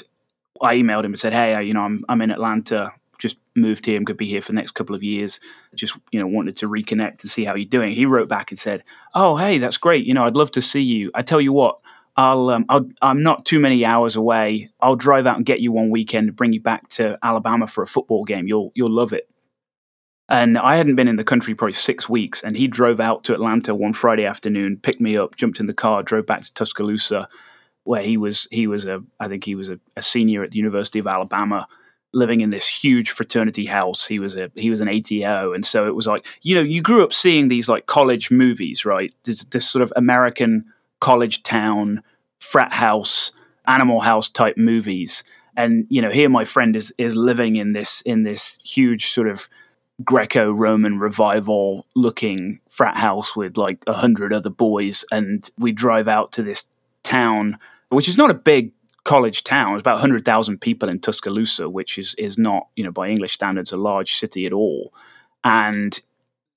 I 0.61 0.75
emailed 0.75 1.05
him 1.05 1.11
and 1.11 1.19
said, 1.19 1.33
"Hey, 1.33 1.61
you 1.63 1.73
know, 1.73 1.81
I'm 1.81 2.03
I'm 2.09 2.21
in 2.21 2.31
Atlanta. 2.31 2.91
Just 3.17 3.37
moved 3.55 3.85
here. 3.85 3.97
I'm 3.97 4.05
going 4.05 4.15
to 4.15 4.17
be 4.17 4.27
here 4.27 4.41
for 4.41 4.53
the 4.53 4.55
next 4.55 4.71
couple 4.71 4.95
of 4.95 5.03
years. 5.03 5.41
Just 5.75 5.97
you 6.11 6.19
know, 6.19 6.27
wanted 6.27 6.55
to 6.57 6.67
reconnect 6.67 7.21
and 7.21 7.29
see 7.29 7.43
how 7.45 7.55
you're 7.55 7.65
doing." 7.65 7.91
He 7.91 8.05
wrote 8.05 8.29
back 8.29 8.51
and 8.51 8.59
said, 8.59 8.83
"Oh, 9.13 9.35
hey, 9.35 9.57
that's 9.57 9.77
great. 9.77 10.05
You 10.05 10.13
know, 10.13 10.25
I'd 10.25 10.35
love 10.35 10.51
to 10.51 10.61
see 10.61 10.81
you. 10.81 11.11
I 11.13 11.21
tell 11.21 11.41
you 11.41 11.53
what." 11.53 11.79
I'll, 12.17 12.49
um, 12.49 12.65
I'll, 12.67 12.85
I'm 13.01 13.23
not 13.23 13.45
too 13.45 13.61
many 13.61 13.85
hours 13.85 14.17
away. 14.17 14.71
I'll 14.81 14.97
drive 14.97 15.25
out 15.25 15.37
and 15.37 15.45
get 15.45 15.61
you 15.61 15.71
one 15.71 15.89
weekend 15.89 16.35
bring 16.35 16.51
you 16.51 16.59
back 16.59 16.89
to 16.89 17.17
Alabama 17.23 17.65
for 17.65 17.81
a 17.81 17.87
football 17.87 18.25
game. 18.25 18.45
You'll, 18.45 18.73
you'll 18.75 18.91
love 18.91 19.13
it. 19.13 19.29
And 20.29 20.59
I 20.59 20.75
hadn't 20.75 20.95
been 20.95 21.07
in 21.07 21.15
the 21.15 21.23
country 21.23 21.55
probably 21.55 21.73
six 21.73 22.07
weeks, 22.07 22.43
and 22.43 22.55
he 22.55 22.67
drove 22.67 22.99
out 22.99 23.23
to 23.25 23.33
Atlanta 23.33 23.73
one 23.73 23.93
Friday 23.93 24.25
afternoon, 24.25 24.77
picked 24.77 25.01
me 25.01 25.17
up, 25.17 25.35
jumped 25.35 25.59
in 25.59 25.65
the 25.65 25.73
car, 25.73 26.03
drove 26.03 26.27
back 26.27 26.43
to 26.43 26.53
Tuscaloosa, 26.53 27.27
where 27.83 28.03
he 28.03 28.15
was 28.15 28.47
he 28.51 28.67
was 28.67 28.85
a 28.85 29.03
I 29.19 29.27
think 29.27 29.43
he 29.43 29.55
was 29.55 29.69
a, 29.69 29.79
a 29.97 30.03
senior 30.03 30.43
at 30.43 30.51
the 30.51 30.59
University 30.59 30.99
of 30.99 31.07
Alabama, 31.07 31.67
living 32.13 32.41
in 32.41 32.51
this 32.51 32.67
huge 32.67 33.09
fraternity 33.09 33.65
house. 33.65 34.05
He 34.05 34.19
was 34.19 34.35
a 34.35 34.51
he 34.53 34.69
was 34.69 34.81
an 34.81 34.87
ATO, 34.87 35.53
and 35.53 35.65
so 35.65 35.87
it 35.87 35.95
was 35.95 36.05
like 36.05 36.25
you 36.43 36.53
know 36.53 36.61
you 36.61 36.83
grew 36.83 37.03
up 37.03 37.11
seeing 37.11 37.47
these 37.47 37.67
like 37.67 37.87
college 37.87 38.29
movies, 38.29 38.85
right? 38.85 39.11
This, 39.23 39.43
this 39.45 39.67
sort 39.67 39.81
of 39.81 39.91
American 39.95 40.65
college 40.99 41.41
town 41.41 42.03
frat 42.39 42.73
house, 42.73 43.31
animal 43.67 44.01
house 44.01 44.29
type 44.29 44.57
movies. 44.57 45.23
And 45.57 45.87
you 45.89 46.03
know, 46.03 46.11
here 46.11 46.29
my 46.29 46.45
friend 46.45 46.75
is 46.75 46.93
is 46.99 47.15
living 47.15 47.55
in 47.55 47.73
this 47.73 48.01
in 48.01 48.21
this 48.21 48.59
huge 48.63 49.07
sort 49.07 49.27
of 49.27 49.49
Greco-Roman 50.03 50.99
revival 50.99 51.85
looking 51.95 52.59
frat 52.69 52.97
house 52.97 53.35
with 53.35 53.57
like 53.57 53.83
a 53.87 53.93
hundred 53.93 54.33
other 54.33 54.49
boys, 54.49 55.03
and 55.11 55.49
we 55.57 55.71
drive 55.71 56.07
out 56.07 56.31
to 56.33 56.43
this 56.43 56.65
town, 57.03 57.57
which 57.89 58.07
is 58.07 58.17
not 58.17 58.31
a 58.31 58.35
big 58.35 58.71
college 59.03 59.43
town. 59.43 59.73
It's 59.73 59.81
about 59.81 59.99
hundred 59.99 60.25
thousand 60.25 60.61
people 60.61 60.89
in 60.89 60.99
Tuscaloosa, 60.99 61.69
which 61.69 61.97
is 61.97 62.15
is 62.15 62.37
not 62.37 62.67
you 62.75 62.83
know 62.83 62.91
by 62.91 63.07
English 63.07 63.33
standards 63.33 63.71
a 63.71 63.77
large 63.77 64.13
city 64.13 64.45
at 64.45 64.53
all. 64.53 64.93
And 65.43 65.99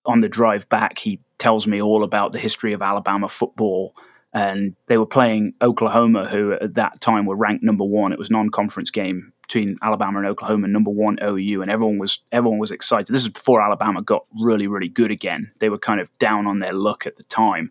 on 0.05 0.21
the 0.21 0.29
drive 0.29 0.69
back, 0.69 0.99
he 0.99 1.21
tells 1.39 1.67
me 1.67 1.81
all 1.81 2.05
about 2.05 2.33
the 2.33 2.39
history 2.39 2.73
of 2.73 2.83
Alabama 2.83 3.29
football 3.29 3.95
and 4.33 4.75
they 4.87 4.97
were 4.97 5.07
playing 5.07 5.55
Oklahoma, 5.61 6.27
who 6.27 6.53
at 6.53 6.75
that 6.75 7.01
time 7.01 7.27
were 7.27 7.37
ranked 7.37 7.63
number 7.63 7.85
one. 7.85 8.13
It 8.13 8.19
was 8.19 8.31
non-conference 8.31 8.91
game 8.91 9.33
between 9.53 9.77
Alabama 9.83 10.19
and 10.19 10.29
Oklahoma, 10.29 10.67
number 10.67 10.91
one 10.91 11.19
OU, 11.23 11.61
and 11.61 11.71
everyone 11.71 11.99
was 11.99 12.21
everyone 12.33 12.59
was 12.59 12.71
excited. 12.71 13.13
This 13.13 13.23
is 13.23 13.29
before 13.29 13.61
Alabama 13.61 14.01
got 14.01 14.25
really 14.43 14.67
really 14.67 14.89
good 14.89 15.11
again. 15.11 15.53
They 15.59 15.69
were 15.69 15.79
kind 15.79 16.01
of 16.01 16.09
down 16.19 16.47
on 16.47 16.61
their 16.61 16.73
luck 16.73 17.07
at 17.07 17.17
the 17.17 17.25
time. 17.25 17.71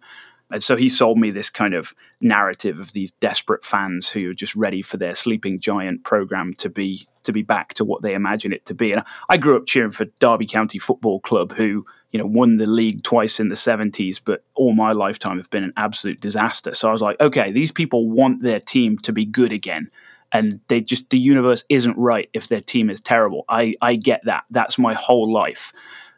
And 0.52 0.62
so 0.62 0.76
he 0.76 0.90
sold 0.90 1.18
me 1.18 1.32
this 1.32 1.50
kind 1.50 1.74
of 1.74 1.94
narrative 2.20 2.78
of 2.78 2.92
these 2.92 3.12
desperate 3.22 3.64
fans 3.64 4.10
who 4.10 4.30
are 4.30 4.34
just 4.34 4.54
ready 4.54 4.82
for 4.82 4.98
their 4.98 5.16
sleeping 5.16 5.60
giant 5.60 6.04
program 6.04 6.54
to 6.56 6.70
be 6.70 7.08
to 7.24 7.32
be 7.32 7.42
back 7.42 7.74
to 7.76 7.86
what 7.86 8.02
they 8.02 8.14
imagine 8.14 8.54
it 8.54 8.66
to 8.68 8.74
be. 8.76 8.92
And 8.92 9.04
I 9.30 9.38
grew 9.38 9.58
up 9.58 9.66
cheering 9.66 9.92
for 9.92 10.06
Derby 10.20 10.46
County 10.46 10.78
Football 10.78 11.20
Club, 11.22 11.54
who 11.54 11.86
you 12.12 12.20
know, 12.20 12.26
won 12.26 12.58
the 12.58 12.66
league 12.66 13.04
twice 13.04 13.40
in 13.40 13.48
the 13.48 13.56
70s, 13.56 14.20
but 14.24 14.44
all 14.54 14.74
my 14.74 14.92
lifetime 14.92 15.38
have 15.38 15.50
been 15.50 15.64
an 15.64 15.74
absolute 15.78 16.20
disaster. 16.20 16.74
So 16.74 16.90
I 16.90 16.92
was 16.92 17.02
like, 17.02 17.20
okay, 17.22 17.52
these 17.52 17.72
people 17.72 18.10
want 18.10 18.44
their 18.44 18.60
team 18.60 18.98
to 19.00 19.14
be 19.14 19.24
good 19.24 19.54
again. 19.54 19.90
And 20.34 20.60
they 20.68 20.82
just, 20.82 21.10
the 21.10 21.20
universe 21.20 21.64
isn't 21.70 21.98
right 21.98 22.30
if 22.34 22.48
their 22.48 22.62
team 22.62 22.90
is 22.90 23.02
terrible. 23.02 23.44
I, 23.50 23.74
I 23.82 23.96
get 23.96 24.22
that. 24.26 24.46
That's 24.50 24.78
my 24.78 24.94
whole 24.94 25.32
life. 25.32 25.74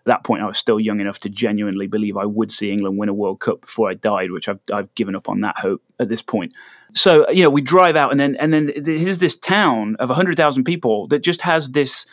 At 0.05 0.11
that 0.11 0.23
point, 0.23 0.43
I 0.43 0.47
was 0.47 0.57
still 0.57 0.79
young 0.79 0.99
enough 0.99 1.19
to 1.21 1.29
genuinely 1.29 1.87
believe 1.87 2.17
I 2.17 2.25
would 2.25 2.51
see 2.51 2.71
England 2.71 2.97
win 2.97 3.09
a 3.09 3.13
World 3.13 3.39
Cup 3.39 3.61
before 3.61 3.89
I 3.89 3.93
died, 3.93 4.31
which 4.31 4.49
I've, 4.49 4.59
I've 4.71 4.93
given 4.95 5.15
up 5.15 5.29
on 5.29 5.41
that 5.41 5.57
hope 5.57 5.81
at 5.99 6.09
this 6.09 6.21
point. 6.21 6.53
So, 6.93 7.29
you 7.31 7.41
know, 7.41 7.49
we 7.49 7.61
drive 7.61 7.95
out 7.95 8.11
and 8.11 8.19
then, 8.19 8.35
and 8.35 8.53
then 8.53 8.71
here's 8.85 9.19
this 9.19 9.37
town 9.37 9.95
of 9.99 10.09
100,000 10.09 10.63
people 10.63 11.07
that 11.07 11.23
just 11.23 11.41
has 11.41 11.71
this 11.71 12.05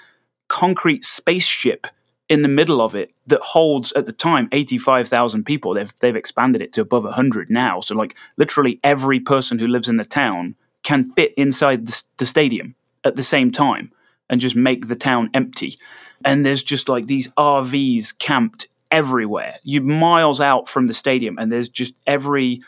concrete 0.48 1.04
spaceship 1.04 1.86
in 2.30 2.42
the 2.42 2.48
middle 2.48 2.80
of 2.80 2.94
it 2.94 3.12
that 3.26 3.40
holds 3.42 3.92
at 3.92 4.06
the 4.06 4.12
time 4.12 4.48
85,000 4.52 5.44
people. 5.44 5.74
They've 5.74 5.92
they've 5.98 6.16
expanded 6.16 6.62
it 6.62 6.72
to 6.74 6.80
above 6.80 7.02
100 7.02 7.50
now. 7.50 7.80
So 7.80 7.96
like 7.96 8.16
literally 8.36 8.78
every 8.84 9.18
person 9.18 9.58
who 9.58 9.66
lives 9.66 9.88
in 9.88 9.96
the 9.96 10.04
town 10.04 10.54
can 10.82 11.10
fit 11.12 11.34
inside 11.36 11.86
the, 11.86 12.02
the 12.18 12.26
stadium 12.26 12.74
at 13.04 13.16
the 13.16 13.22
same 13.22 13.50
time 13.50 13.92
and 14.28 14.40
just 14.40 14.56
make 14.56 14.88
the 14.88 14.96
town 14.96 15.30
empty. 15.34 15.76
And 16.24 16.44
there's 16.44 16.62
just 16.62 16.88
like 16.88 17.06
these 17.06 17.28
RVs 17.28 18.18
camped 18.18 18.68
everywhere. 18.90 19.56
You 19.62 19.80
miles 19.82 20.40
out 20.40 20.68
from 20.68 20.86
the 20.86 20.94
stadium 20.94 21.38
and 21.38 21.50
there's 21.50 21.68
just 21.68 21.94
every 22.06 22.60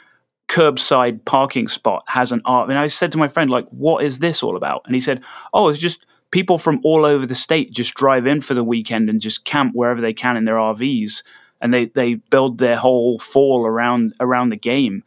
curbside 0.49 1.25
parking 1.25 1.69
spot 1.69 2.05
has 2.09 2.33
an 2.33 2.41
RV. 2.43 2.69
And 2.69 2.79
I 2.79 2.87
said 2.87 3.13
to 3.13 3.19
my 3.19 3.29
friend 3.29 3.51
like 3.51 3.67
what 3.71 4.05
is 4.05 4.19
this 4.19 4.43
all 4.43 4.57
about? 4.57 4.83
And 4.85 4.95
he 4.95 5.01
said, 5.01 5.23
"Oh, 5.55 5.69
it's 5.69 5.79
just 5.79 6.05
people 6.31 6.59
from 6.59 6.81
all 6.85 7.05
over 7.05 7.27
the 7.27 7.35
state 7.35 7.73
just 7.73 7.95
drive 7.95 8.27
in 8.27 8.41
for 8.41 8.55
the 8.55 8.65
weekend 8.65 9.09
and 9.09 9.21
just 9.21 9.45
camp 9.45 9.73
wherever 9.75 10.01
they 10.01 10.13
can 10.13 10.37
in 10.37 10.45
their 10.45 10.57
RVs, 10.57 11.23
and 11.61 11.73
they 11.73 11.87
they 11.87 12.15
build 12.15 12.59
their 12.59 12.77
whole 12.77 13.19
fall 13.19 13.65
around 13.67 14.15
around 14.21 14.51
the 14.51 14.57
game. 14.57 15.05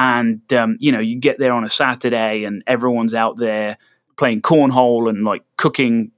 And 0.00 0.50
um, 0.54 0.78
you 0.80 0.92
know, 0.92 0.98
you 0.98 1.16
get 1.16 1.38
there 1.38 1.52
on 1.52 1.62
a 1.62 1.68
Saturday, 1.68 2.44
and 2.44 2.64
everyone's 2.66 3.12
out 3.12 3.36
there 3.36 3.76
playing 4.16 4.40
cornhole 4.40 5.10
and 5.10 5.24
like 5.24 5.42
cooking 5.58 6.10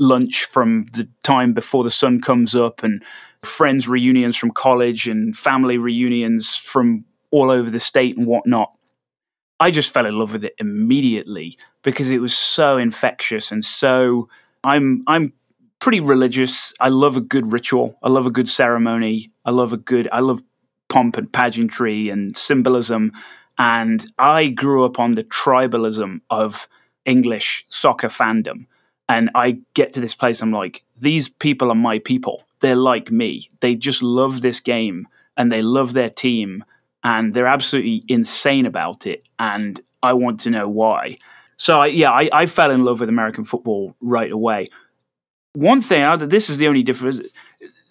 lunch 0.00 0.44
from 0.46 0.86
the 0.92 1.08
time 1.22 1.52
before 1.52 1.84
the 1.84 1.90
sun 1.90 2.20
comes 2.20 2.56
up, 2.56 2.82
and 2.82 3.00
friends 3.44 3.86
reunions 3.86 4.36
from 4.36 4.50
college 4.50 5.06
and 5.06 5.36
family 5.36 5.78
reunions 5.78 6.56
from 6.56 7.04
all 7.30 7.48
over 7.48 7.70
the 7.70 7.78
state 7.78 8.16
and 8.16 8.26
whatnot. 8.26 8.76
I 9.60 9.70
just 9.70 9.94
fell 9.94 10.06
in 10.06 10.18
love 10.18 10.32
with 10.32 10.44
it 10.44 10.54
immediately 10.58 11.56
because 11.82 12.10
it 12.10 12.20
was 12.20 12.36
so 12.36 12.76
infectious 12.76 13.52
and 13.52 13.64
so 13.64 14.28
I'm 14.64 15.04
I'm 15.06 15.32
pretty 15.78 16.00
religious. 16.00 16.72
I 16.80 16.88
love 16.88 17.16
a 17.16 17.20
good 17.20 17.52
ritual. 17.52 17.94
I 18.02 18.08
love 18.08 18.26
a 18.26 18.30
good 18.30 18.48
ceremony. 18.48 19.30
I 19.44 19.52
love 19.52 19.72
a 19.72 19.76
good 19.76 20.08
I 20.10 20.18
love 20.18 20.42
pomp 20.92 21.16
and 21.16 21.32
pageantry 21.32 22.08
and 22.10 22.36
symbolism 22.36 23.12
and 23.58 24.06
I 24.18 24.48
grew 24.48 24.84
up 24.84 24.98
on 24.98 25.12
the 25.12 25.24
tribalism 25.24 26.20
of 26.30 26.68
English 27.04 27.64
soccer 27.68 28.08
fandom. 28.08 28.66
And 29.08 29.30
I 29.34 29.58
get 29.74 29.92
to 29.94 30.00
this 30.00 30.14
place 30.14 30.40
I'm 30.40 30.52
like 30.52 30.84
these 30.98 31.28
people 31.28 31.70
are 31.70 31.76
my 31.90 31.98
people. 31.98 32.44
They're 32.60 32.76
like 32.76 33.10
me. 33.10 33.48
They 33.60 33.74
just 33.74 34.02
love 34.02 34.40
this 34.40 34.60
game 34.60 35.08
and 35.36 35.50
they 35.50 35.62
love 35.62 35.92
their 35.92 36.10
team 36.10 36.64
and 37.04 37.34
they're 37.34 37.46
absolutely 37.46 38.02
insane 38.08 38.66
about 38.66 39.06
it, 39.06 39.24
and 39.38 39.80
I 40.02 40.12
want 40.12 40.40
to 40.40 40.50
know 40.50 40.68
why. 40.68 41.16
So 41.56 41.80
I, 41.80 41.86
yeah, 41.86 42.10
I, 42.10 42.28
I, 42.32 42.46
fell 42.46 42.70
in 42.70 42.84
love 42.84 43.00
with 43.00 43.08
American 43.08 43.44
football 43.44 43.94
right 44.00 44.30
away. 44.30 44.68
One 45.54 45.80
thing, 45.80 46.18
this 46.28 46.48
is 46.48 46.58
the 46.58 46.68
only 46.68 46.82
difference. 46.82 47.20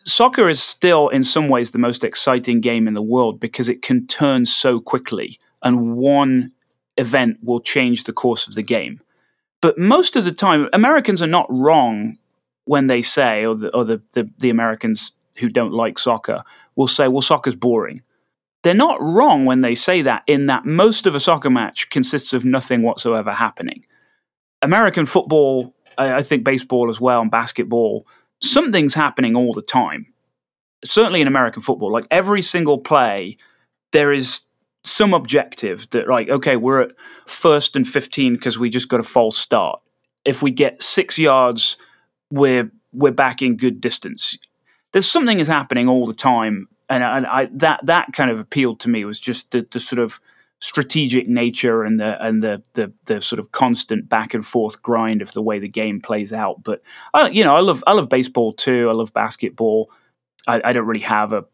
Soccer 0.04 0.49
is 0.49 0.62
still, 0.62 1.10
in 1.10 1.24
some 1.24 1.47
ways, 1.47 1.72
the 1.72 1.80
most 1.80 2.04
exciting 2.04 2.60
game 2.62 2.88
in 2.88 2.93
the 2.93 3.02
world 3.02 3.39
because 3.39 3.70
it 3.70 3.82
can 3.82 4.08
turn 4.08 4.45
so 4.45 4.80
quickly, 4.80 5.38
and 5.62 5.95
one 5.95 6.52
event 6.97 7.38
will 7.43 7.60
change 7.60 8.04
the 8.04 8.14
course 8.14 8.47
of 8.47 8.56
the 8.56 8.64
game. 8.64 8.99
But 9.62 9.78
most 9.78 10.16
of 10.16 10.24
the 10.24 10.32
time, 10.32 10.70
Americans 10.74 11.22
are 11.22 11.28
not 11.28 11.45
wrong 11.49 12.18
when 12.66 12.88
they 12.88 13.02
say, 13.02 13.45
or 13.45 13.56
the, 13.56 13.76
or 13.76 13.84
the, 13.86 14.02
the, 14.14 14.30
the 14.39 14.49
Americans 14.49 15.12
who 15.36 15.49
don't 15.49 15.74
like 15.74 15.99
soccer 15.99 16.43
will 16.76 16.88
say, 16.88 17.08
well, 17.08 17.22
soccer's 17.22 17.56
boring 17.56 18.02
they're 18.64 18.74
not 18.74 19.02
wrong 19.02 19.45
when 19.45 19.62
they 19.62 19.76
say 19.76 20.02
that, 20.04 20.24
in 20.28 20.45
that 20.45 20.66
most 20.66 21.08
of 21.08 21.16
a 21.16 21.20
soccer 21.20 21.49
match 21.49 21.89
consists 21.89 22.34
of 22.34 22.45
nothing 22.45 22.84
whatsoever 22.84 23.34
happening. 23.34 23.84
American 24.62 25.06
football, 25.06 25.74
I 25.97 26.22
think 26.22 26.43
baseball 26.43 26.89
as 26.89 27.02
well, 27.02 27.22
and 27.22 27.32
basketball, 27.32 28.06
something's 28.41 28.93
happening 28.93 29.35
all 29.35 29.53
the 29.53 29.61
time. 29.61 30.07
Certainly 30.83 31.21
in 31.21 31.27
American 31.27 31.61
football, 31.61 31.91
like 31.91 32.07
every 32.09 32.41
single 32.41 32.79
play, 32.79 33.37
there 33.91 34.11
is 34.11 34.41
some 34.83 35.13
objective 35.13 35.89
that, 35.91 36.07
like, 36.07 36.29
okay, 36.29 36.55
we're 36.55 36.81
at 36.81 36.91
first 37.27 37.75
and 37.75 37.87
15 37.87 38.33
because 38.33 38.57
we 38.57 38.69
just 38.69 38.89
got 38.89 38.99
a 38.99 39.03
false 39.03 39.37
start. 39.37 39.79
If 40.25 40.41
we 40.41 40.51
get 40.51 40.81
six 40.81 41.19
yards, 41.19 41.77
we're 42.31 42.71
we're 42.93 43.11
back 43.11 43.41
in 43.41 43.55
good 43.55 43.79
distance. 43.79 44.37
There's 44.91 45.07
something 45.07 45.39
is 45.39 45.47
happening 45.47 45.87
all 45.87 46.05
the 46.05 46.13
time 46.13 46.67
and, 46.91 47.03
and 47.03 47.25
I, 47.25 47.47
that 47.53 47.79
that 47.85 48.11
kind 48.11 48.29
of 48.29 48.37
appealed 48.37 48.81
to 48.81 48.89
me 48.89 49.05
was 49.05 49.17
just 49.17 49.51
the, 49.51 49.65
the 49.71 49.79
sort 49.79 49.99
of 49.99 50.19
strategic 50.62 51.28
nature 51.28 51.84
and 51.84 51.99
the 51.99 52.24
and 52.24 52.41
the, 52.41 52.62
the 52.74 52.93
the 53.07 53.20
sort 53.20 53.39
of 53.39 53.51
constant 53.51 54.07
back 54.07 54.34
and 54.34 54.45
forth 54.45 54.82
grind 54.82 55.22
of 55.22 55.34
the 55.34 55.41
way 55.41 55.59
the 55.59 55.68
game 55.68 55.99
plays 55.99 56.32
out. 56.32 56.64
But 56.64 56.82
I, 57.14 57.30
you 57.30 57.43
know, 57.43 57.55
I 57.55 57.59
love 57.59 57.84
I 57.88 57.93
love 57.93 58.09
baseball 58.09 58.53
too. 58.53 58.88
I 58.89 58.93
love 58.93 59.12
basketball. 59.14 59.91
I, 60.47 60.62
I 60.64 60.74
don't 60.74 60.86
really 60.86 61.01
have 61.01 61.34
a 61.34 61.45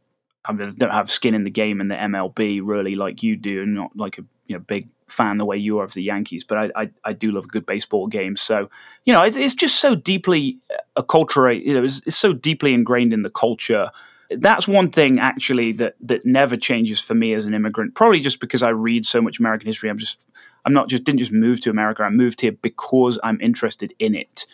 I 0.45 0.53
don't 0.53 0.91
have 0.91 1.09
skin 1.09 1.33
in 1.33 1.43
the 1.43 1.49
game 1.49 1.81
in 1.81 1.87
the 1.87 1.95
MLB 1.95 2.61
really 2.63 2.95
like 2.95 3.23
you 3.23 3.35
do, 3.35 3.63
and 3.63 3.73
not 3.73 3.91
like 3.95 4.17
a 4.17 4.23
you 4.45 4.55
know 4.55 4.59
big 4.59 4.89
fan 5.07 5.37
the 5.37 5.45
way 5.45 5.55
you 5.55 5.79
are 5.79 5.85
of 5.85 5.93
the 5.93 6.03
Yankees, 6.03 6.43
but 6.43 6.57
I 6.57 6.81
I, 6.83 6.89
I 7.05 7.13
do 7.13 7.31
love 7.31 7.45
a 7.45 7.47
good 7.47 7.65
baseball 7.65 8.07
game. 8.07 8.35
So 8.35 8.69
you 9.05 9.13
know, 9.13 9.23
it's, 9.23 9.37
it's 9.37 9.55
just 9.55 9.79
so 9.79 9.95
deeply 9.95 10.59
uh, 10.69 11.01
acculturated. 11.01 11.65
You 11.65 11.73
know, 11.75 11.83
it's, 11.85 12.01
it's 12.05 12.17
so 12.17 12.33
deeply 12.33 12.73
ingrained 12.73 13.13
in 13.13 13.21
the 13.21 13.29
culture. 13.29 13.89
That's 14.29 14.67
one 14.67 14.89
thing 14.89 15.19
actually 15.19 15.71
that 15.73 15.95
that 16.01 16.25
never 16.25 16.57
changes 16.57 16.99
for 16.99 17.13
me 17.13 17.33
as 17.33 17.45
an 17.45 17.53
immigrant. 17.53 17.95
Probably 17.95 18.19
just 18.19 18.39
because 18.39 18.63
I 18.63 18.69
read 18.69 19.05
so 19.05 19.21
much 19.21 19.39
American 19.39 19.67
history. 19.67 19.89
I'm 19.89 19.97
just 19.97 20.29
I'm 20.65 20.73
not 20.73 20.89
just 20.89 21.03
didn't 21.03 21.19
just 21.19 21.31
move 21.31 21.61
to 21.61 21.69
America. 21.69 22.03
I 22.03 22.09
moved 22.09 22.41
here 22.41 22.51
because 22.51 23.17
I'm 23.23 23.39
interested 23.41 23.93
in 23.99 24.15
it. 24.15 24.45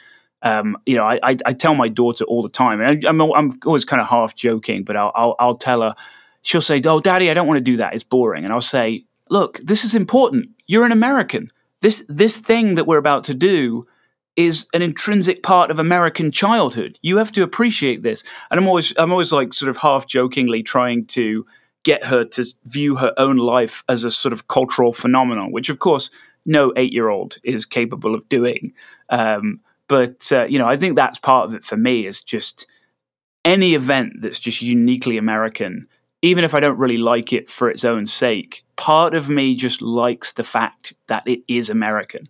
Um, 0.44 0.78
you 0.86 0.96
know, 0.96 1.06
I, 1.06 1.20
I, 1.24 1.38
I, 1.46 1.54
tell 1.54 1.74
my 1.74 1.88
daughter 1.88 2.26
all 2.26 2.44
the 2.44 2.50
time, 2.50 2.82
and 2.82 3.06
I, 3.06 3.10
am 3.10 3.22
I'm, 3.22 3.32
I'm 3.32 3.60
always 3.66 3.86
kind 3.86 4.02
of 4.02 4.10
half 4.10 4.36
joking, 4.36 4.84
but 4.84 4.98
I'll, 4.98 5.14
I'll, 5.16 5.36
I'll 5.40 5.56
tell 5.56 5.82
her. 5.82 5.96
She'll 6.42 6.60
say, 6.60 6.82
"Oh, 6.84 7.00
Daddy, 7.00 7.32
I 7.32 7.34
don't 7.34 7.48
want 7.48 7.60
to 7.60 7.62
do 7.62 7.78
that. 7.78 7.94
It's 7.94 8.04
boring." 8.04 8.44
And 8.44 8.52
I'll 8.52 8.60
say, 8.60 9.06
"Look, 9.30 9.60
this 9.60 9.86
is 9.86 9.96
important. 9.96 10.50
You're 10.68 10.86
an 10.86 10.92
American. 10.92 11.50
This 11.80 12.06
this 12.10 12.38
thing 12.38 12.76
that 12.76 12.86
we're 12.86 12.98
about 12.98 13.24
to 13.26 13.34
do 13.34 13.88
is 14.36 14.66
an 14.74 14.82
intrinsic 14.82 15.44
part 15.44 15.72
of 15.72 15.80
American 15.80 16.32
childhood. 16.32 16.98
You 17.02 17.18
have 17.18 17.32
to 17.34 17.44
appreciate 17.44 18.04
this." 18.04 18.24
And 18.50 18.60
I'm 18.60 18.68
always 18.68 18.94
I'm 18.98 19.12
always 19.12 19.32
like 19.32 19.54
sort 19.54 19.70
of 19.70 19.78
half 19.78 20.08
jokingly 20.08 20.64
trying 20.64 21.06
to 21.08 21.46
get 21.84 22.06
her 22.06 22.24
to 22.24 22.46
view 22.66 22.96
her 22.96 23.14
own 23.18 23.38
life 23.38 23.84
as 23.90 24.04
a 24.04 24.12
sort 24.12 24.34
of 24.34 24.48
cultural 24.48 24.94
phenomenon, 24.94 25.52
which 25.52 25.70
of 25.70 25.80
course 25.80 26.10
no 26.46 26.74
eight 26.76 26.94
year 26.94 27.10
old 27.10 27.38
is 27.44 27.66
capable 27.66 28.16
of 28.16 28.28
doing. 28.30 28.74
Um, 29.10 29.60
but 29.88 30.32
uh, 30.32 30.46
you 30.46 30.58
know, 30.58 30.68
I 30.68 30.78
think 30.78 30.96
that's 30.96 31.20
part 31.20 31.46
of 31.46 31.54
it 31.54 31.64
for 31.64 31.78
me 31.78 32.08
is 32.08 32.22
just 32.22 32.68
any 33.46 33.76
event 33.76 34.14
that's 34.22 34.40
just 34.40 34.62
uniquely 34.62 35.18
American, 35.18 35.88
even 36.22 36.44
if 36.44 36.54
I 36.54 36.60
don't 36.60 36.78
really 36.78 36.98
like 36.98 37.34
it 37.34 37.50
for 37.50 37.70
its 37.70 37.84
own 37.84 38.06
sake. 38.06 38.64
Part 38.76 39.14
of 39.14 39.30
me 39.30 39.56
just 39.56 39.82
likes 39.82 40.34
the 40.34 40.44
fact 40.44 40.94
that 41.08 41.24
it 41.26 41.42
is 41.48 41.70
American. 41.70 42.24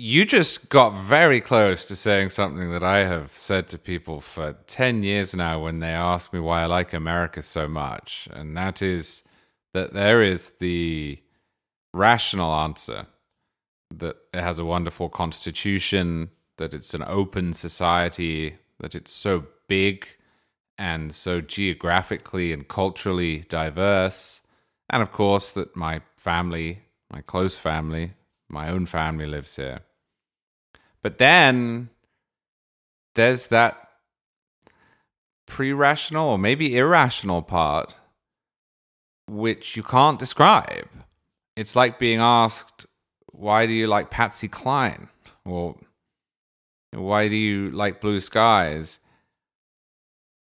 You 0.00 0.24
just 0.24 0.68
got 0.68 0.90
very 0.90 1.40
close 1.40 1.84
to 1.86 1.96
saying 1.96 2.30
something 2.30 2.70
that 2.70 2.84
I 2.84 2.98
have 2.98 3.36
said 3.36 3.66
to 3.70 3.78
people 3.78 4.20
for 4.20 4.52
10 4.68 5.02
years 5.02 5.34
now 5.34 5.64
when 5.64 5.80
they 5.80 5.88
ask 5.88 6.32
me 6.32 6.38
why 6.38 6.62
I 6.62 6.66
like 6.66 6.92
America 6.92 7.42
so 7.42 7.66
much. 7.66 8.28
And 8.32 8.56
that 8.56 8.80
is 8.80 9.24
that 9.74 9.94
there 9.94 10.22
is 10.22 10.50
the 10.60 11.20
rational 11.92 12.54
answer 12.54 13.06
that 13.90 14.14
it 14.32 14.40
has 14.40 14.60
a 14.60 14.64
wonderful 14.64 15.08
constitution, 15.08 16.30
that 16.58 16.72
it's 16.72 16.94
an 16.94 17.02
open 17.02 17.52
society, 17.52 18.56
that 18.78 18.94
it's 18.94 19.12
so 19.12 19.46
big 19.66 20.06
and 20.78 21.12
so 21.12 21.40
geographically 21.40 22.52
and 22.52 22.68
culturally 22.68 23.38
diverse. 23.48 24.42
And 24.88 25.02
of 25.02 25.10
course, 25.10 25.52
that 25.54 25.74
my 25.74 26.02
family, 26.16 26.82
my 27.12 27.20
close 27.20 27.58
family, 27.58 28.12
my 28.48 28.70
own 28.70 28.86
family 28.86 29.26
lives 29.26 29.56
here. 29.56 29.80
But 31.02 31.18
then 31.18 31.90
there's 33.14 33.48
that 33.48 33.88
pre 35.46 35.72
rational 35.72 36.30
or 36.30 36.38
maybe 36.38 36.76
irrational 36.76 37.42
part 37.42 37.94
which 39.28 39.76
you 39.76 39.82
can't 39.82 40.18
describe. 40.18 40.88
It's 41.56 41.76
like 41.76 41.98
being 41.98 42.20
asked, 42.20 42.86
why 43.32 43.66
do 43.66 43.72
you 43.72 43.86
like 43.86 44.10
Patsy 44.10 44.48
Cline? 44.48 45.08
Or 45.44 45.76
why 46.92 47.28
do 47.28 47.36
you 47.36 47.70
like 47.70 48.00
blue 48.00 48.20
skies? 48.20 48.98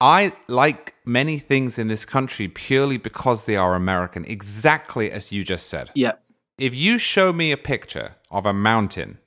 I 0.01 0.32
like 0.49 0.95
many 1.05 1.38
things 1.38 1.78
in 1.78 1.88
this 1.88 2.05
country 2.05 2.49
purely 2.49 2.99
because 2.99 3.45
they 3.45 3.57
are 3.57 3.74
American, 3.74 4.24
exactly 4.24 5.11
as 5.11 5.30
you 5.30 5.45
just 5.45 5.68
said. 5.68 5.90
Yeah. 5.95 6.12
If 6.59 6.74
you 6.74 6.99
show 6.99 7.32
me 7.32 7.53
a 7.53 7.57
picture 7.57 8.16
of 8.30 8.47
a 8.47 8.53
mountain 8.53 9.18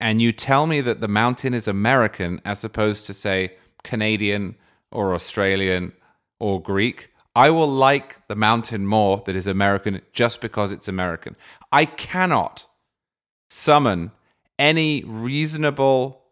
and 0.00 0.22
you 0.22 0.32
tell 0.32 0.66
me 0.66 0.80
that 0.80 1.00
the 1.00 1.08
mountain 1.08 1.54
is 1.54 1.68
American 1.68 2.40
as 2.44 2.64
opposed 2.64 3.06
to, 3.06 3.14
say, 3.14 3.52
Canadian 3.84 4.56
or 4.90 5.14
Australian 5.14 5.92
or 6.38 6.60
Greek, 6.60 7.10
I 7.36 7.50
will 7.50 7.70
like 7.70 8.26
the 8.28 8.34
mountain 8.34 8.86
more 8.86 9.22
that 9.26 9.36
is 9.36 9.46
American 9.46 10.00
just 10.12 10.40
because 10.40 10.72
it's 10.72 10.88
American. 10.88 11.36
I 11.70 11.84
cannot 11.84 12.66
summon 13.48 14.12
any 14.58 15.04
reasonable 15.04 16.22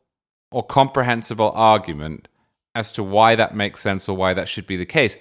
or 0.51 0.64
comprehensible 0.64 1.53
argument 1.55 2.29
as 2.75 2.91
to 2.93 3.03
why 3.03 3.35
that 3.37 3.55
makes 3.55 3.81
sense 3.81 4.09
or 4.09 4.16
why 4.16 4.35
that 4.35 4.49
should 4.49 4.66
be 4.66 4.77
the 4.77 4.87
case. 4.87 5.16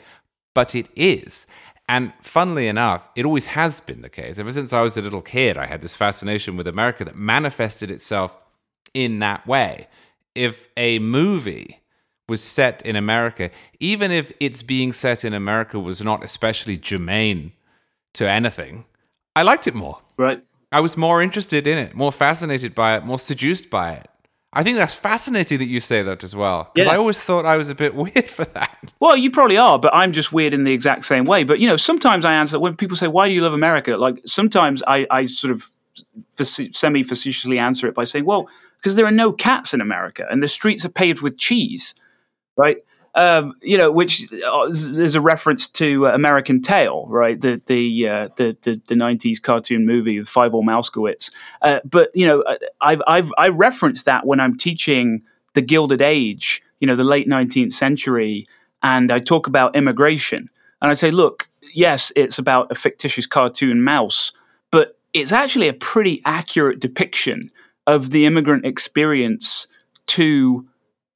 But 0.56 0.74
it 0.74 0.88
is. 0.96 1.48
And 1.90 2.12
funnily 2.22 2.68
enough, 2.68 3.08
it 3.16 3.26
always 3.26 3.48
has 3.48 3.80
been 3.80 4.02
the 4.02 4.10
case. 4.10 4.40
Ever 4.40 4.52
since 4.52 4.74
I 4.74 4.82
was 4.82 4.98
a 4.98 5.02
little 5.02 5.22
kid, 5.22 5.58
I 5.58 5.68
had 5.68 5.82
this 5.82 5.96
fascination 5.96 6.58
with 6.58 6.68
America 6.68 7.06
that 7.06 7.16
manifested 7.16 7.90
itself 7.90 8.36
in 8.94 9.20
that 9.20 9.48
way. 9.48 9.88
If 10.36 10.68
a 10.76 11.00
movie 11.00 11.82
was 12.28 12.44
set 12.44 12.86
in 12.86 12.96
America, 12.98 13.52
even 13.80 14.12
if 14.12 14.34
its 14.40 14.62
being 14.62 14.92
set 14.92 15.24
in 15.24 15.34
America 15.34 15.80
was 15.80 16.02
not 16.02 16.24
especially 16.24 16.78
germane 16.78 17.54
to 18.16 18.30
anything, 18.30 18.86
I 19.36 19.44
liked 19.44 19.68
it 19.68 19.74
more. 19.74 20.00
Right. 20.18 20.44
I 20.72 20.82
was 20.82 20.98
more 20.98 21.22
interested 21.22 21.66
in 21.66 21.78
it, 21.78 21.96
more 21.96 22.12
fascinated 22.12 22.76
by 22.76 22.98
it, 22.98 23.06
more 23.06 23.20
seduced 23.20 23.70
by 23.70 23.94
it. 23.94 24.10
I 24.58 24.64
think 24.64 24.80
that's 24.80 24.94
fascinating 24.96 25.60
that 25.60 25.68
you 25.68 25.80
say 25.80 26.02
that 26.02 26.24
as 26.24 26.36
well. 26.36 26.72
Because 26.74 26.88
yeah. 26.88 26.94
I 26.94 26.98
always 26.98 27.22
thought 27.22 27.46
I 27.46 27.58
was 27.58 27.70
a 27.70 27.76
bit 27.76 27.94
weird 28.04 28.26
for 28.26 28.44
that. 28.44 28.76
Well, 29.00 29.16
you 29.16 29.30
probably 29.30 29.56
are, 29.56 29.78
but 29.78 29.94
I'm 29.94 30.12
just 30.12 30.34
weird 30.34 30.52
in 30.52 30.64
the 30.64 30.74
exact 30.74 31.06
same 31.06 31.26
way. 31.26 31.44
But, 31.44 31.60
you 31.60 31.68
know, 31.68 31.78
sometimes 31.78 32.26
I 32.26 32.34
answer 32.34 32.60
when 32.60 32.76
people 32.76 32.98
say, 32.98 33.08
why 33.08 33.28
do 33.28 33.36
you 33.36 33.42
love 33.42 33.54
America? 33.54 33.98
Like, 33.98 34.20
sometimes 34.26 34.82
I, 34.88 35.06
I 35.12 35.28
sort 35.28 35.54
of 35.54 35.64
semi 36.74 37.04
facetiously 37.04 37.60
answer 37.60 37.88
it 37.88 37.94
by 37.94 38.04
saying, 38.04 38.26
well, 38.26 38.50
because 38.78 38.96
there 38.96 39.06
are 39.06 39.12
no 39.12 39.32
cats 39.32 39.76
in 39.76 39.82
America 39.82 40.26
and 40.28 40.42
the 40.42 40.48
streets 40.48 40.84
are 40.84 40.90
paved 40.90 41.22
with 41.22 41.38
cheese, 41.38 41.94
right? 42.56 42.78
Um, 43.18 43.56
you 43.64 43.80
know, 43.80 43.92
which 43.92 44.32
uh, 44.32 44.68
is 44.68 45.16
a 45.16 45.22
reference 45.22 45.68
to 45.70 46.08
uh, 46.08 46.12
American 46.12 46.62
Tail, 46.62 47.08
right? 47.10 47.42
The 47.42 47.60
the, 47.66 48.08
uh, 48.08 48.30
the 48.38 48.56
the 48.62 48.80
the 48.88 48.96
'90s 48.96 49.42
cartoon 49.42 49.88
movie 49.88 50.18
of 50.18 50.30
Five 50.30 50.52
Fievel 50.52 50.64
Mousekewitz. 50.64 51.32
Uh, 51.64 51.80
but 51.84 52.12
you 52.14 52.28
know, 52.28 52.42
uh, 52.44 52.58
I've 52.80 53.02
I've 53.08 53.34
I 53.38 53.50
reference 53.50 54.04
that 54.04 54.28
when 54.28 54.40
I'm 54.40 54.56
teaching 54.56 55.24
the 55.56 55.62
Gilded 55.62 56.02
Age, 56.02 56.62
you 56.80 56.86
know, 56.86 56.96
the 56.96 57.04
late 57.04 57.28
19th 57.28 57.74
century, 57.74 58.46
and 58.84 59.12
I 59.12 59.18
talk 59.18 59.48
about 59.48 59.76
immigration, 59.76 60.48
and 60.80 60.92
I 60.92 60.94
say, 60.94 61.10
look, 61.10 61.50
yes, 61.74 62.12
it's 62.16 62.38
about 62.38 62.72
a 62.72 62.76
fictitious 62.76 63.26
cartoon 63.26 63.84
mouse, 63.84 64.32
but 64.72 65.00
it's 65.14 65.32
actually 65.32 65.70
a 65.70 65.74
pretty 65.74 66.22
accurate 66.24 66.80
depiction 66.80 67.50
of 67.88 68.12
the 68.12 68.28
immigrant 68.28 68.64
experience 68.64 69.66
to 70.06 70.68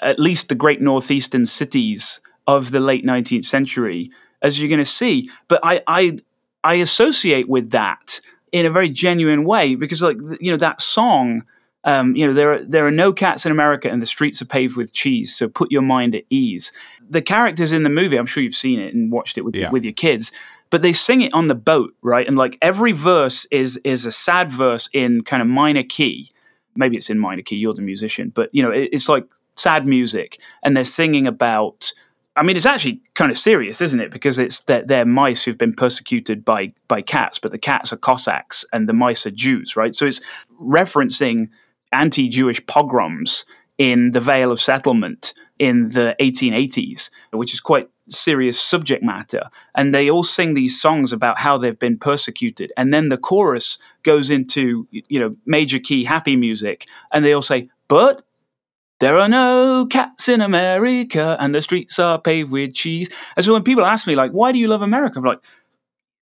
at 0.02 0.20
least 0.20 0.50
the 0.50 0.56
great 0.56 0.82
northeastern 0.82 1.46
cities 1.46 2.20
of 2.48 2.72
the 2.72 2.80
late 2.80 3.06
19th 3.06 3.46
century, 3.46 4.10
as 4.42 4.60
you're 4.60 4.70
going 4.70 4.80
to 4.80 4.86
see. 4.86 5.30
But 5.48 5.60
I, 5.64 5.82
I, 5.88 6.20
I 6.64 6.76
associate 6.76 7.48
with 7.48 7.72
that 7.72 8.20
in 8.52 8.66
a 8.66 8.70
very 8.70 8.90
genuine 8.90 9.44
way 9.44 9.76
because, 9.76 10.02
like, 10.02 10.18
you 10.40 10.52
know, 10.52 10.58
that 10.58 10.82
song. 10.82 11.46
Um, 11.84 12.16
you 12.16 12.28
know, 12.28 12.34
there 12.34 12.54
are 12.54 12.64
there 12.64 12.86
are 12.86 12.92
no 12.92 13.12
cats 13.12 13.44
in 13.44 13.52
America, 13.52 13.90
and 13.90 14.04
the 14.04 14.06
streets 14.06 14.40
are 14.40 14.46
paved 14.46 14.78
with 14.78 14.94
cheese. 14.94 15.36
So 15.36 15.50
put 15.50 15.72
your 15.72 15.82
mind 15.82 16.14
at 16.14 16.26
ease. 16.30 16.72
The 17.10 17.24
characters 17.24 17.72
in 17.72 17.82
the 17.82 17.90
movie, 17.90 18.18
I'm 18.18 18.28
sure 18.28 18.44
you've 18.44 18.54
seen 18.54 18.80
it 18.80 18.94
and 18.94 19.12
watched 19.12 19.36
it 19.36 19.42
with 19.42 19.56
yeah. 19.56 19.72
with 19.72 19.84
your 19.84 19.94
kids, 19.94 20.32
but 20.72 20.82
they 20.82 20.94
sing 20.94 21.22
it 21.22 21.34
on 21.34 21.48
the 21.48 21.56
boat, 21.56 21.94
right? 22.02 22.28
And 22.28 22.38
like 22.38 22.58
every 22.62 22.94
verse 22.94 23.46
is 23.52 23.78
is 23.84 24.06
a 24.06 24.12
sad 24.12 24.52
verse 24.52 24.90
in 24.94 25.24
kind 25.24 25.42
of 25.42 25.48
minor 25.48 25.84
key. 25.84 26.30
Maybe 26.76 26.98
it's 26.98 27.10
in 27.10 27.20
minor 27.20 27.42
key. 27.42 27.58
You're 27.58 27.74
the 27.74 27.82
musician, 27.82 28.30
but 28.30 28.50
you 28.54 28.64
know, 28.64 28.72
it, 28.72 28.90
it's 28.94 29.10
like 29.10 29.26
sad 29.56 29.86
music, 29.86 30.40
and 30.64 30.76
they're 30.76 30.84
singing 30.84 31.28
about. 31.28 31.92
I 32.38 32.44
mean, 32.44 32.56
it's 32.56 32.66
actually 32.66 33.02
kind 33.14 33.30
of 33.30 33.38
serious, 33.38 33.82
isn't 33.82 34.00
it? 34.00 34.10
Because 34.10 34.40
it's 34.40 34.62
that 34.62 34.88
they're 34.88 35.06
mice 35.06 35.44
who've 35.44 35.58
been 35.58 35.74
persecuted 35.74 36.46
by 36.46 36.74
by 36.88 37.02
cats, 37.02 37.40
but 37.40 37.52
the 37.52 37.58
cats 37.58 37.92
are 37.92 37.98
Cossacks 37.98 38.66
and 38.72 38.88
the 38.88 38.94
mice 38.94 39.26
are 39.26 39.32
Jews, 39.32 39.76
right? 39.76 39.94
So 39.94 40.06
it's 40.06 40.22
referencing 40.62 41.50
anti-Jewish 41.92 42.66
pogroms 42.68 43.46
in 43.78 44.12
the 44.12 44.22
Pale 44.22 44.52
of 44.52 44.62
Settlement 44.62 45.34
in 45.60 45.90
the 45.90 46.16
1880s, 46.20 47.10
which 47.32 47.54
is 47.54 47.60
quite 47.60 47.90
serious 48.10 48.60
subject 48.60 49.04
matter. 49.04 49.50
And 49.76 49.94
they 49.94 50.10
all 50.10 50.24
sing 50.24 50.54
these 50.54 50.80
songs 50.80 51.12
about 51.12 51.38
how 51.38 51.58
they've 51.58 51.78
been 51.78 51.98
persecuted. 51.98 52.72
And 52.78 52.94
then 52.94 53.10
the 53.10 53.18
chorus 53.18 53.78
goes 54.04 54.30
into, 54.30 54.88
you 54.92 55.20
know, 55.20 55.36
major 55.46 55.80
key 55.80 56.04
happy 56.04 56.36
music. 56.36 56.88
And 57.12 57.26
they 57.26 57.34
all 57.34 57.42
say, 57.42 57.70
but 57.88 58.24
there 59.02 59.18
are 59.18 59.28
no 59.28 59.86
cats 59.90 60.30
in 60.30 60.40
America, 60.40 61.36
and 61.40 61.54
the 61.54 61.62
streets 61.62 62.00
are 62.00 62.20
paved 62.20 62.52
with 62.52 62.74
cheese. 62.74 63.10
And 63.36 63.44
so 63.44 63.52
when 63.52 63.64
people 63.64 63.84
ask 63.84 64.08
me, 64.08 64.16
like, 64.16 64.32
why 64.32 64.52
do 64.52 64.60
you 64.60 64.68
love 64.68 64.82
America? 64.82 65.20
I'm 65.20 65.26
like, 65.26 65.42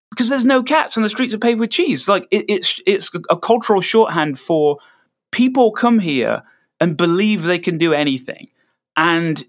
because 0.09 0.29
there's 0.29 0.45
no 0.45 0.63
cats 0.63 0.97
and 0.97 1.05
the 1.05 1.09
streets 1.09 1.33
are 1.33 1.39
paved 1.39 1.59
with 1.59 1.69
cheese. 1.69 2.09
Like, 2.09 2.27
it, 2.31 2.45
it's 2.47 2.81
it's 2.87 3.11
a 3.29 3.37
cultural 3.37 3.81
shorthand 3.81 4.39
for 4.39 4.79
people 5.31 5.71
come 5.71 5.99
here 5.99 6.41
and 6.79 6.97
believe 6.97 7.43
they 7.43 7.59
can 7.59 7.77
do 7.77 7.93
anything, 7.93 8.49
and 8.97 9.43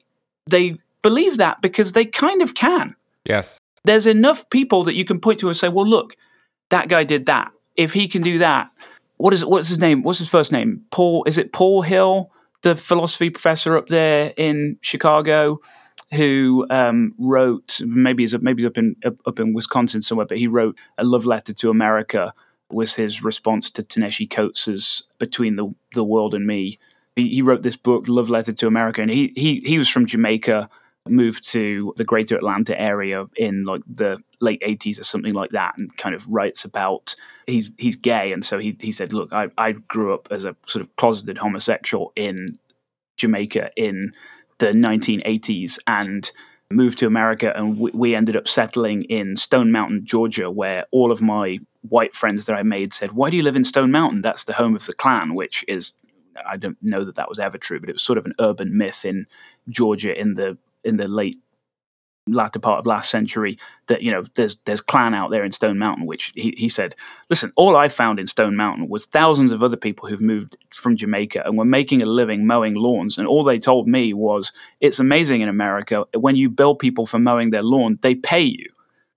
they 0.46 0.76
believe 1.00 1.38
that 1.38 1.62
because 1.62 1.92
they 1.92 2.04
kind 2.04 2.42
of 2.42 2.54
can. 2.54 2.96
Yes, 3.24 3.58
there's 3.84 4.06
enough 4.06 4.50
people 4.50 4.84
that 4.84 4.94
you 4.94 5.04
can 5.04 5.20
point 5.20 5.40
to 5.40 5.48
and 5.48 5.56
say, 5.56 5.68
well, 5.68 5.86
look, 5.86 6.16
that 6.68 6.88
guy 6.88 7.04
did 7.04 7.26
that 7.26 7.52
if 7.76 7.92
he 7.92 8.08
can 8.08 8.22
do 8.22 8.38
that, 8.38 8.70
what 9.16 9.32
is 9.32 9.44
what's 9.44 9.68
his 9.68 9.78
name? 9.78 10.02
What's 10.02 10.18
his 10.18 10.28
first 10.28 10.52
name? 10.52 10.84
Paul? 10.90 11.24
Is 11.26 11.38
it 11.38 11.52
Paul 11.52 11.82
Hill, 11.82 12.30
the 12.62 12.76
philosophy 12.76 13.30
professor 13.30 13.76
up 13.76 13.88
there 13.88 14.32
in 14.36 14.76
Chicago? 14.80 15.61
who 16.12 16.66
um, 16.70 17.14
wrote 17.18 17.80
maybe 17.84 18.22
he's 18.24 18.36
maybe 18.40 18.66
up 18.66 18.76
in 18.76 18.96
up 19.04 19.38
in 19.38 19.52
Wisconsin 19.52 20.02
somewhere, 20.02 20.26
but 20.26 20.38
he 20.38 20.46
wrote 20.46 20.76
a 20.98 21.04
love 21.04 21.24
letter 21.24 21.52
to 21.52 21.70
America 21.70 22.34
was 22.70 22.94
his 22.94 23.22
response 23.22 23.70
to 23.70 23.82
Ta-Nehisi 23.82 24.28
Coates's 24.28 25.04
Between 25.18 25.56
the 25.56 25.72
the 25.94 26.04
World 26.04 26.34
and 26.34 26.46
Me. 26.46 26.78
He, 27.16 27.28
he, 27.28 27.42
wrote 27.42 27.62
this 27.62 27.76
book, 27.76 28.08
Love 28.08 28.30
Letter 28.30 28.52
to 28.52 28.66
America, 28.66 29.02
and 29.02 29.11
he 29.11 29.32
he 29.36 29.61
he 29.61 29.78
was 29.78 29.88
from 29.88 30.06
Jamaica, 30.06 30.68
moved 31.09 31.48
to 31.51 31.94
the 31.96 32.05
Greater 32.05 32.36
Atlanta 32.36 32.78
area 32.80 33.26
in 33.36 33.64
like 33.64 33.82
the 33.86 34.18
late 34.40 34.62
eighties 34.64 34.98
or 34.98 35.05
something 35.05 35.34
like 35.34 35.51
that, 35.51 35.74
and 35.78 35.96
kind 35.96 36.14
of 36.14 36.26
writes 36.28 36.64
about 36.64 37.14
he's 37.46 37.70
he's 37.78 37.96
gay, 37.96 38.32
and 38.32 38.44
so 38.44 38.59
he 38.59 38.76
he 38.80 38.92
said, 38.92 39.12
look, 39.12 39.32
I 39.32 39.48
I 39.59 39.72
grew 39.72 40.14
up 40.14 40.28
as 40.30 40.44
a 40.44 40.57
sort 40.66 40.82
of 40.82 40.94
closeted 40.96 41.38
homosexual 41.38 42.12
in 42.16 42.59
Jamaica 43.16 43.70
in 43.76 44.12
the 44.59 44.72
1980s 44.72 45.78
and 45.86 46.30
moved 46.70 46.98
to 46.98 47.07
America, 47.07 47.53
and 47.57 47.78
we, 47.78 47.90
we 47.92 48.14
ended 48.14 48.36
up 48.36 48.46
settling 48.46 49.03
in 49.05 49.36
Stone 49.36 49.72
Mountain, 49.72 50.05
Georgia, 50.05 50.51
where 50.51 50.84
all 50.92 51.11
of 51.11 51.20
my 51.20 51.59
white 51.88 52.14
friends 52.14 52.46
that 52.46 52.59
I 52.59 52.62
made 52.62 52.92
said, 52.92 53.12
"Why 53.12 53.30
do 53.30 53.36
you 53.36 53.42
live 53.42 53.57
in 53.57 53.64
Stone 53.64 53.90
Mountain? 53.90 54.22
That's 54.22 54.44
the 54.44 54.53
home 54.53 54.76
of 54.76 54.86
the 54.86 54.92
Klan," 54.92 55.34
which 55.34 55.64
is 55.66 55.92
I 56.46 56.57
don't 56.57 56.78
know 56.80 57.05
that 57.05 57.16
that 57.16 57.28
was 57.28 57.38
ever 57.38 57.59
true, 57.59 57.80
but 57.80 57.88
it 57.88 57.94
was 57.94 58.03
sort 58.03 58.18
of 58.18 58.26
an 58.26 58.32
urban 58.38 58.76
myth 58.76 59.05
in 59.05 59.26
Georgia 59.68 60.18
in 60.18 60.34
the 60.34 60.57
in 60.84 60.96
the 60.96 61.08
late 61.08 61.38
latter 62.28 62.58
part 62.58 62.78
of 62.78 62.86
last 62.86 63.10
century 63.10 63.56
that 63.86 64.02
you 64.02 64.10
know 64.10 64.24
there's 64.34 64.56
there's 64.64 64.80
Klan 64.80 65.14
out 65.14 65.30
there 65.30 65.44
in 65.44 65.52
Stone 65.52 65.78
Mountain, 65.78 66.06
which 66.06 66.32
he, 66.34 66.54
he 66.56 66.68
said, 66.68 66.94
listen, 67.28 67.52
all 67.56 67.76
I 67.76 67.88
found 67.88 68.18
in 68.18 68.26
Stone 68.26 68.56
Mountain 68.56 68.88
was 68.88 69.06
thousands 69.06 69.52
of 69.52 69.62
other 69.62 69.76
people 69.76 70.08
who've 70.08 70.20
moved 70.20 70.56
from 70.74 70.96
Jamaica 70.96 71.42
and 71.44 71.56
were 71.56 71.64
making 71.64 72.02
a 72.02 72.06
living 72.06 72.46
mowing 72.46 72.74
lawns, 72.74 73.18
and 73.18 73.26
all 73.26 73.44
they 73.44 73.58
told 73.58 73.88
me 73.88 74.12
was 74.14 74.52
it's 74.80 74.98
amazing 74.98 75.40
in 75.40 75.48
America 75.48 76.04
when 76.16 76.36
you 76.36 76.48
bill 76.48 76.74
people 76.74 77.06
for 77.06 77.18
mowing 77.18 77.50
their 77.50 77.62
lawn, 77.62 77.98
they 78.02 78.14
pay 78.14 78.42
you. 78.42 78.66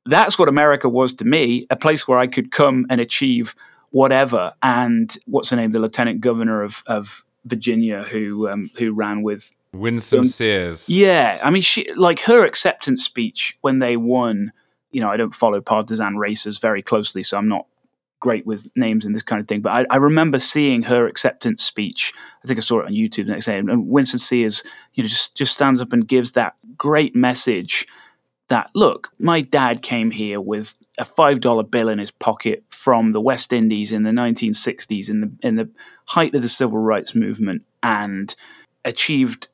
That's 0.06 0.38
what 0.38 0.50
America 0.50 0.90
was 0.90 1.14
to 1.16 1.26
me, 1.26 1.66
a 1.70 1.76
place 1.76 2.08
where 2.08 2.20
I 2.20 2.28
could 2.28 2.52
come 2.52 2.86
and 2.90 3.00
achieve 3.00 3.56
whatever. 3.92 4.54
And 4.62 5.16
what's 5.26 5.50
the 5.50 5.56
name? 5.56 5.72
The 5.72 5.80
lieutenant 5.80 6.22
governor 6.22 6.64
of 6.64 6.84
of 6.88 7.24
Virginia 7.46 8.04
who 8.04 8.50
um, 8.50 8.70
who 8.78 8.94
ran 8.94 9.22
with 9.22 9.52
Winsome 9.74 10.20
um, 10.20 10.26
Sears. 10.26 10.88
Yeah, 10.90 11.40
I 11.44 11.50
mean, 11.50 11.62
she 11.62 11.92
like 11.94 12.20
her 12.22 12.46
acceptance 12.46 13.04
speech 13.04 13.58
when 13.62 13.80
they 13.80 13.98
won. 13.98 14.52
You 14.92 15.02
know, 15.02 15.10
I 15.10 15.18
don't 15.18 15.34
follow 15.34 15.60
partisan 15.60 16.18
races 16.18 16.60
very 16.60 16.84
closely, 16.84 17.24
so 17.24 17.38
I'm 17.38 17.48
not 17.50 17.66
great 18.20 18.46
with 18.46 18.68
names 18.78 19.04
and 19.04 19.14
this 19.14 19.24
kind 19.24 19.42
of 19.42 19.48
thing. 19.48 19.62
But 19.62 19.72
I, 19.72 19.96
I 19.96 19.98
remember 19.98 20.40
seeing 20.40 20.84
her 20.84 21.08
acceptance 21.08 21.64
speech. 21.64 22.14
I 22.44 22.48
think 22.48 22.60
I 22.60 22.62
saw 22.62 22.80
it 22.80 22.86
on 22.86 22.94
YouTube 22.94 23.26
the 23.26 23.32
next 23.32 23.48
day, 23.48 23.58
and 23.58 23.88
Winsome 23.88 24.20
Sears, 24.20 24.64
you 24.94 25.04
know, 25.04 25.10
just 25.10 25.36
just 25.36 25.54
stands 25.54 25.82
up 25.82 25.94
and 25.94 26.08
gives 26.08 26.34
that 26.34 26.56
great 26.78 27.16
message 27.16 27.88
that 28.50 28.70
look, 28.76 29.12
my 29.20 29.42
dad 29.42 29.82
came 29.82 30.12
here 30.12 30.40
with 30.40 30.76
a 30.98 31.06
five 31.06 31.40
dollar 31.40 31.64
bill 31.64 31.90
in 31.90 32.00
his 32.00 32.12
pocket 32.12 32.64
from 32.70 33.12
the 33.12 33.22
West 33.22 33.52
Indies 33.52 33.92
in 33.92 34.04
the 34.04 34.12
1960s, 34.12 35.10
in 35.10 35.22
the 35.22 35.32
in 35.42 35.56
the 35.56 35.70
height 36.06 36.36
of 36.36 36.42
the 36.42 36.50
civil 36.50 36.80
rights 36.80 37.16
movement, 37.16 37.66
and 37.82 38.36
achieved 38.86 39.48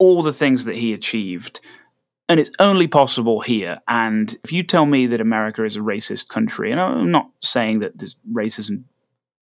all 0.00 0.22
the 0.22 0.32
things 0.32 0.64
that 0.64 0.74
he 0.74 0.92
achieved. 0.92 1.60
And 2.28 2.40
it's 2.40 2.50
only 2.58 2.88
possible 2.88 3.40
here. 3.40 3.78
And 3.86 4.36
if 4.42 4.52
you 4.52 4.62
tell 4.62 4.86
me 4.86 5.06
that 5.06 5.20
America 5.20 5.64
is 5.64 5.76
a 5.76 5.80
racist 5.80 6.28
country, 6.28 6.72
and 6.72 6.80
I'm 6.80 7.10
not 7.10 7.30
saying 7.42 7.80
that 7.80 7.98
this 7.98 8.16
racism 8.32 8.84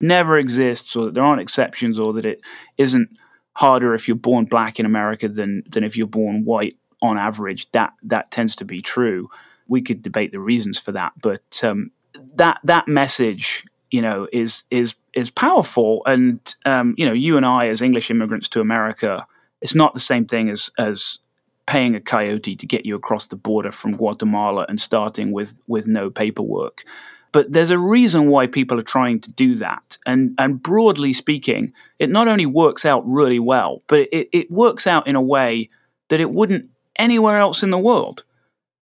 never 0.01 0.37
exists 0.37 0.95
or 0.97 1.07
that 1.07 1.15
there 1.15 1.25
aren't 1.25 1.41
exceptions 1.41 1.99
or 1.99 2.13
that 2.15 2.27
it 2.27 2.41
isn't 2.77 3.11
harder 3.55 3.95
if 3.95 4.07
you're 4.07 4.17
born 4.17 4.45
black 4.45 4.79
in 4.79 4.87
America 4.87 5.29
than 5.29 5.63
than 5.69 5.85
if 5.85 5.97
you're 5.97 6.07
born 6.07 6.45
white 6.45 6.77
on 7.03 7.19
average, 7.19 7.71
that 7.73 7.93
that 8.03 8.31
tends 8.31 8.57
to 8.57 8.65
be 8.65 8.83
true. 8.83 9.29
We 9.69 9.83
could 9.83 10.03
debate 10.03 10.33
the 10.33 10.41
reasons 10.41 10.79
for 10.79 10.93
that, 10.93 11.13
but 11.21 11.63
um, 11.63 11.91
that 12.37 12.59
that 12.65 12.89
message, 12.89 13.65
you 13.91 14.01
know, 14.01 14.29
is 14.33 14.65
is 14.71 14.95
is 15.13 15.31
powerful. 15.31 16.03
And 16.07 16.41
um, 16.65 16.95
you 16.97 17.05
know, 17.05 17.13
you 17.13 17.37
and 17.37 17.45
I, 17.45 17.69
as 17.69 17.83
English 17.83 18.11
immigrants 18.11 18.49
to 18.51 18.61
America, 18.61 19.27
it's 19.61 19.75
not 19.75 19.95
the 19.95 20.01
same 20.01 20.27
thing 20.27 20.49
as 20.49 20.71
as 20.79 21.19
paying 21.67 21.95
a 21.95 22.01
coyote 22.01 22.57
to 22.57 22.67
get 22.67 22.87
you 22.87 22.95
across 22.95 23.27
the 23.27 23.37
border 23.37 23.71
from 23.71 23.97
Guatemala 23.97 24.65
and 24.69 24.81
starting 24.81 25.33
with 25.33 25.57
with 25.67 25.87
no 25.87 26.11
paperwork. 26.11 26.85
But 27.31 27.53
there's 27.53 27.71
a 27.71 27.79
reason 27.79 28.29
why 28.29 28.47
people 28.47 28.79
are 28.79 28.95
trying 28.95 29.21
to 29.21 29.33
do 29.33 29.55
that. 29.57 29.99
And 30.07 30.35
and 30.39 30.63
broadly 30.63 31.13
speaking, 31.13 31.73
it 31.99 32.11
not 32.11 32.29
only 32.29 32.47
works 32.47 32.85
out 32.85 33.07
really 33.07 33.39
well, 33.39 33.83
but 33.87 34.09
it, 34.13 34.29
it 34.33 34.51
works 34.51 34.87
out 34.87 35.07
in 35.07 35.15
a 35.15 35.23
way 35.23 35.69
that 36.09 36.21
it 36.21 36.31
wouldn't 36.31 36.71
anywhere 36.97 37.39
else 37.39 37.63
in 37.63 37.71
the 37.71 37.79
world. 37.79 38.25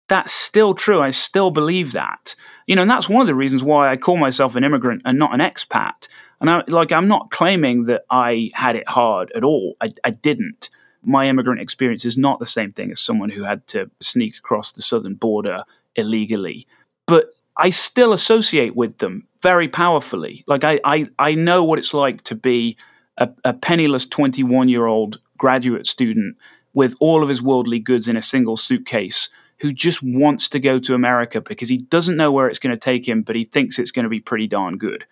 That's 0.08 0.32
still 0.32 0.74
true. 0.74 1.00
I 1.00 1.10
still 1.10 1.50
believe 1.50 1.92
that. 1.92 2.36
You 2.66 2.76
know, 2.76 2.82
and 2.82 2.90
that's 2.90 3.08
one 3.08 3.20
of 3.20 3.26
the 3.26 3.34
reasons 3.34 3.64
why 3.64 3.90
I 3.90 3.96
call 3.96 4.16
myself 4.16 4.54
an 4.54 4.62
immigrant 4.62 5.02
and 5.04 5.18
not 5.18 5.34
an 5.34 5.40
expat. 5.40 6.08
And 6.40 6.50
I, 6.50 6.62
like, 6.68 6.92
I'm 6.92 7.08
not 7.08 7.30
claiming 7.30 7.84
that 7.84 8.04
I 8.10 8.50
had 8.54 8.76
it 8.76 8.88
hard 8.88 9.32
at 9.34 9.44
all. 9.44 9.76
I, 9.80 9.88
I 10.04 10.10
didn't. 10.10 10.68
My 11.02 11.28
immigrant 11.28 11.60
experience 11.60 12.04
is 12.04 12.18
not 12.18 12.40
the 12.40 12.46
same 12.46 12.72
thing 12.72 12.90
as 12.90 13.00
someone 13.00 13.30
who 13.30 13.44
had 13.44 13.66
to 13.68 13.90
sneak 14.00 14.36
across 14.36 14.72
the 14.72 14.82
southern 14.82 15.14
border 15.14 15.64
illegally. 15.94 16.66
But 17.06 17.30
I 17.56 17.70
still 17.70 18.12
associate 18.12 18.76
with 18.76 18.98
them 18.98 19.26
very 19.40 19.68
powerfully. 19.68 20.44
Like, 20.46 20.64
I, 20.64 20.80
I, 20.84 21.06
I 21.18 21.34
know 21.34 21.64
what 21.64 21.78
it's 21.78 21.94
like 21.94 22.22
to 22.24 22.34
be 22.34 22.76
a, 23.16 23.30
a 23.44 23.54
penniless 23.54 24.06
21 24.06 24.68
year 24.68 24.86
old 24.86 25.18
graduate 25.38 25.86
student 25.86 26.36
with 26.74 26.94
all 27.00 27.22
of 27.22 27.28
his 27.30 27.40
worldly 27.40 27.78
goods 27.78 28.08
in 28.08 28.16
a 28.16 28.22
single 28.22 28.56
suitcase 28.56 29.30
who 29.58 29.72
just 29.72 30.02
wants 30.02 30.50
to 30.50 30.58
go 30.58 30.78
to 30.78 30.92
America 30.92 31.40
because 31.40 31.70
he 31.70 31.78
doesn't 31.78 32.18
know 32.18 32.30
where 32.30 32.48
it's 32.48 32.58
going 32.58 32.74
to 32.74 32.78
take 32.78 33.08
him, 33.08 33.22
but 33.22 33.34
he 33.34 33.44
thinks 33.44 33.78
it's 33.78 33.90
going 33.90 34.04
to 34.04 34.10
be 34.10 34.20
pretty 34.20 34.46
darn 34.46 34.76
good 34.76 35.06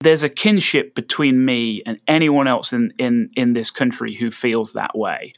there's 0.00 0.22
a 0.22 0.28
kinship 0.28 0.94
between 0.94 1.44
me 1.44 1.82
and 1.86 2.00
anyone 2.06 2.46
else 2.46 2.72
in, 2.72 2.92
in, 2.98 3.30
in 3.36 3.52
this 3.52 3.70
country 3.70 4.14
who 4.14 4.30
feels 4.30 4.72
that 4.72 4.96
way. 4.96 5.32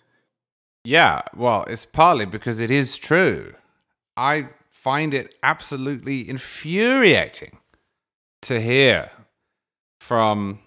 Yeah, 0.84 1.22
well, 1.36 1.64
it's 1.68 1.84
partly 1.84 2.24
because 2.24 2.60
it 2.60 2.70
is 2.70 2.96
true. 2.98 3.54
I 4.16 4.48
find 4.70 5.14
it 5.14 5.34
absolutely 5.42 6.28
infuriating 6.28 7.58
to 8.42 8.60
hear 8.60 9.10
from 10.00 10.60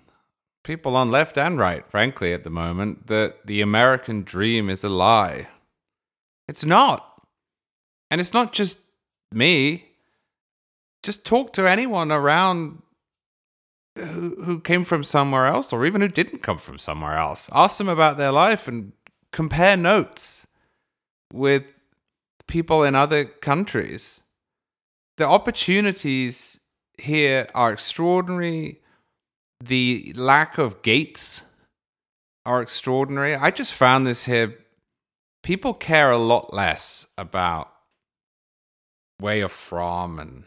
people 0.63 0.95
on 0.95 1.09
left 1.09 1.37
and 1.37 1.57
right, 1.57 1.89
frankly, 1.89 2.33
at 2.33 2.43
the 2.43 2.49
moment, 2.49 3.07
that 3.07 3.45
the 3.45 3.61
American 3.61 4.23
dream 4.23 4.69
is 4.69 4.83
a 4.83 4.89
lie. 4.89 5.47
It's 6.47 6.65
not. 6.65 7.07
And 8.09 8.21
it's 8.21 8.33
not 8.33 8.53
just 8.53 8.79
me. 9.31 9.87
Just 11.03 11.25
talk 11.25 11.53
to 11.53 11.67
anyone 11.67 12.11
around 12.11 12.81
who, 13.95 14.43
who 14.43 14.59
came 14.59 14.83
from 14.83 15.03
somewhere 15.03 15.47
else 15.47 15.73
or 15.73 15.85
even 15.85 16.01
who 16.01 16.07
didn't 16.07 16.43
come 16.43 16.57
from 16.57 16.77
somewhere 16.77 17.15
else. 17.15 17.49
Ask 17.51 17.77
them 17.77 17.89
about 17.89 18.17
their 18.17 18.31
life 18.31 18.67
and 18.67 18.93
compare 19.31 19.77
notes 19.77 20.47
with 21.31 21.63
people 22.47 22.83
in 22.83 22.95
other 22.95 23.25
countries. 23.25 24.21
The 25.17 25.27
opportunities 25.27 26.59
here 26.97 27.47
are 27.53 27.73
extraordinary. 27.73 28.81
The 29.63 30.13
lack 30.15 30.57
of 30.57 30.81
gates 30.81 31.43
are 32.45 32.61
extraordinary. 32.61 33.35
I 33.35 33.51
just 33.51 33.73
found 33.73 34.07
this 34.07 34.25
here. 34.25 34.57
People 35.43 35.73
care 35.73 36.11
a 36.11 36.17
lot 36.17 36.53
less 36.53 37.07
about 37.17 37.71
where 39.19 39.37
you're 39.37 39.49
from 39.49 40.19
and 40.19 40.43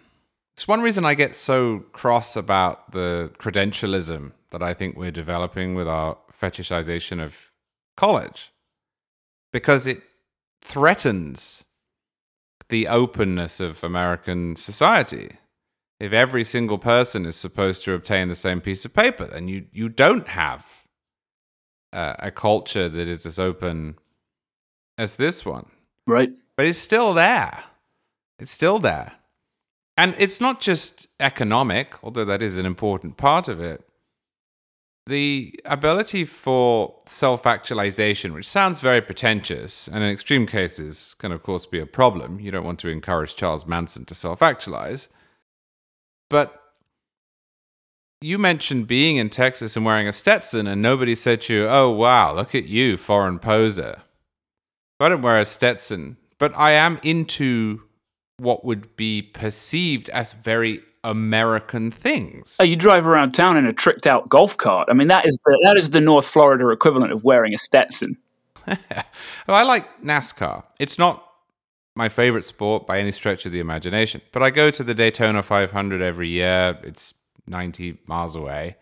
it's 0.55 0.69
one 0.69 0.83
reason 0.83 1.05
I 1.05 1.15
get 1.15 1.35
so 1.35 1.81
cross 1.93 2.37
about 2.37 2.93
the 2.93 3.33
credentialism 3.39 4.33
that 4.51 4.63
I 4.63 4.73
think 4.73 4.97
we're 4.97 5.11
developing 5.11 5.75
with 5.75 5.89
our 5.89 6.17
fetishization 6.33 7.21
of 7.21 7.51
college 7.97 8.53
because 9.53 9.85
it 9.87 10.03
threatens 10.63 11.65
the 12.69 12.87
openness 12.87 13.59
of 13.59 13.83
American 13.83 14.55
society. 14.55 15.39
If 15.99 16.13
every 16.13 16.45
single 16.45 16.79
person 16.79 17.27
is 17.27 17.35
supposed 17.35 17.85
to 17.85 17.93
obtain 17.93 18.29
the 18.29 18.37
same 18.37 18.61
piece 18.61 18.85
of 18.85 18.95
paper, 18.95 19.27
then 19.27 19.49
you, 19.49 19.67
you 19.73 19.89
don't 19.89 20.29
have 20.29 20.67
uh, 21.93 22.15
a 22.21 22.31
culture 22.31 22.89
that 22.89 23.09
is 23.09 23.27
as 23.27 23.41
open 23.41 23.97
as 24.99 25.17
this 25.17 25.45
one. 25.45 25.67
Right. 26.07 26.31
But 26.57 26.67
it's 26.67 26.79
still 26.79 27.13
there. 27.13 27.65
It's 28.39 28.53
still 28.53 28.79
there. 28.79 29.15
And 29.97 30.14
it's 30.18 30.40
not 30.40 30.61
just 30.61 31.07
economic, 31.20 31.95
although 32.03 32.24
that 32.24 32.42
is 32.42 32.59
an 32.59 32.66
important 32.66 33.16
part 33.16 33.49
of 33.49 33.61
it. 33.61 33.84
The 35.07 35.55
ability 35.66 36.24
for 36.24 36.99
self 37.07 37.47
actualization, 37.47 38.32
which 38.32 38.49
sounds 38.49 38.80
very 38.80 39.03
pretentious 39.03 39.86
and 39.86 40.03
in 40.03 40.11
extreme 40.11 40.47
cases 40.47 41.14
can, 41.18 41.30
of 41.30 41.42
course, 41.42 41.66
be 41.66 41.78
a 41.78 41.86
problem. 41.86 42.40
You 42.40 42.51
don't 42.51 42.64
want 42.64 42.78
to 42.80 42.88
encourage 42.88 43.36
Charles 43.36 43.66
Manson 43.66 44.07
to 44.07 44.14
self 44.14 44.42
actualize. 44.42 45.09
But 46.30 46.59
you 48.22 48.38
mentioned 48.38 48.86
being 48.86 49.16
in 49.16 49.28
Texas 49.28 49.76
and 49.76 49.84
wearing 49.84 50.09
a 50.09 50.12
Stetson, 50.12 50.66
and 50.66 50.80
nobody 50.80 51.14
said 51.14 51.42
to 51.42 51.55
you, 51.55 51.68
"Oh 51.68 51.90
wow, 51.90 52.34
look 52.34 52.55
at 52.55 52.64
you, 52.64 52.97
foreign 52.97 53.38
poser." 53.38 54.01
I 54.99 55.11
don't 55.11 55.20
wear 55.20 55.38
a 55.38 55.45
Stetson, 55.45 56.16
but 56.38 56.57
I 56.57 56.70
am 56.72 56.99
into 57.03 57.82
what 58.39 58.64
would 58.64 58.97
be 58.97 59.22
perceived 59.22 60.09
as 60.11 60.32
very 60.32 60.82
American 61.05 61.91
things. 61.91 62.57
Oh, 62.59 62.64
you 62.64 62.76
drive 62.76 63.07
around 63.07 63.32
town 63.32 63.57
in 63.57 63.66
a 63.66 63.72
tricked 63.72 64.07
out 64.07 64.28
golf 64.28 64.57
cart. 64.57 64.89
I 64.91 64.95
mean, 64.95 65.09
that 65.09 65.26
is 65.26 65.39
the, 65.45 65.61
that 65.64 65.76
is 65.76 65.91
the 65.91 66.01
North 66.01 66.26
Florida 66.26 66.70
equivalent 66.70 67.12
of 67.12 67.22
wearing 67.22 67.55
a 67.55 67.59
Stetson. 67.59 68.16
well, 68.66 68.76
I 69.47 69.62
like 69.62 70.03
NASCAR. 70.03 70.64
It's 70.80 70.99
not 70.99 71.22
my 71.95 72.09
favorite 72.09 72.45
sport 72.45 72.87
by 72.87 72.99
any 72.99 73.12
stretch 73.12 73.45
of 73.47 73.53
the 73.53 73.61
imagination, 73.61 74.22
but 74.32 74.43
I 74.43 74.51
go 74.51 74.70
to 74.70 74.82
the 74.82 74.95
Daytona 74.95 75.43
500 75.43 76.01
every 76.01 76.28
year. 76.28 76.78
It's 76.82 77.12
90 77.47 77.99
miles 78.07 78.35
away. 78.35 78.76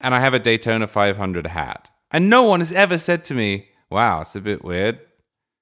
And 0.00 0.14
I 0.14 0.20
have 0.20 0.34
a 0.34 0.38
Daytona 0.40 0.88
500 0.88 1.46
hat. 1.46 1.88
And 2.10 2.28
no 2.28 2.42
one 2.42 2.60
has 2.60 2.72
ever 2.72 2.98
said 2.98 3.22
to 3.24 3.34
me, 3.34 3.68
wow, 3.88 4.22
it's 4.22 4.34
a 4.34 4.40
bit 4.40 4.64
weird 4.64 4.98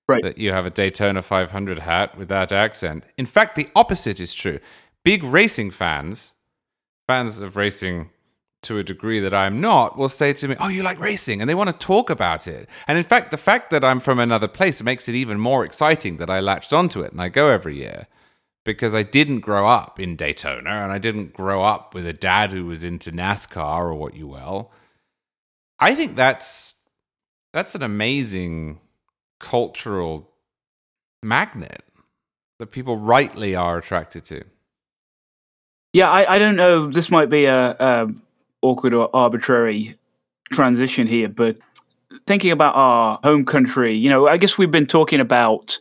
right. 0.09 0.23
that 0.23 0.39
you 0.39 0.53
have 0.53 0.67
a 0.67 0.71
Daytona 0.71 1.23
500 1.23 1.81
hat 1.81 2.17
with 2.17 2.29
that 2.29 2.51
accent. 2.51 3.05
In 3.17 3.27
fact, 3.27 3.55
the 3.55 3.69
opposite 3.77 4.19
is 4.19 4.35
true. 4.35 4.59
Big 5.05 5.23
racing 5.23 5.71
fans, 5.71 6.33
fans 7.07 7.39
of 7.39 7.57
racing 7.57 8.11
to 8.63 8.79
a 8.79 8.83
degree 8.83 9.21
that 9.21 9.35
I'm 9.35 9.61
not, 9.61 9.97
will 9.97 10.09
say 10.09 10.33
to 10.33 10.49
me, 10.49 10.57
Oh, 10.59 10.69
you 10.69 10.83
like 10.83 10.99
racing? 10.99 11.41
And 11.41 11.49
they 11.49 11.55
want 11.55 11.71
to 11.71 11.87
talk 11.87 12.11
about 12.11 12.49
it. 12.49 12.69
And 12.89 12.99
in 12.99 13.05
fact, 13.05 13.31
the 13.31 13.37
fact 13.37 13.71
that 13.71 13.85
I'm 13.85 14.01
from 14.01 14.19
another 14.19 14.49
place 14.49 14.83
makes 14.83 15.09
it 15.09 15.15
even 15.15 15.39
more 15.39 15.65
exciting 15.65 16.17
that 16.17 16.31
I 16.31 16.41
latched 16.41 16.73
onto 16.73 17.03
it 17.03 17.13
and 17.13 17.21
I 17.21 17.29
go 17.29 17.51
every 17.51 17.77
year 17.77 18.09
because 18.65 18.95
I 18.95 19.03
didn't 19.03 19.41
grow 19.41 19.69
up 19.69 20.01
in 20.01 20.17
Daytona 20.17 20.71
and 20.71 20.93
I 20.93 20.99
didn't 20.99 21.33
grow 21.33 21.63
up 21.63 21.95
with 21.95 22.07
a 22.07 22.13
dad 22.13 22.53
who 22.53 22.67
was 22.67 22.83
into 22.83 23.13
NASCAR 23.13 23.81
or 23.81 23.95
what 23.95 24.15
you 24.15 24.27
will. 24.27 24.73
I 25.79 25.95
think 25.95 26.17
that's 26.17 26.75
that's 27.53 27.75
an 27.75 27.83
amazing 27.83 28.81
cultural 29.39 30.31
magnet 31.23 31.83
that 32.59 32.71
people 32.71 32.97
rightly 32.97 33.55
are 33.55 33.79
attracted 33.79 34.25
to. 34.25 34.45
Yeah, 35.93 36.11
I, 36.11 36.35
I 36.35 36.39
don't 36.39 36.57
know. 36.57 36.89
This 36.89 37.11
might 37.11 37.31
be 37.31 37.47
a, 37.47 37.71
a 37.71 38.09
awkward 38.63 38.95
or 38.95 39.15
arbitrary 39.15 39.97
transition 40.51 41.07
here, 41.07 41.29
but 41.29 41.59
thinking 42.27 42.51
about 42.51 42.75
our 42.75 43.21
home 43.23 43.45
country, 43.45 43.97
you 43.97 44.11
know, 44.11 44.29
I 44.29 44.37
guess 44.37 44.59
we've 44.59 44.71
been 44.71 44.87
talking 44.87 45.21
about 45.21 45.79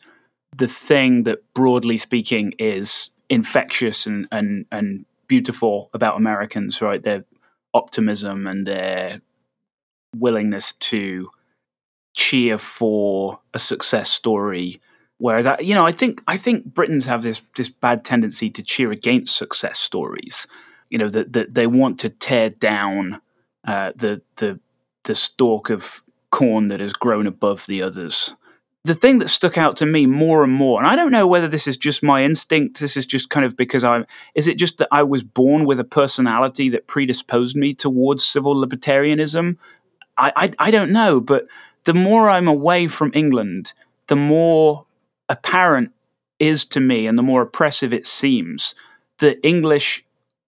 the 0.56 0.68
thing 0.68 1.24
that 1.24 1.40
broadly 1.54 1.98
speaking 1.98 2.54
is 2.58 3.10
infectious 3.30 4.06
and 4.06 4.28
and 4.32 4.66
and 4.72 5.06
beautiful 5.28 5.90
about 5.94 6.16
Americans, 6.16 6.82
right? 6.82 7.04
Their 7.04 7.26
optimism 7.74 8.48
and 8.48 8.66
their 8.66 9.22
willingness 10.16 10.72
to 10.74 11.30
cheer 12.18 12.58
for 12.58 13.40
a 13.54 13.60
success 13.60 14.10
story. 14.10 14.80
Whereas, 15.20 15.48
you 15.62 15.76
know, 15.76 15.86
I 15.86 15.92
think 15.92 16.22
I 16.28 16.36
think 16.36 16.66
Britons 16.66 17.06
have 17.06 17.22
this 17.24 17.42
this 17.56 17.70
bad 17.70 18.04
tendency 18.04 18.50
to 18.50 18.64
cheer 18.64 18.92
against 18.92 19.38
success 19.38 19.80
stories. 19.80 20.48
You 20.90 20.98
know 20.98 21.10
that 21.10 21.34
that 21.34 21.54
they 21.54 21.68
want 21.68 22.00
to 22.00 22.10
tear 22.10 22.50
down 22.50 23.22
uh, 23.66 23.92
the 23.96 24.22
the 24.38 24.60
the 25.04 25.16
stalk 25.16 25.70
of 25.70 26.04
corn 26.32 26.68
that 26.70 26.80
has 26.80 26.94
grown 26.94 27.28
above 27.28 27.66
the 27.68 27.82
others. 27.84 28.36
The 28.84 28.94
thing 28.94 29.20
that 29.20 29.30
stuck 29.30 29.58
out 29.58 29.76
to 29.78 29.86
me 29.86 30.06
more 30.06 30.44
and 30.44 30.54
more, 30.54 30.80
and 30.80 30.90
I 30.90 30.96
don't 30.96 31.12
know 31.12 31.28
whether 31.28 31.48
this 31.48 31.68
is 31.68 31.78
just 31.78 32.02
my 32.02 32.24
instinct. 32.24 32.80
This 32.80 32.98
is 32.98 33.06
just 33.06 33.30
kind 33.30 33.46
of 33.46 33.56
because 33.56 33.84
I'm. 33.84 34.06
Is 34.34 34.48
it 34.48 34.58
just 34.58 34.78
that 34.80 34.88
I 34.92 35.04
was 35.04 35.24
born 35.24 35.66
with 35.66 35.80
a 35.80 35.84
personality 35.84 36.70
that 36.70 36.88
predisposed 36.88 37.56
me 37.56 37.74
towards 37.74 38.26
civil 38.26 38.56
libertarianism? 38.56 39.58
I, 40.18 40.32
I, 40.36 40.52
I 40.68 40.72
don't 40.72 40.92
know, 40.92 41.20
but 41.20 41.48
the 41.88 41.94
more 41.94 42.30
I'm 42.30 42.50
away 42.50 42.88
from 42.88 43.12
England, 43.14 43.74
the 44.08 44.18
more 44.18 44.86
apparent 45.30 45.92
is 46.38 46.66
to 46.66 46.82
me 46.82 47.08
and 47.08 47.18
the 47.18 47.24
more 47.24 47.42
oppressive 47.42 47.94
it 47.94 48.06
seems 48.06 48.76
the 49.20 49.42
English 49.42 50.04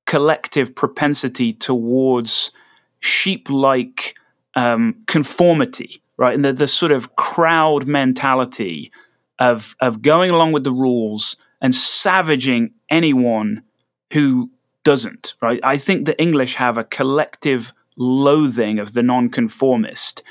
collective 0.05 0.75
propensity 0.75 1.53
towards 1.53 2.51
sheep 2.99 3.49
like 3.49 4.17
um, 4.55 4.95
conformity, 5.07 6.01
right? 6.17 6.35
And 6.35 6.43
the, 6.43 6.51
the 6.51 6.67
sort 6.67 6.91
of 6.91 7.15
crowd 7.15 7.87
mentality 7.87 8.91
of, 9.39 9.77
of 9.79 10.01
going 10.01 10.31
along 10.31 10.51
with 10.51 10.65
the 10.65 10.73
rules 10.73 11.37
and 11.61 11.73
savaging 11.73 12.71
anyone 12.89 13.63
who 14.11 14.51
doesn't, 14.83 15.35
right? 15.41 15.61
I 15.63 15.77
think 15.77 16.05
the 16.05 16.21
English 16.21 16.55
have 16.55 16.77
a 16.77 16.83
collective 16.83 17.71
loathing 17.95 18.77
of 18.77 18.93
the 18.93 19.03
nonconformist. 19.03 20.21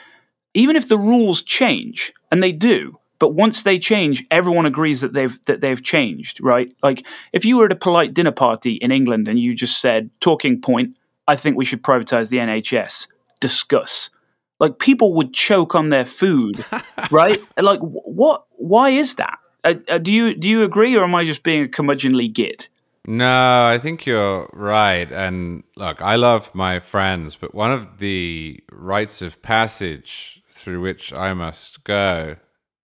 Even 0.58 0.74
if 0.74 0.88
the 0.88 0.98
rules 0.98 1.42
change, 1.42 2.12
and 2.32 2.42
they 2.42 2.50
do, 2.50 2.98
but 3.20 3.34
once 3.34 3.62
they 3.62 3.78
change, 3.78 4.24
everyone 4.30 4.66
agrees 4.66 5.00
that 5.02 5.12
they've 5.12 5.38
that 5.46 5.60
they've 5.60 5.82
changed, 5.82 6.40
right? 6.42 6.72
Like 6.82 7.06
if 7.32 7.44
you 7.44 7.56
were 7.56 7.66
at 7.66 7.72
a 7.72 7.76
polite 7.76 8.12
dinner 8.12 8.32
party 8.32 8.72
in 8.72 8.90
England 8.90 9.28
and 9.28 9.38
you 9.38 9.54
just 9.54 9.80
said, 9.80 10.10
talking 10.20 10.60
point, 10.60 10.96
I 11.28 11.36
think 11.36 11.56
we 11.56 11.64
should 11.64 11.82
privatize 11.82 12.30
the 12.30 12.38
NHS. 12.38 13.06
Discuss. 13.40 14.10
Like 14.58 14.80
people 14.80 15.14
would 15.14 15.32
choke 15.32 15.76
on 15.76 15.90
their 15.90 16.04
food, 16.04 16.64
right? 17.12 17.40
Like 17.56 17.78
what? 17.80 18.44
Why 18.56 18.90
is 18.90 19.14
that? 19.14 19.38
Uh, 19.62 19.74
uh, 19.88 19.98
do 19.98 20.10
you 20.10 20.34
do 20.34 20.48
you 20.48 20.64
agree, 20.64 20.96
or 20.96 21.04
am 21.04 21.14
I 21.14 21.24
just 21.24 21.44
being 21.44 21.64
a 21.64 21.68
curmudgeonly 21.68 22.32
git? 22.32 22.68
No, 23.06 23.68
I 23.68 23.78
think 23.78 24.06
you're 24.06 24.50
right. 24.52 25.10
And 25.10 25.62
look, 25.76 26.02
I 26.02 26.16
love 26.16 26.54
my 26.54 26.78
friends, 26.78 27.36
but 27.36 27.54
one 27.54 27.72
of 27.72 27.98
the 27.98 28.62
rites 28.70 29.22
of 29.22 29.40
passage 29.40 30.37
through 30.60 30.80
which 30.80 31.12
I 31.12 31.34
must 31.34 31.84
go 31.84 32.36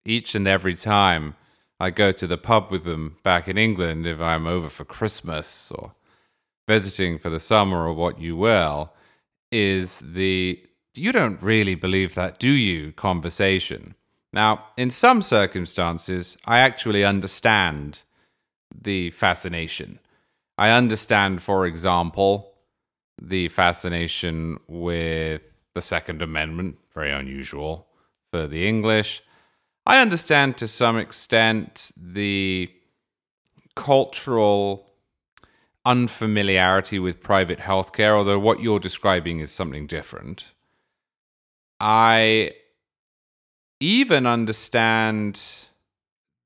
each 0.05 0.35
and 0.35 0.47
every 0.47 0.75
time 0.75 1.35
I 1.81 1.91
go 1.91 2.12
to 2.12 2.27
the 2.27 2.39
pub 2.39 2.70
with 2.70 2.85
them 2.85 3.16
back 3.22 3.49
in 3.49 3.59
England, 3.59 4.07
if 4.07 4.20
I'm 4.20 4.47
over 4.47 4.68
for 4.68 4.85
Christmas 4.85 5.70
or 5.72 5.95
visiting 6.68 7.18
for 7.18 7.31
the 7.31 7.41
summer 7.41 7.87
or 7.87 7.93
what 7.93 8.20
you 8.20 8.37
will, 8.37 8.93
is 9.51 10.01
the 10.01 10.64
you 10.97 11.11
don't 11.11 11.43
really 11.43 11.75
believe 11.75 12.14
that, 12.14 12.39
do 12.39 12.51
you? 12.51 12.93
conversation. 12.93 13.95
Now, 14.33 14.66
in 14.77 14.91
some 14.91 15.22
circumstances, 15.22 16.37
I 16.45 16.61
actually 16.61 17.05
understand 17.05 18.03
the 18.75 19.11
fascination. 19.11 19.99
I 20.57 20.70
understand, 20.70 21.43
for 21.43 21.66
example, 21.66 22.53
the 23.20 23.49
fascination 23.49 24.59
with 24.68 25.43
the 25.75 25.83
Second 25.83 26.22
Amendment, 26.22 26.79
very 26.93 27.12
unusual 27.12 27.89
for 28.31 28.47
the 28.47 28.66
English. 28.66 29.22
I 29.87 30.01
understand 30.01 30.57
to 30.59 30.68
some 30.68 30.97
extent 30.99 31.93
the 31.97 32.70
cultural 33.75 34.87
unfamiliarity 35.85 36.99
with 36.99 37.22
private 37.22 37.59
healthcare, 37.59 38.16
although 38.16 38.39
what 38.39 38.61
you're 38.61 38.79
describing 38.79 39.41
is 39.41 39.53
something 39.53 39.87
different. 39.87 40.47
I 41.81 42.53
even 43.81 44.27
understand 44.27 45.43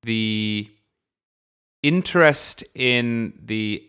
the 0.03 0.69
interest 1.83 2.65
in 2.75 3.39
the 3.45 3.85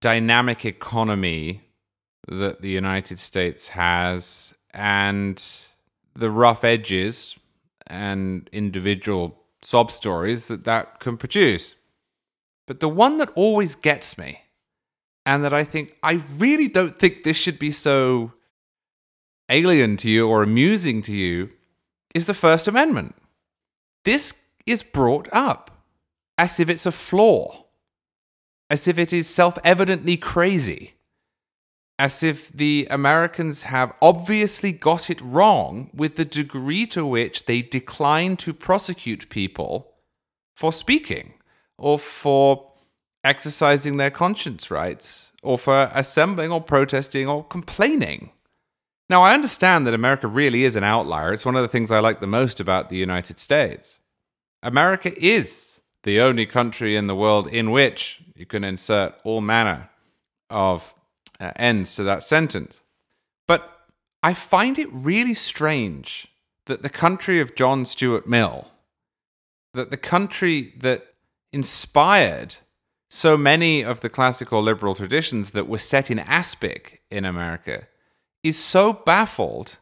dynamic 0.00 0.64
economy 0.64 1.62
that 2.28 2.62
the 2.62 2.70
United 2.70 3.18
States 3.18 3.68
has 3.68 4.54
and 4.76 5.42
the 6.14 6.30
rough 6.30 6.62
edges 6.62 7.34
and 7.86 8.48
individual 8.52 9.42
sob 9.62 9.90
stories 9.90 10.48
that 10.48 10.64
that 10.64 11.00
can 11.00 11.16
produce. 11.16 11.74
But 12.66 12.80
the 12.80 12.88
one 12.88 13.16
that 13.18 13.30
always 13.34 13.74
gets 13.74 14.18
me, 14.18 14.42
and 15.24 15.42
that 15.42 15.54
I 15.54 15.64
think 15.64 15.96
I 16.02 16.20
really 16.36 16.68
don't 16.68 16.98
think 16.98 17.22
this 17.22 17.36
should 17.36 17.58
be 17.58 17.70
so 17.70 18.32
alien 19.48 19.96
to 19.98 20.10
you 20.10 20.28
or 20.28 20.42
amusing 20.42 21.00
to 21.02 21.12
you, 21.12 21.50
is 22.14 22.26
the 22.26 22.34
First 22.34 22.68
Amendment. 22.68 23.16
This 24.04 24.42
is 24.66 24.82
brought 24.82 25.28
up 25.32 25.70
as 26.36 26.60
if 26.60 26.68
it's 26.68 26.86
a 26.86 26.92
flaw, 26.92 27.64
as 28.68 28.86
if 28.86 28.98
it 28.98 29.12
is 29.12 29.26
self 29.26 29.58
evidently 29.64 30.18
crazy 30.18 30.95
as 31.98 32.22
if 32.22 32.52
the 32.52 32.86
Americans 32.90 33.62
have 33.62 33.92
obviously 34.02 34.72
got 34.72 35.08
it 35.08 35.20
wrong 35.20 35.90
with 35.94 36.16
the 36.16 36.24
degree 36.24 36.86
to 36.86 37.06
which 37.06 37.46
they 37.46 37.62
decline 37.62 38.36
to 38.36 38.52
prosecute 38.52 39.28
people 39.30 39.94
for 40.54 40.72
speaking 40.72 41.34
or 41.78 41.98
for 41.98 42.72
exercising 43.24 43.96
their 43.96 44.10
conscience 44.10 44.70
rights 44.70 45.32
or 45.42 45.56
for 45.56 45.90
assembling 45.94 46.52
or 46.52 46.60
protesting 46.60 47.28
or 47.28 47.44
complaining. 47.44 48.30
Now, 49.08 49.22
I 49.22 49.34
understand 49.34 49.86
that 49.86 49.94
America 49.94 50.26
really 50.26 50.64
is 50.64 50.76
an 50.76 50.84
outlier. 50.84 51.32
It's 51.32 51.46
one 51.46 51.56
of 51.56 51.62
the 51.62 51.68
things 51.68 51.90
I 51.90 52.00
like 52.00 52.20
the 52.20 52.26
most 52.26 52.60
about 52.60 52.88
the 52.88 52.96
United 52.96 53.38
States. 53.38 53.98
America 54.62 55.12
is 55.24 55.80
the 56.02 56.20
only 56.20 56.44
country 56.44 56.96
in 56.96 57.06
the 57.06 57.14
world 57.14 57.48
in 57.48 57.70
which 57.70 58.20
you 58.34 58.46
can 58.46 58.64
insert 58.64 59.14
all 59.24 59.40
manner 59.40 59.88
of 60.50 60.94
uh, 61.40 61.52
ends 61.56 61.94
to 61.96 62.02
that 62.04 62.22
sentence. 62.22 62.80
But 63.46 63.86
I 64.22 64.34
find 64.34 64.78
it 64.78 64.88
really 64.92 65.34
strange 65.34 66.28
that 66.66 66.82
the 66.82 66.88
country 66.88 67.40
of 67.40 67.54
John 67.54 67.84
Stuart 67.84 68.26
Mill, 68.26 68.68
that 69.74 69.90
the 69.90 69.96
country 69.96 70.74
that 70.78 71.14
inspired 71.52 72.56
so 73.08 73.36
many 73.36 73.82
of 73.82 74.00
the 74.00 74.10
classical 74.10 74.60
liberal 74.60 74.94
traditions 74.94 75.52
that 75.52 75.68
were 75.68 75.78
set 75.78 76.10
in 76.10 76.18
aspic 76.18 77.02
in 77.10 77.24
America, 77.24 77.86
is 78.42 78.58
so 78.58 78.92
baffled 78.92 79.76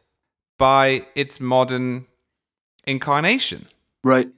by 0.57 1.05
its 1.15 1.39
modern 1.39 2.05
incarnation. 2.85 3.65
Right. 4.03 4.29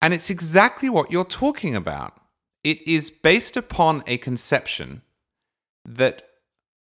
And 0.00 0.12
it's 0.14 0.30
exactly 0.30 0.88
what 0.88 1.10
you're 1.10 1.24
talking 1.24 1.76
about. 1.76 2.20
It 2.64 2.86
is 2.86 3.10
based 3.10 3.56
upon 3.56 4.02
a 4.06 4.16
conception 4.18 5.02
that 5.84 6.22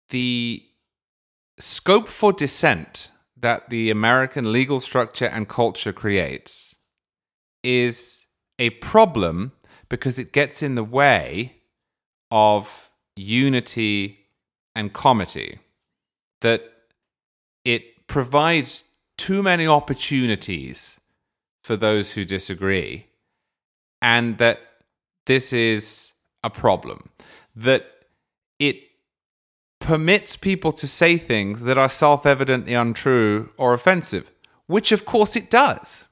the 0.09 0.63
scope 1.59 2.07
for 2.07 2.33
dissent 2.33 3.09
that 3.37 3.69
the 3.69 3.89
American 3.89 4.51
legal 4.51 4.79
structure 4.79 5.25
and 5.25 5.47
culture 5.47 5.93
creates 5.93 6.75
is 7.63 8.25
a 8.57 8.69
problem 8.71 9.51
because 9.89 10.19
it 10.19 10.33
gets 10.33 10.61
in 10.61 10.75
the 10.75 10.83
way 10.83 11.55
of 12.31 12.91
unity 13.15 14.19
and 14.75 14.93
comity. 14.93 15.59
That 16.41 16.63
it 17.65 18.07
provides 18.07 18.83
too 19.17 19.43
many 19.43 19.67
opportunities 19.67 20.99
for 21.63 21.75
those 21.75 22.13
who 22.13 22.23
disagree, 22.23 23.07
and 24.01 24.37
that 24.37 24.59
this 25.25 25.51
is 25.51 26.13
a 26.43 26.49
problem. 26.49 27.09
That 27.55 27.85
it 28.59 28.88
permits 29.89 30.35
people 30.35 30.71
to 30.71 30.87
say 30.87 31.17
things 31.17 31.61
that 31.61 31.75
are 31.75 31.89
self 31.89 32.23
evidently 32.23 32.75
untrue 32.75 33.49
or 33.57 33.73
offensive, 33.73 34.29
which 34.67 34.91
of 34.91 35.03
course 35.03 35.35
it 35.35 35.49
does. 35.49 36.05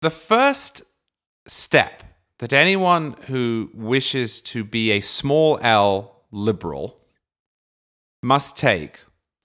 The 0.00 0.08
first 0.08 0.82
step 1.46 2.02
that 2.38 2.54
anyone 2.54 3.14
who 3.26 3.68
wishes 3.74 4.40
to 4.52 4.64
be 4.64 4.90
a 4.90 5.02
small 5.02 5.58
l 5.60 6.22
liberal 6.30 6.96
must 8.22 8.56
take 8.56 9.00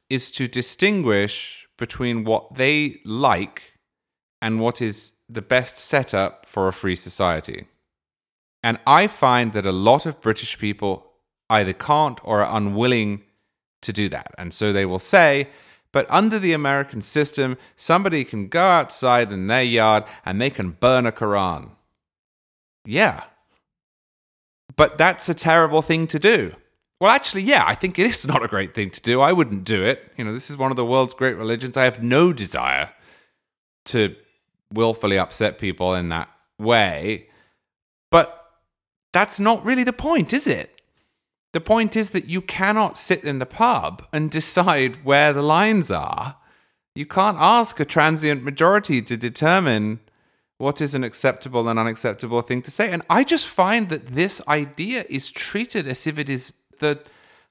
is 0.09 0.31
to 0.31 0.47
distinguish 0.47 1.67
between 1.77 2.23
what 2.23 2.55
they 2.55 3.01
like 3.03 3.73
and 4.41 4.61
what 4.61 4.81
is 4.81 5.11
the 5.27 5.41
best 5.41 5.77
setup 5.77 6.45
for 6.45 6.69
a 6.69 6.73
free 6.81 6.95
society. 6.95 7.67
And 8.63 8.79
I 8.87 9.07
find 9.07 9.51
that 9.51 9.65
a 9.65 9.81
lot 9.89 10.05
of 10.05 10.21
British 10.21 10.57
people 10.57 11.11
either 11.49 11.73
can't 11.73 12.19
or 12.23 12.41
are 12.41 12.57
unwilling 12.57 13.23
to 13.81 13.93
do 13.93 14.09
that. 14.09 14.33
And 14.37 14.53
so 14.53 14.71
they 14.73 14.85
will 14.85 14.99
say, 14.99 15.49
but 15.91 16.05
under 16.09 16.37
the 16.37 16.53
American 16.53 17.01
system, 17.01 17.57
somebody 17.75 18.23
can 18.23 18.47
go 18.47 18.61
outside 18.61 19.33
in 19.33 19.47
their 19.47 19.63
yard 19.63 20.03
and 20.25 20.39
they 20.39 20.49
can 20.49 20.71
burn 20.71 21.05
a 21.05 21.11
Quran. 21.11 21.71
Yeah. 22.85 23.23
But 24.75 24.97
that's 24.97 25.27
a 25.29 25.33
terrible 25.33 25.81
thing 25.81 26.07
to 26.07 26.19
do. 26.19 26.53
Well, 26.99 27.11
actually, 27.11 27.43
yeah, 27.43 27.63
I 27.65 27.75
think 27.75 27.97
it 27.97 28.05
is 28.05 28.27
not 28.27 28.43
a 28.43 28.47
great 28.47 28.73
thing 28.73 28.91
to 28.91 29.01
do. 29.01 29.21
I 29.21 29.33
wouldn't 29.33 29.63
do 29.63 29.83
it. 29.83 30.11
You 30.17 30.25
know, 30.25 30.33
this 30.33 30.49
is 30.49 30.57
one 30.57 30.71
of 30.71 30.77
the 30.77 30.85
world's 30.85 31.13
great 31.13 31.37
religions. 31.37 31.77
I 31.77 31.85
have 31.85 32.03
no 32.03 32.33
desire 32.33 32.91
to 33.85 34.15
willfully 34.71 35.17
upset 35.17 35.57
people 35.57 35.95
in 35.95 36.09
that 36.09 36.29
way. 36.59 37.27
But 38.11 38.51
that's 39.11 39.39
not 39.39 39.65
really 39.65 39.83
the 39.83 39.93
point, 39.93 40.33
is 40.33 40.45
it? 40.45 40.78
The 41.51 41.61
point 41.61 41.95
is 41.95 42.11
that 42.11 42.25
you 42.25 42.41
cannot 42.41 42.97
sit 42.97 43.23
in 43.23 43.39
the 43.39 43.45
pub 43.45 44.05
and 44.13 44.29
decide 44.29 45.03
where 45.03 45.33
the 45.33 45.41
lines 45.41 45.89
are. 45.89 46.37
You 46.93 47.05
can't 47.05 47.37
ask 47.39 47.79
a 47.79 47.85
transient 47.85 48.43
majority 48.43 49.01
to 49.01 49.17
determine 49.17 49.99
what 50.57 50.81
is 50.81 50.93
an 50.93 51.03
acceptable 51.03 51.67
and 51.69 51.79
unacceptable 51.79 52.41
thing 52.41 52.61
to 52.61 52.71
say. 52.71 52.91
And 52.91 53.01
I 53.09 53.23
just 53.23 53.47
find 53.47 53.89
that 53.89 54.07
this 54.07 54.41
idea 54.47 55.05
is 55.09 55.31
treated 55.31 55.87
as 55.87 56.05
if 56.05 56.19
it 56.19 56.29
is 56.29 56.53
the 56.79 56.99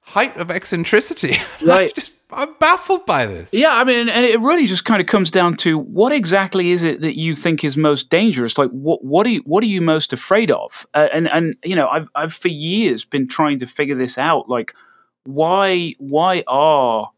height 0.03 0.37
of 0.37 0.51
eccentricity. 0.51 1.39
Right. 1.63 1.95
just, 1.95 2.15
I'm 2.31 2.55
baffled 2.59 3.07
by 3.07 3.27
this. 3.27 3.55
Yeah, 3.55 3.73
I 3.73 3.85
mean, 3.85 4.09
and 4.09 4.27
it 4.27 4.39
really 4.41 4.67
just 4.67 4.85
kind 4.85 5.01
of 5.01 5.07
comes 5.07 5.31
down 5.31 5.57
to 5.59 5.79
what 5.79 6.13
exactly 6.13 6.73
is 6.73 6.83
it 6.83 7.01
that 7.01 7.19
you 7.19 7.35
think 7.35 7.65
is 7.65 7.77
most 7.77 8.11
dangerous? 8.11 8.59
Like, 8.59 8.71
what 8.71 9.05
what 9.05 9.27
are 9.27 9.31
you 9.31 9.43
what 9.47 9.65
are 9.65 9.69
you 9.69 9.81
most 9.81 10.13
afraid 10.13 10.51
of? 10.51 10.87
Uh, 10.95 11.09
and 11.13 11.29
and 11.29 11.57
you 11.65 11.75
know, 11.75 11.89
I've 11.89 12.09
I've 12.15 12.33
for 12.33 12.49
years 12.49 13.05
been 13.05 13.29
trying 13.29 13.59
to 13.61 13.67
figure 13.67 13.95
this 13.95 14.19
out. 14.19 14.49
Like, 14.49 14.75
why 15.25 15.95
why 15.99 16.43
are 16.47 17.11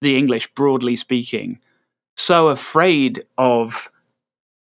the 0.00 0.16
English, 0.16 0.52
broadly 0.54 0.96
speaking, 0.96 1.58
so 2.16 2.48
afraid 2.48 3.24
of 3.38 3.90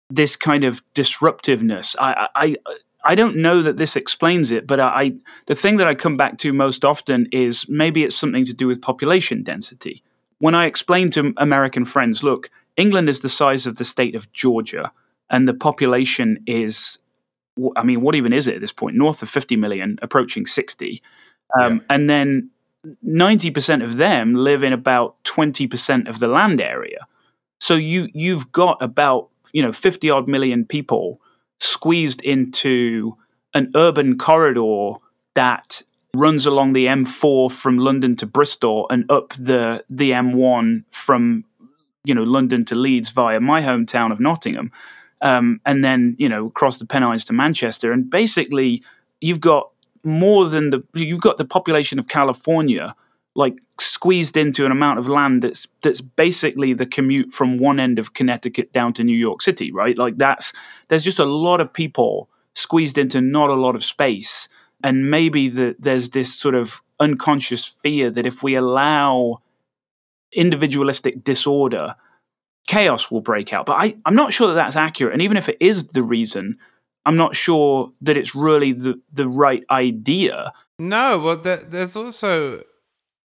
this 0.09 0.35
kind 0.35 0.63
of 0.63 0.81
disruptiveness. 0.93 1.95
I, 1.99 2.27
I, 2.35 2.55
I 3.03 3.15
don't 3.15 3.37
know 3.37 3.61
that 3.61 3.77
this 3.77 3.95
explains 3.95 4.51
it, 4.51 4.67
but 4.67 4.79
I, 4.79 5.13
the 5.45 5.55
thing 5.55 5.77
that 5.77 5.87
I 5.87 5.95
come 5.95 6.17
back 6.17 6.37
to 6.39 6.51
most 6.51 6.83
often 6.83 7.27
is 7.31 7.67
maybe 7.69 8.03
it's 8.03 8.15
something 8.15 8.45
to 8.45 8.53
do 8.53 8.67
with 8.67 8.81
population 8.81 9.41
density. 9.43 10.03
When 10.39 10.55
I 10.55 10.65
explain 10.65 11.09
to 11.11 11.33
American 11.37 11.85
friends, 11.85 12.23
look, 12.23 12.49
England 12.75 13.09
is 13.09 13.21
the 13.21 13.29
size 13.29 13.65
of 13.65 13.77
the 13.77 13.85
state 13.85 14.15
of 14.15 14.31
Georgia, 14.33 14.91
and 15.29 15.47
the 15.47 15.53
population 15.53 16.43
is, 16.45 16.99
I 17.75 17.83
mean, 17.83 18.01
what 18.01 18.15
even 18.15 18.33
is 18.33 18.47
it 18.47 18.55
at 18.55 18.61
this 18.61 18.73
point? 18.73 18.95
North 18.95 19.21
of 19.21 19.29
50 19.29 19.55
million, 19.55 19.97
approaching 20.01 20.45
60. 20.45 21.01
Um, 21.59 21.77
yeah. 21.77 21.81
And 21.89 22.09
then 22.09 22.49
90% 23.05 23.83
of 23.83 23.97
them 23.97 24.35
live 24.35 24.63
in 24.63 24.73
about 24.73 25.21
20% 25.23 26.07
of 26.07 26.19
the 26.19 26.27
land 26.27 26.61
area. 26.61 27.07
So 27.59 27.75
you 27.75 28.07
you've 28.13 28.51
got 28.51 28.81
about 28.81 29.29
you 29.51 29.61
know 29.61 29.73
50 29.73 30.09
odd 30.09 30.27
million 30.27 30.65
people 30.65 31.19
squeezed 31.60 32.22
into 32.24 33.18
an 33.53 33.72
urban 33.76 34.18
corridor 34.18 34.93
that 35.36 35.82
runs 36.16 36.45
along 36.45 36.74
the 36.74 36.88
M4 36.88 37.51
from 37.51 37.78
London 37.78 38.16
to 38.18 38.26
Bristol 38.26 38.88
and 38.89 39.10
up 39.12 39.34
the 39.34 39.84
the 39.89 40.12
M1 40.12 40.84
from 40.89 41.45
you 42.03 42.14
know 42.14 42.24
London 42.24 42.66
to 42.66 42.76
Leeds 42.76 43.10
via 43.10 43.39
my 43.39 43.62
hometown 43.62 44.12
of 44.12 44.20
Nottingham, 44.20 44.72
um, 45.22 45.62
and 45.66 45.84
then 45.84 46.16
you 46.18 46.30
know 46.30 46.47
across 46.47 46.78
the 46.78 46.86
Pennines 46.86 47.24
to 47.26 47.34
Manchester, 47.34 47.91
and 47.91 48.10
basically 48.10 48.82
you've 49.22 49.41
got 49.41 49.70
more 50.03 50.47
than 50.47 50.70
the 50.70 50.84
you've 50.93 51.22
got 51.22 51.38
the 51.38 51.45
population 51.45 51.99
of 51.99 52.07
California 52.07 52.95
like 53.39 53.57
squeezed 53.79 54.35
into 54.35 54.65
an 54.65 54.71
amount 54.71 54.99
of 54.99 55.07
land 55.07 55.41
that's 55.41 55.65
that's 55.81 56.01
basically 56.01 56.73
the 56.73 56.85
commute 56.85 57.31
from 57.33 57.57
one 57.57 57.79
end 57.79 57.97
of 57.97 58.13
Connecticut 58.13 58.73
down 58.73 58.91
to 58.93 59.03
New 59.03 59.17
York 59.17 59.41
City, 59.41 59.71
right? 59.71 59.97
Like 59.97 60.17
that's 60.17 60.51
there's 60.89 61.05
just 61.05 61.19
a 61.19 61.25
lot 61.25 61.61
of 61.61 61.71
people 61.71 62.29
squeezed 62.53 62.97
into 62.97 63.21
not 63.21 63.49
a 63.49 63.53
lot 63.53 63.75
of 63.75 63.83
space, 63.83 64.49
and 64.83 65.09
maybe 65.09 65.47
that 65.47 65.77
there's 65.79 66.09
this 66.09 66.37
sort 66.37 66.53
of 66.53 66.81
unconscious 66.99 67.65
fear 67.65 68.09
that 68.11 68.25
if 68.25 68.43
we 68.43 68.55
allow 68.55 69.37
individualistic 70.33 71.23
disorder, 71.23 71.95
chaos 72.67 73.09
will 73.09 73.21
break 73.21 73.53
out. 73.53 73.65
But 73.65 73.77
I, 73.77 73.95
I'm 74.05 74.15
not 74.15 74.33
sure 74.33 74.49
that 74.49 74.55
that's 74.55 74.75
accurate, 74.75 75.13
and 75.13 75.21
even 75.21 75.37
if 75.37 75.47
it 75.47 75.57
is 75.61 75.87
the 75.87 76.03
reason, 76.03 76.57
I'm 77.05 77.15
not 77.15 77.35
sure 77.35 77.93
that 78.01 78.17
it's 78.17 78.35
really 78.35 78.73
the 78.73 78.99
the 79.13 79.29
right 79.29 79.63
idea. 79.71 80.51
No, 80.77 81.17
well, 81.19 81.37
there, 81.37 81.57
there's 81.57 81.95
also 81.95 82.63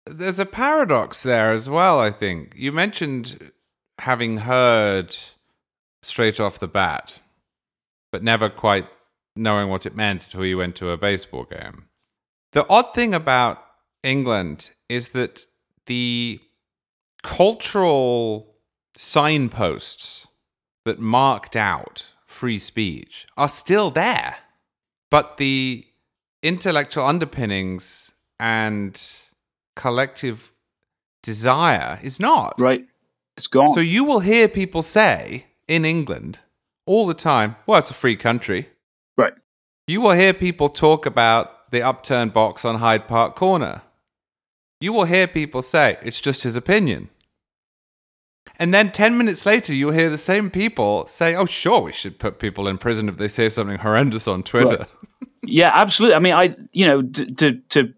there's 0.09 0.39
a 0.39 0.45
paradox 0.45 1.23
there 1.23 1.51
as 1.51 1.69
well, 1.69 1.99
I 1.99 2.11
think. 2.11 2.53
You 2.55 2.71
mentioned 2.71 3.51
having 3.99 4.37
heard 4.37 5.15
straight 6.01 6.39
off 6.39 6.59
the 6.59 6.67
bat, 6.67 7.19
but 8.11 8.23
never 8.23 8.49
quite 8.49 8.87
knowing 9.35 9.69
what 9.69 9.85
it 9.85 9.95
meant 9.95 10.25
until 10.25 10.45
you 10.45 10.57
went 10.57 10.75
to 10.77 10.89
a 10.89 10.97
baseball 10.97 11.45
game. 11.45 11.85
The 12.53 12.67
odd 12.69 12.93
thing 12.93 13.13
about 13.13 13.63
England 14.03 14.71
is 14.89 15.09
that 15.09 15.45
the 15.85 16.39
cultural 17.23 18.55
signposts 18.95 20.27
that 20.85 20.99
marked 20.99 21.55
out 21.55 22.07
free 22.25 22.57
speech 22.57 23.27
are 23.35 23.49
still 23.49 23.91
there, 23.91 24.37
but 25.11 25.37
the 25.37 25.85
intellectual 26.41 27.05
underpinnings 27.05 28.11
and 28.39 29.01
collective 29.77 30.51
desire 31.23 31.99
is 32.03 32.19
not. 32.19 32.59
Right. 32.59 32.85
It's 33.37 33.47
gone. 33.47 33.67
So 33.67 33.79
you 33.79 34.03
will 34.03 34.19
hear 34.19 34.49
people 34.49 34.83
say 34.83 35.45
in 35.67 35.85
England 35.85 36.39
all 36.85 37.07
the 37.07 37.13
time, 37.13 37.55
well, 37.65 37.79
it's 37.79 37.91
a 37.91 37.93
free 37.93 38.15
country. 38.15 38.69
Right. 39.15 39.33
You 39.87 40.01
will 40.01 40.11
hear 40.11 40.33
people 40.33 40.69
talk 40.69 41.05
about 41.05 41.71
the 41.71 41.81
upturned 41.81 42.33
box 42.33 42.65
on 42.65 42.75
Hyde 42.75 43.07
Park 43.07 43.35
Corner. 43.35 43.83
You 44.81 44.93
will 44.93 45.05
hear 45.05 45.27
people 45.27 45.61
say, 45.61 45.97
it's 46.01 46.21
just 46.21 46.43
his 46.43 46.55
opinion. 46.55 47.09
And 48.59 48.73
then 48.73 48.91
10 48.91 49.17
minutes 49.17 49.45
later, 49.45 49.73
you'll 49.73 49.91
hear 49.91 50.09
the 50.09 50.17
same 50.17 50.49
people 50.49 51.07
say, 51.07 51.35
oh, 51.35 51.45
sure, 51.45 51.81
we 51.81 51.93
should 51.93 52.17
put 52.17 52.39
people 52.39 52.67
in 52.67 52.77
prison 52.77 53.07
if 53.07 53.17
they 53.17 53.27
say 53.27 53.49
something 53.49 53.77
horrendous 53.77 54.27
on 54.27 54.41
Twitter. 54.43 54.77
Right. 54.77 54.87
yeah, 55.43 55.71
absolutely. 55.73 56.15
I 56.15 56.19
mean, 56.19 56.33
I, 56.33 56.55
you 56.71 56.87
know, 56.87 57.01
to, 57.03 57.25
to, 57.35 57.53
to 57.69 57.93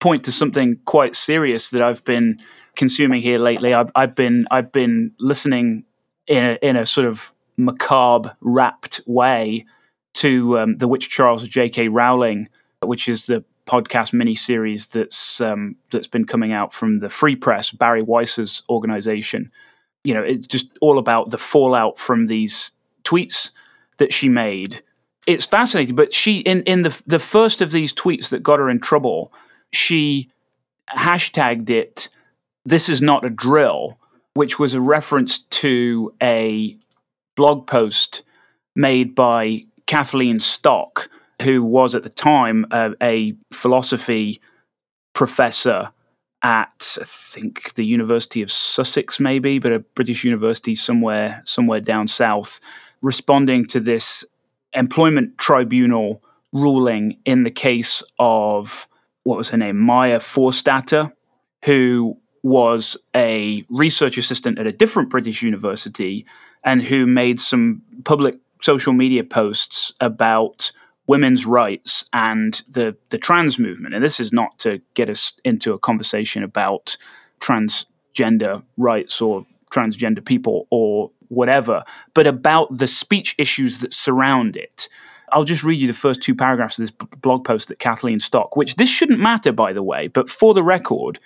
point 0.00 0.24
to 0.24 0.32
something 0.32 0.78
quite 0.84 1.14
serious 1.14 1.70
that 1.70 1.82
I've 1.82 2.04
been 2.04 2.40
consuming 2.76 3.20
here 3.20 3.38
lately. 3.38 3.74
I've, 3.74 3.90
I've 3.94 4.14
been 4.14 4.44
I've 4.50 4.72
been 4.72 5.12
listening 5.18 5.84
in 6.26 6.44
a, 6.44 6.58
in 6.62 6.76
a 6.76 6.86
sort 6.86 7.06
of 7.06 7.34
macabre, 7.56 8.36
rapt 8.40 9.00
way 9.06 9.66
to 10.14 10.58
um, 10.58 10.76
the 10.78 10.88
Witch 10.88 11.08
Trials 11.08 11.46
J.K. 11.46 11.88
Rowling, 11.88 12.48
which 12.82 13.08
is 13.08 13.26
the 13.26 13.44
podcast 13.66 14.12
miniseries 14.12 14.90
that's 14.90 15.40
um, 15.40 15.76
that's 15.90 16.06
been 16.06 16.24
coming 16.24 16.52
out 16.52 16.72
from 16.72 17.00
the 17.00 17.10
Free 17.10 17.36
Press, 17.36 17.70
Bari 17.70 18.02
Weiss's 18.02 18.62
organization. 18.68 19.50
You 20.04 20.14
know, 20.14 20.22
it's 20.22 20.46
just 20.46 20.66
all 20.80 20.98
about 20.98 21.30
the 21.30 21.38
fallout 21.38 21.98
from 21.98 22.26
these 22.26 22.72
tweets 23.04 23.50
that 23.98 24.12
she 24.12 24.28
made. 24.28 24.80
It's 25.26 25.44
fascinating, 25.44 25.96
but 25.96 26.12
she 26.14 26.38
in 26.40 26.62
in 26.62 26.82
the 26.82 27.02
the 27.06 27.18
first 27.18 27.60
of 27.60 27.70
these 27.70 27.92
tweets 27.92 28.30
that 28.30 28.42
got 28.42 28.58
her 28.58 28.70
in 28.70 28.80
trouble, 28.80 29.32
she 29.72 30.28
hashtagged 30.96 31.70
it. 31.70 32.08
This 32.64 32.88
is 32.88 33.02
not 33.02 33.24
a 33.24 33.30
drill, 33.30 33.98
which 34.34 34.58
was 34.58 34.74
a 34.74 34.80
reference 34.80 35.38
to 35.38 36.12
a 36.22 36.76
blog 37.36 37.66
post 37.66 38.22
made 38.74 39.14
by 39.14 39.64
Kathleen 39.86 40.40
Stock, 40.40 41.08
who 41.42 41.62
was 41.62 41.94
at 41.94 42.02
the 42.02 42.08
time 42.08 42.66
uh, 42.70 42.90
a 43.02 43.34
philosophy 43.52 44.40
professor 45.12 45.92
at 46.42 46.96
I 47.00 47.04
think 47.04 47.74
the 47.74 47.84
University 47.84 48.42
of 48.42 48.50
Sussex, 48.50 49.18
maybe, 49.18 49.58
but 49.58 49.72
a 49.72 49.80
British 49.80 50.24
university 50.24 50.74
somewhere 50.74 51.42
somewhere 51.44 51.80
down 51.80 52.06
south, 52.06 52.60
responding 53.02 53.66
to 53.66 53.80
this 53.80 54.24
employment 54.72 55.38
tribunal 55.38 56.22
ruling 56.52 57.18
in 57.24 57.42
the 57.42 57.50
case 57.50 58.02
of 58.18 58.87
what 59.28 59.36
was 59.36 59.50
her 59.50 59.58
name, 59.58 59.78
Maya 59.78 60.20
Forstater, 60.20 61.12
who 61.66 62.16
was 62.42 62.96
a 63.14 63.62
research 63.68 64.16
assistant 64.16 64.58
at 64.58 64.66
a 64.66 64.72
different 64.72 65.10
British 65.10 65.42
university 65.42 66.24
and 66.64 66.82
who 66.82 67.06
made 67.06 67.38
some 67.38 67.82
public 68.04 68.36
social 68.62 68.94
media 68.94 69.22
posts 69.22 69.92
about 70.00 70.72
women's 71.08 71.44
rights 71.44 72.08
and 72.14 72.62
the 72.70 72.96
the 73.10 73.18
trans 73.18 73.58
movement. 73.58 73.94
And 73.94 74.02
this 74.02 74.18
is 74.18 74.32
not 74.32 74.58
to 74.60 74.80
get 74.94 75.10
us 75.10 75.34
into 75.44 75.74
a 75.74 75.78
conversation 75.78 76.42
about 76.42 76.96
transgender 77.38 78.62
rights 78.78 79.20
or 79.20 79.44
transgender 79.70 80.24
people 80.24 80.66
or 80.70 81.10
whatever, 81.28 81.84
but 82.14 82.26
about 82.26 82.74
the 82.74 82.86
speech 82.86 83.34
issues 83.36 83.80
that 83.80 83.92
surround 83.92 84.56
it. 84.56 84.88
I'll 85.32 85.44
just 85.44 85.64
read 85.64 85.80
you 85.80 85.86
the 85.86 85.92
first 85.92 86.22
two 86.22 86.34
paragraphs 86.34 86.78
of 86.78 86.82
this 86.82 87.08
blog 87.20 87.44
post 87.44 87.68
that 87.68 87.78
Kathleen 87.78 88.20
Stock, 88.20 88.56
which 88.56 88.76
this 88.76 88.88
shouldn't 88.88 89.20
matter, 89.20 89.52
by 89.52 89.72
the 89.72 89.82
way, 89.82 90.08
but 90.08 90.28
for 90.28 90.54
the 90.54 90.62
record, 90.62 91.18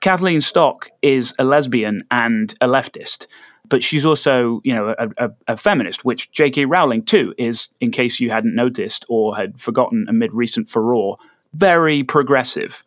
Kathleen 0.00 0.40
Stock 0.40 0.90
is 1.02 1.34
a 1.38 1.44
lesbian 1.44 2.04
and 2.10 2.54
a 2.60 2.68
leftist 2.68 3.26
but 3.68 3.82
she's 3.82 4.04
also, 4.04 4.60
you 4.64 4.74
know, 4.74 4.94
a, 4.98 5.08
a, 5.18 5.30
a, 5.48 5.56
feminist, 5.56 6.04
which 6.04 6.30
J.K. 6.30 6.64
Rowling 6.64 7.02
too 7.02 7.34
is, 7.38 7.68
in 7.80 7.90
case 7.90 8.20
you 8.20 8.30
hadn't 8.30 8.54
noticed 8.54 9.04
or 9.08 9.36
had 9.36 9.60
forgotten 9.60 10.06
amid 10.08 10.34
recent 10.34 10.68
furore, 10.68 11.16
very 11.54 12.02
progressive. 12.02 12.82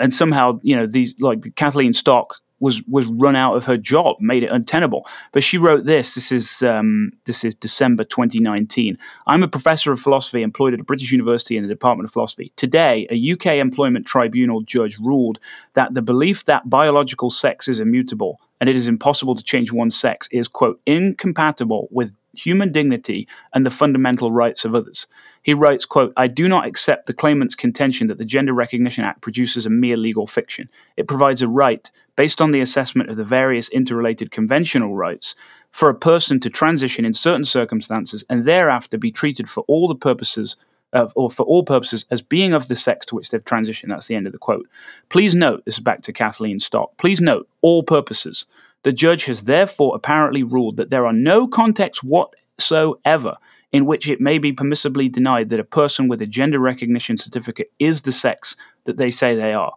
And 0.00 0.14
somehow, 0.14 0.60
you 0.62 0.74
know, 0.74 0.86
these 0.86 1.20
like 1.20 1.54
Kathleen 1.56 1.92
Stock 1.92 2.40
was 2.62 2.82
was 2.84 3.08
run 3.08 3.34
out 3.34 3.56
of 3.56 3.64
her 3.66 3.76
job, 3.76 4.16
made 4.20 4.44
it 4.44 4.52
untenable. 4.52 5.04
But 5.32 5.42
she 5.42 5.58
wrote 5.58 5.84
this. 5.84 6.14
This 6.14 6.30
is 6.30 6.62
um, 6.62 7.10
this 7.24 7.44
is 7.44 7.54
December 7.56 8.04
2019. 8.04 8.96
I'm 9.26 9.42
a 9.42 9.48
professor 9.48 9.90
of 9.90 10.00
philosophy 10.00 10.42
employed 10.42 10.72
at 10.72 10.80
a 10.80 10.84
British 10.84 11.10
university 11.10 11.56
in 11.56 11.64
the 11.64 11.68
Department 11.68 12.08
of 12.08 12.12
Philosophy. 12.12 12.52
Today, 12.56 13.06
a 13.10 13.32
UK 13.32 13.58
employment 13.58 14.06
tribunal 14.06 14.62
judge 14.62 14.98
ruled 15.00 15.40
that 15.74 15.92
the 15.94 16.02
belief 16.02 16.44
that 16.44 16.70
biological 16.70 17.30
sex 17.30 17.66
is 17.66 17.80
immutable 17.80 18.40
and 18.60 18.70
it 18.70 18.76
is 18.76 18.86
impossible 18.86 19.34
to 19.34 19.42
change 19.42 19.72
one's 19.72 19.98
sex 19.98 20.28
is 20.30 20.46
quote 20.46 20.80
incompatible 20.86 21.88
with 21.90 22.12
human 22.34 22.72
dignity 22.72 23.28
and 23.52 23.64
the 23.64 23.70
fundamental 23.70 24.32
rights 24.32 24.64
of 24.64 24.74
others. 24.74 25.06
He 25.42 25.54
writes, 25.54 25.84
quote, 25.84 26.12
I 26.16 26.28
do 26.28 26.48
not 26.48 26.66
accept 26.66 27.06
the 27.06 27.12
claimant's 27.12 27.54
contention 27.54 28.06
that 28.06 28.18
the 28.18 28.24
Gender 28.24 28.52
Recognition 28.52 29.04
Act 29.04 29.20
produces 29.20 29.66
a 29.66 29.70
mere 29.70 29.96
legal 29.96 30.26
fiction. 30.26 30.68
It 30.96 31.08
provides 31.08 31.42
a 31.42 31.48
right, 31.48 31.90
based 32.16 32.40
on 32.40 32.52
the 32.52 32.60
assessment 32.60 33.10
of 33.10 33.16
the 33.16 33.24
various 33.24 33.68
interrelated 33.70 34.30
conventional 34.30 34.94
rights, 34.94 35.34
for 35.70 35.88
a 35.88 35.94
person 35.94 36.38
to 36.40 36.50
transition 36.50 37.04
in 37.04 37.12
certain 37.12 37.44
circumstances 37.44 38.24
and 38.28 38.44
thereafter 38.44 38.98
be 38.98 39.10
treated 39.10 39.48
for 39.48 39.64
all 39.66 39.88
the 39.88 39.94
purposes 39.94 40.56
of, 40.92 41.12
or 41.16 41.30
for 41.30 41.44
all 41.44 41.64
purposes 41.64 42.04
as 42.10 42.20
being 42.20 42.52
of 42.52 42.68
the 42.68 42.76
sex 42.76 43.06
to 43.06 43.14
which 43.14 43.30
they've 43.30 43.44
transitioned. 43.44 43.88
That's 43.88 44.06
the 44.06 44.14
end 44.14 44.26
of 44.26 44.32
the 44.32 44.38
quote. 44.38 44.68
Please 45.08 45.34
note, 45.34 45.64
this 45.64 45.74
is 45.74 45.80
back 45.80 46.02
to 46.02 46.12
Kathleen 46.12 46.60
Stock. 46.60 46.96
Please 46.98 47.20
note, 47.20 47.48
all 47.62 47.82
purposes. 47.82 48.44
The 48.82 48.92
judge 48.92 49.26
has 49.26 49.44
therefore 49.44 49.94
apparently 49.94 50.42
ruled 50.42 50.76
that 50.76 50.90
there 50.90 51.06
are 51.06 51.12
no 51.12 51.46
contexts 51.46 52.02
whatsoever 52.02 53.36
in 53.72 53.86
which 53.86 54.08
it 54.08 54.20
may 54.20 54.38
be 54.38 54.52
permissibly 54.52 55.10
denied 55.10 55.48
that 55.48 55.60
a 55.60 55.64
person 55.64 56.08
with 56.08 56.20
a 56.20 56.26
gender 56.26 56.58
recognition 56.58 57.16
certificate 57.16 57.72
is 57.78 58.02
the 58.02 58.12
sex 58.12 58.56
that 58.84 58.98
they 58.98 59.10
say 59.10 59.34
they 59.34 59.54
are. 59.54 59.72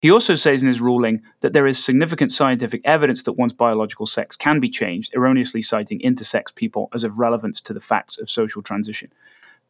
He 0.00 0.10
also 0.10 0.34
says 0.34 0.62
in 0.62 0.68
his 0.68 0.82
ruling 0.82 1.22
that 1.40 1.54
there 1.54 1.66
is 1.66 1.82
significant 1.82 2.30
scientific 2.30 2.82
evidence 2.84 3.22
that 3.22 3.32
one's 3.32 3.54
biological 3.54 4.04
sex 4.04 4.36
can 4.36 4.60
be 4.60 4.68
changed, 4.68 5.14
erroneously 5.14 5.62
citing 5.62 5.98
intersex 6.00 6.54
people 6.54 6.90
as 6.92 7.04
of 7.04 7.18
relevance 7.18 7.60
to 7.62 7.72
the 7.72 7.80
facts 7.80 8.18
of 8.18 8.28
social 8.28 8.60
transition. 8.60 9.10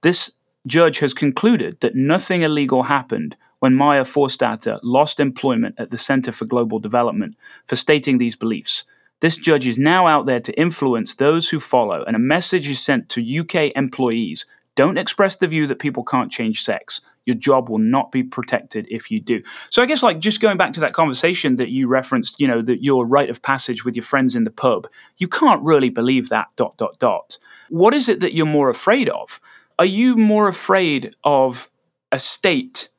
This 0.02 0.32
judge 0.66 0.98
has 0.98 1.14
concluded 1.14 1.80
that 1.80 1.94
nothing 1.94 2.42
illegal 2.42 2.82
happened 2.82 3.36
when 3.64 3.74
Maya 3.74 4.02
Forstater 4.02 4.78
lost 4.82 5.20
employment 5.20 5.76
at 5.78 5.90
the 5.90 5.96
Center 5.96 6.32
for 6.32 6.44
Global 6.44 6.78
Development 6.78 7.34
for 7.66 7.76
stating 7.76 8.18
these 8.18 8.36
beliefs. 8.36 8.84
This 9.20 9.38
judge 9.38 9.66
is 9.66 9.78
now 9.78 10.06
out 10.06 10.26
there 10.26 10.40
to 10.40 10.60
influence 10.60 11.14
those 11.14 11.48
who 11.48 11.58
follow, 11.58 12.04
and 12.04 12.14
a 12.14 12.18
message 12.18 12.68
is 12.68 12.78
sent 12.78 13.08
to 13.08 13.40
UK 13.40 13.74
employees 13.74 14.44
don't 14.74 14.98
express 14.98 15.36
the 15.36 15.46
view 15.46 15.66
that 15.68 15.78
people 15.78 16.04
can't 16.04 16.30
change 16.30 16.62
sex. 16.62 17.00
Your 17.24 17.36
job 17.36 17.70
will 17.70 17.78
not 17.78 18.12
be 18.12 18.22
protected 18.22 18.86
if 18.90 19.10
you 19.10 19.18
do. 19.18 19.40
So 19.70 19.82
I 19.82 19.86
guess 19.86 20.02
like 20.02 20.18
just 20.18 20.42
going 20.42 20.58
back 20.58 20.74
to 20.74 20.80
that 20.80 20.92
conversation 20.92 21.56
that 21.56 21.70
you 21.70 21.88
referenced, 21.88 22.38
you 22.38 22.46
know, 22.46 22.60
that 22.60 22.84
your 22.84 23.06
rite 23.06 23.30
of 23.30 23.40
passage 23.40 23.82
with 23.82 23.96
your 23.96 24.02
friends 24.02 24.36
in 24.36 24.44
the 24.44 24.50
pub, 24.50 24.88
you 25.16 25.28
can't 25.28 25.62
really 25.62 25.88
believe 25.88 26.28
that 26.28 26.48
dot 26.56 26.76
dot 26.76 26.98
dot. 26.98 27.38
What 27.70 27.94
is 27.94 28.10
it 28.10 28.20
that 28.20 28.34
you're 28.34 28.44
more 28.44 28.68
afraid 28.68 29.08
of? 29.08 29.40
Are 29.78 29.86
you 29.86 30.18
more 30.18 30.48
afraid 30.48 31.14
of 31.24 31.70
a 32.12 32.18
state 32.18 32.90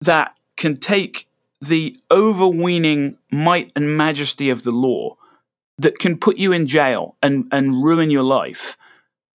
that 0.00 0.36
can 0.56 0.76
take 0.76 1.28
the 1.60 1.96
overweening 2.10 3.18
might 3.30 3.72
and 3.74 3.96
majesty 3.96 4.50
of 4.50 4.62
the 4.62 4.72
law 4.72 5.16
that 5.78 5.98
can 5.98 6.16
put 6.16 6.36
you 6.36 6.52
in 6.52 6.66
jail 6.66 7.16
and, 7.22 7.46
and 7.52 7.82
ruin 7.82 8.10
your 8.10 8.22
life, 8.22 8.76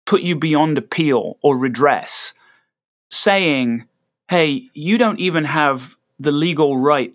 put 0.06 0.22
you 0.22 0.36
beyond 0.36 0.78
appeal 0.78 1.38
or 1.42 1.56
redress, 1.56 2.32
saying, 3.10 3.86
hey, 4.28 4.68
you 4.74 4.98
don't 4.98 5.20
even 5.20 5.44
have 5.44 5.96
the 6.18 6.32
legal 6.32 6.78
right 6.78 7.12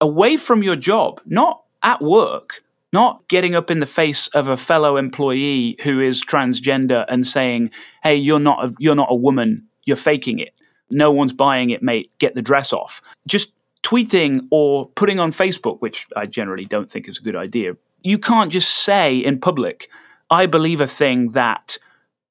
away 0.00 0.36
from 0.36 0.62
your 0.62 0.76
job, 0.76 1.20
not 1.26 1.62
at 1.82 2.00
work, 2.00 2.62
not 2.92 3.26
getting 3.28 3.54
up 3.54 3.70
in 3.70 3.80
the 3.80 3.86
face 3.86 4.28
of 4.28 4.48
a 4.48 4.56
fellow 4.56 4.96
employee 4.96 5.76
who 5.82 6.00
is 6.00 6.24
transgender 6.24 7.04
and 7.08 7.26
saying, 7.26 7.70
hey, 8.02 8.16
you're 8.16 8.40
not 8.40 8.64
a, 8.64 8.74
you're 8.78 8.94
not 8.96 9.08
a 9.10 9.14
woman, 9.14 9.66
you're 9.84 9.96
faking 9.96 10.38
it. 10.38 10.54
No 10.90 11.10
one's 11.10 11.32
buying 11.32 11.70
it, 11.70 11.82
mate. 11.82 12.12
Get 12.18 12.34
the 12.34 12.42
dress 12.42 12.72
off. 12.72 13.00
Just 13.26 13.52
tweeting 13.82 14.46
or 14.50 14.88
putting 14.90 15.18
on 15.18 15.30
Facebook, 15.30 15.80
which 15.80 16.06
I 16.16 16.26
generally 16.26 16.64
don't 16.64 16.90
think 16.90 17.08
is 17.08 17.18
a 17.18 17.22
good 17.22 17.36
idea, 17.36 17.74
you 18.02 18.18
can't 18.18 18.52
just 18.52 18.70
say 18.70 19.16
in 19.16 19.40
public, 19.40 19.90
I 20.30 20.46
believe 20.46 20.80
a 20.80 20.86
thing 20.86 21.32
that 21.32 21.76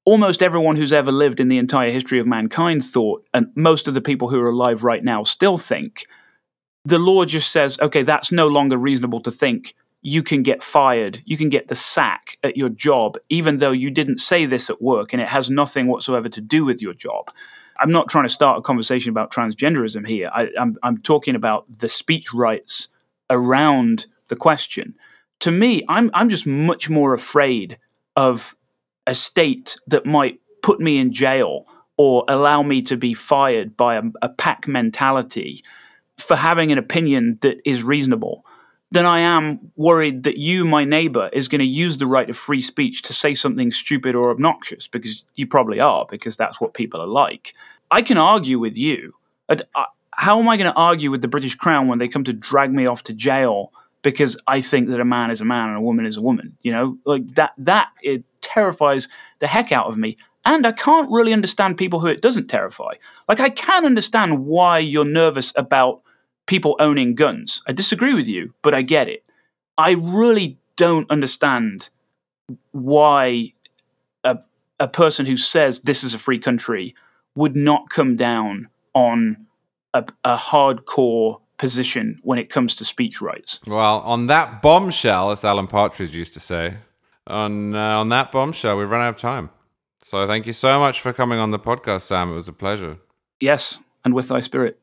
almost 0.04 0.42
everyone 0.42 0.76
who's 0.76 0.92
ever 0.92 1.12
lived 1.12 1.40
in 1.40 1.48
the 1.48 1.58
entire 1.58 1.90
history 1.90 2.18
of 2.18 2.26
mankind 2.26 2.84
thought, 2.84 3.24
and 3.34 3.48
most 3.54 3.88
of 3.88 3.94
the 3.94 4.00
people 4.00 4.28
who 4.28 4.40
are 4.40 4.48
alive 4.48 4.84
right 4.84 5.04
now 5.04 5.22
still 5.22 5.58
think. 5.58 6.06
The 6.84 6.98
law 6.98 7.24
just 7.26 7.52
says, 7.52 7.78
okay, 7.80 8.02
that's 8.02 8.32
no 8.32 8.48
longer 8.48 8.78
reasonable 8.78 9.20
to 9.20 9.30
think. 9.30 9.74
You 10.02 10.22
can 10.22 10.42
get 10.42 10.62
fired, 10.62 11.20
you 11.26 11.36
can 11.36 11.50
get 11.50 11.68
the 11.68 11.74
sack 11.74 12.38
at 12.42 12.56
your 12.56 12.70
job, 12.70 13.18
even 13.28 13.58
though 13.58 13.70
you 13.70 13.90
didn't 13.90 14.18
say 14.18 14.46
this 14.46 14.70
at 14.70 14.80
work 14.80 15.12
and 15.12 15.20
it 15.20 15.28
has 15.28 15.50
nothing 15.50 15.88
whatsoever 15.88 16.30
to 16.30 16.40
do 16.40 16.64
with 16.64 16.80
your 16.80 16.94
job. 16.94 17.30
I'm 17.80 17.92
not 17.92 18.08
trying 18.08 18.24
to 18.24 18.28
start 18.28 18.58
a 18.58 18.62
conversation 18.62 19.10
about 19.10 19.32
transgenderism 19.32 20.06
here. 20.06 20.28
I, 20.32 20.48
I'm, 20.58 20.76
I'm 20.82 20.98
talking 20.98 21.34
about 21.34 21.64
the 21.78 21.88
speech 21.88 22.32
rights 22.34 22.88
around 23.30 24.06
the 24.28 24.36
question 24.36 24.94
to 25.40 25.50
me, 25.50 25.82
I'm 25.88 26.10
I'm 26.14 26.28
just 26.28 26.46
much 26.46 26.88
more 26.88 27.12
afraid 27.12 27.78
of 28.14 28.54
a 29.06 29.14
state 29.14 29.76
that 29.88 30.06
might 30.06 30.38
put 30.62 30.80
me 30.80 30.98
in 30.98 31.12
jail 31.12 31.66
or 31.96 32.24
allow 32.28 32.62
me 32.62 32.82
to 32.82 32.96
be 32.96 33.12
fired 33.12 33.76
by 33.76 33.96
a, 33.96 34.02
a 34.22 34.28
pack 34.28 34.68
mentality 34.68 35.64
for 36.16 36.36
having 36.36 36.70
an 36.70 36.78
opinion 36.78 37.38
that 37.40 37.56
is 37.64 37.82
reasonable 37.82 38.44
than 38.92 39.06
I 39.06 39.20
am 39.20 39.72
worried 39.76 40.24
that 40.24 40.36
you, 40.36 40.64
my 40.64 40.84
neighbor, 40.84 41.30
is 41.32 41.48
going 41.48 41.60
to 41.60 41.64
use 41.64 41.98
the 41.98 42.06
right 42.06 42.28
of 42.28 42.36
free 42.36 42.60
speech 42.60 43.02
to 43.02 43.12
say 43.12 43.34
something 43.34 43.70
stupid 43.70 44.14
or 44.14 44.30
obnoxious 44.30 44.88
because 44.88 45.24
you 45.36 45.46
probably 45.46 45.80
are, 45.80 46.06
because 46.10 46.36
that's 46.36 46.60
what 46.60 46.74
people 46.74 47.00
are 47.00 47.06
like. 47.06 47.54
I 47.90 48.02
can 48.02 48.18
argue 48.18 48.58
with 48.58 48.76
you. 48.76 49.14
but 49.46 49.68
how 50.12 50.38
am 50.38 50.48
I 50.48 50.56
going 50.56 50.70
to 50.70 50.78
argue 50.78 51.10
with 51.10 51.22
the 51.22 51.28
British 51.28 51.54
Crown 51.54 51.88
when 51.88 51.98
they 51.98 52.08
come 52.08 52.24
to 52.24 52.32
drag 52.32 52.72
me 52.72 52.86
off 52.86 53.04
to 53.04 53.14
jail 53.14 53.72
because 54.02 54.36
I 54.46 54.60
think 54.60 54.88
that 54.88 55.00
a 55.00 55.04
man 55.04 55.32
is 55.32 55.40
a 55.40 55.44
man 55.44 55.68
and 55.68 55.78
a 55.78 55.80
woman 55.80 56.04
is 56.04 56.16
a 56.16 56.22
woman? 56.22 56.56
You 56.62 56.72
know, 56.72 56.98
like 57.04 57.26
that. 57.36 57.52
That 57.58 57.88
it 58.02 58.24
terrifies 58.40 59.08
the 59.38 59.46
heck 59.46 59.72
out 59.72 59.86
of 59.86 59.96
me. 59.96 60.16
And 60.44 60.66
I 60.66 60.72
can't 60.72 61.10
really 61.10 61.32
understand 61.32 61.76
people 61.76 62.00
who 62.00 62.06
it 62.06 62.22
doesn't 62.22 62.48
terrify. 62.48 62.92
Like, 63.28 63.40
I 63.40 63.50
can 63.50 63.84
understand 63.84 64.46
why 64.46 64.78
you're 64.78 65.04
nervous 65.04 65.52
about 65.54 66.02
people 66.50 66.74
owning 66.80 67.14
guns. 67.14 67.62
I 67.68 67.72
disagree 67.72 68.12
with 68.12 68.26
you, 68.26 68.52
but 68.62 68.74
I 68.74 68.82
get 68.82 69.08
it. 69.08 69.24
I 69.78 69.92
really 69.92 70.58
don't 70.74 71.08
understand 71.08 71.88
why 72.72 73.52
a, 74.24 74.36
a 74.80 74.88
person 74.88 75.26
who 75.26 75.36
says 75.36 75.78
this 75.82 76.02
is 76.02 76.12
a 76.12 76.18
free 76.18 76.40
country 76.40 76.96
would 77.36 77.54
not 77.54 77.88
come 77.88 78.16
down 78.16 78.68
on 78.94 79.46
a, 79.94 80.04
a 80.24 80.36
hardcore 80.36 81.40
position 81.56 82.18
when 82.24 82.36
it 82.36 82.50
comes 82.50 82.74
to 82.74 82.84
speech 82.84 83.20
rights. 83.20 83.60
Well, 83.64 84.00
on 84.00 84.26
that 84.26 84.60
bombshell, 84.60 85.30
as 85.30 85.44
Alan 85.44 85.68
Partridge 85.68 86.16
used 86.16 86.34
to 86.34 86.40
say, 86.40 86.78
on 87.28 87.76
uh, 87.76 88.00
on 88.00 88.08
that 88.08 88.32
bombshell, 88.32 88.76
we've 88.76 88.90
run 88.90 89.02
out 89.02 89.14
of 89.14 89.20
time. 89.20 89.50
So 90.02 90.26
thank 90.26 90.48
you 90.48 90.52
so 90.52 90.80
much 90.80 91.00
for 91.00 91.12
coming 91.12 91.38
on 91.38 91.52
the 91.52 91.60
podcast, 91.60 92.00
Sam. 92.00 92.32
It 92.32 92.34
was 92.34 92.48
a 92.48 92.52
pleasure. 92.52 92.98
Yes, 93.38 93.78
and 94.04 94.14
with 94.14 94.26
thy 94.26 94.40
spirit. 94.40 94.79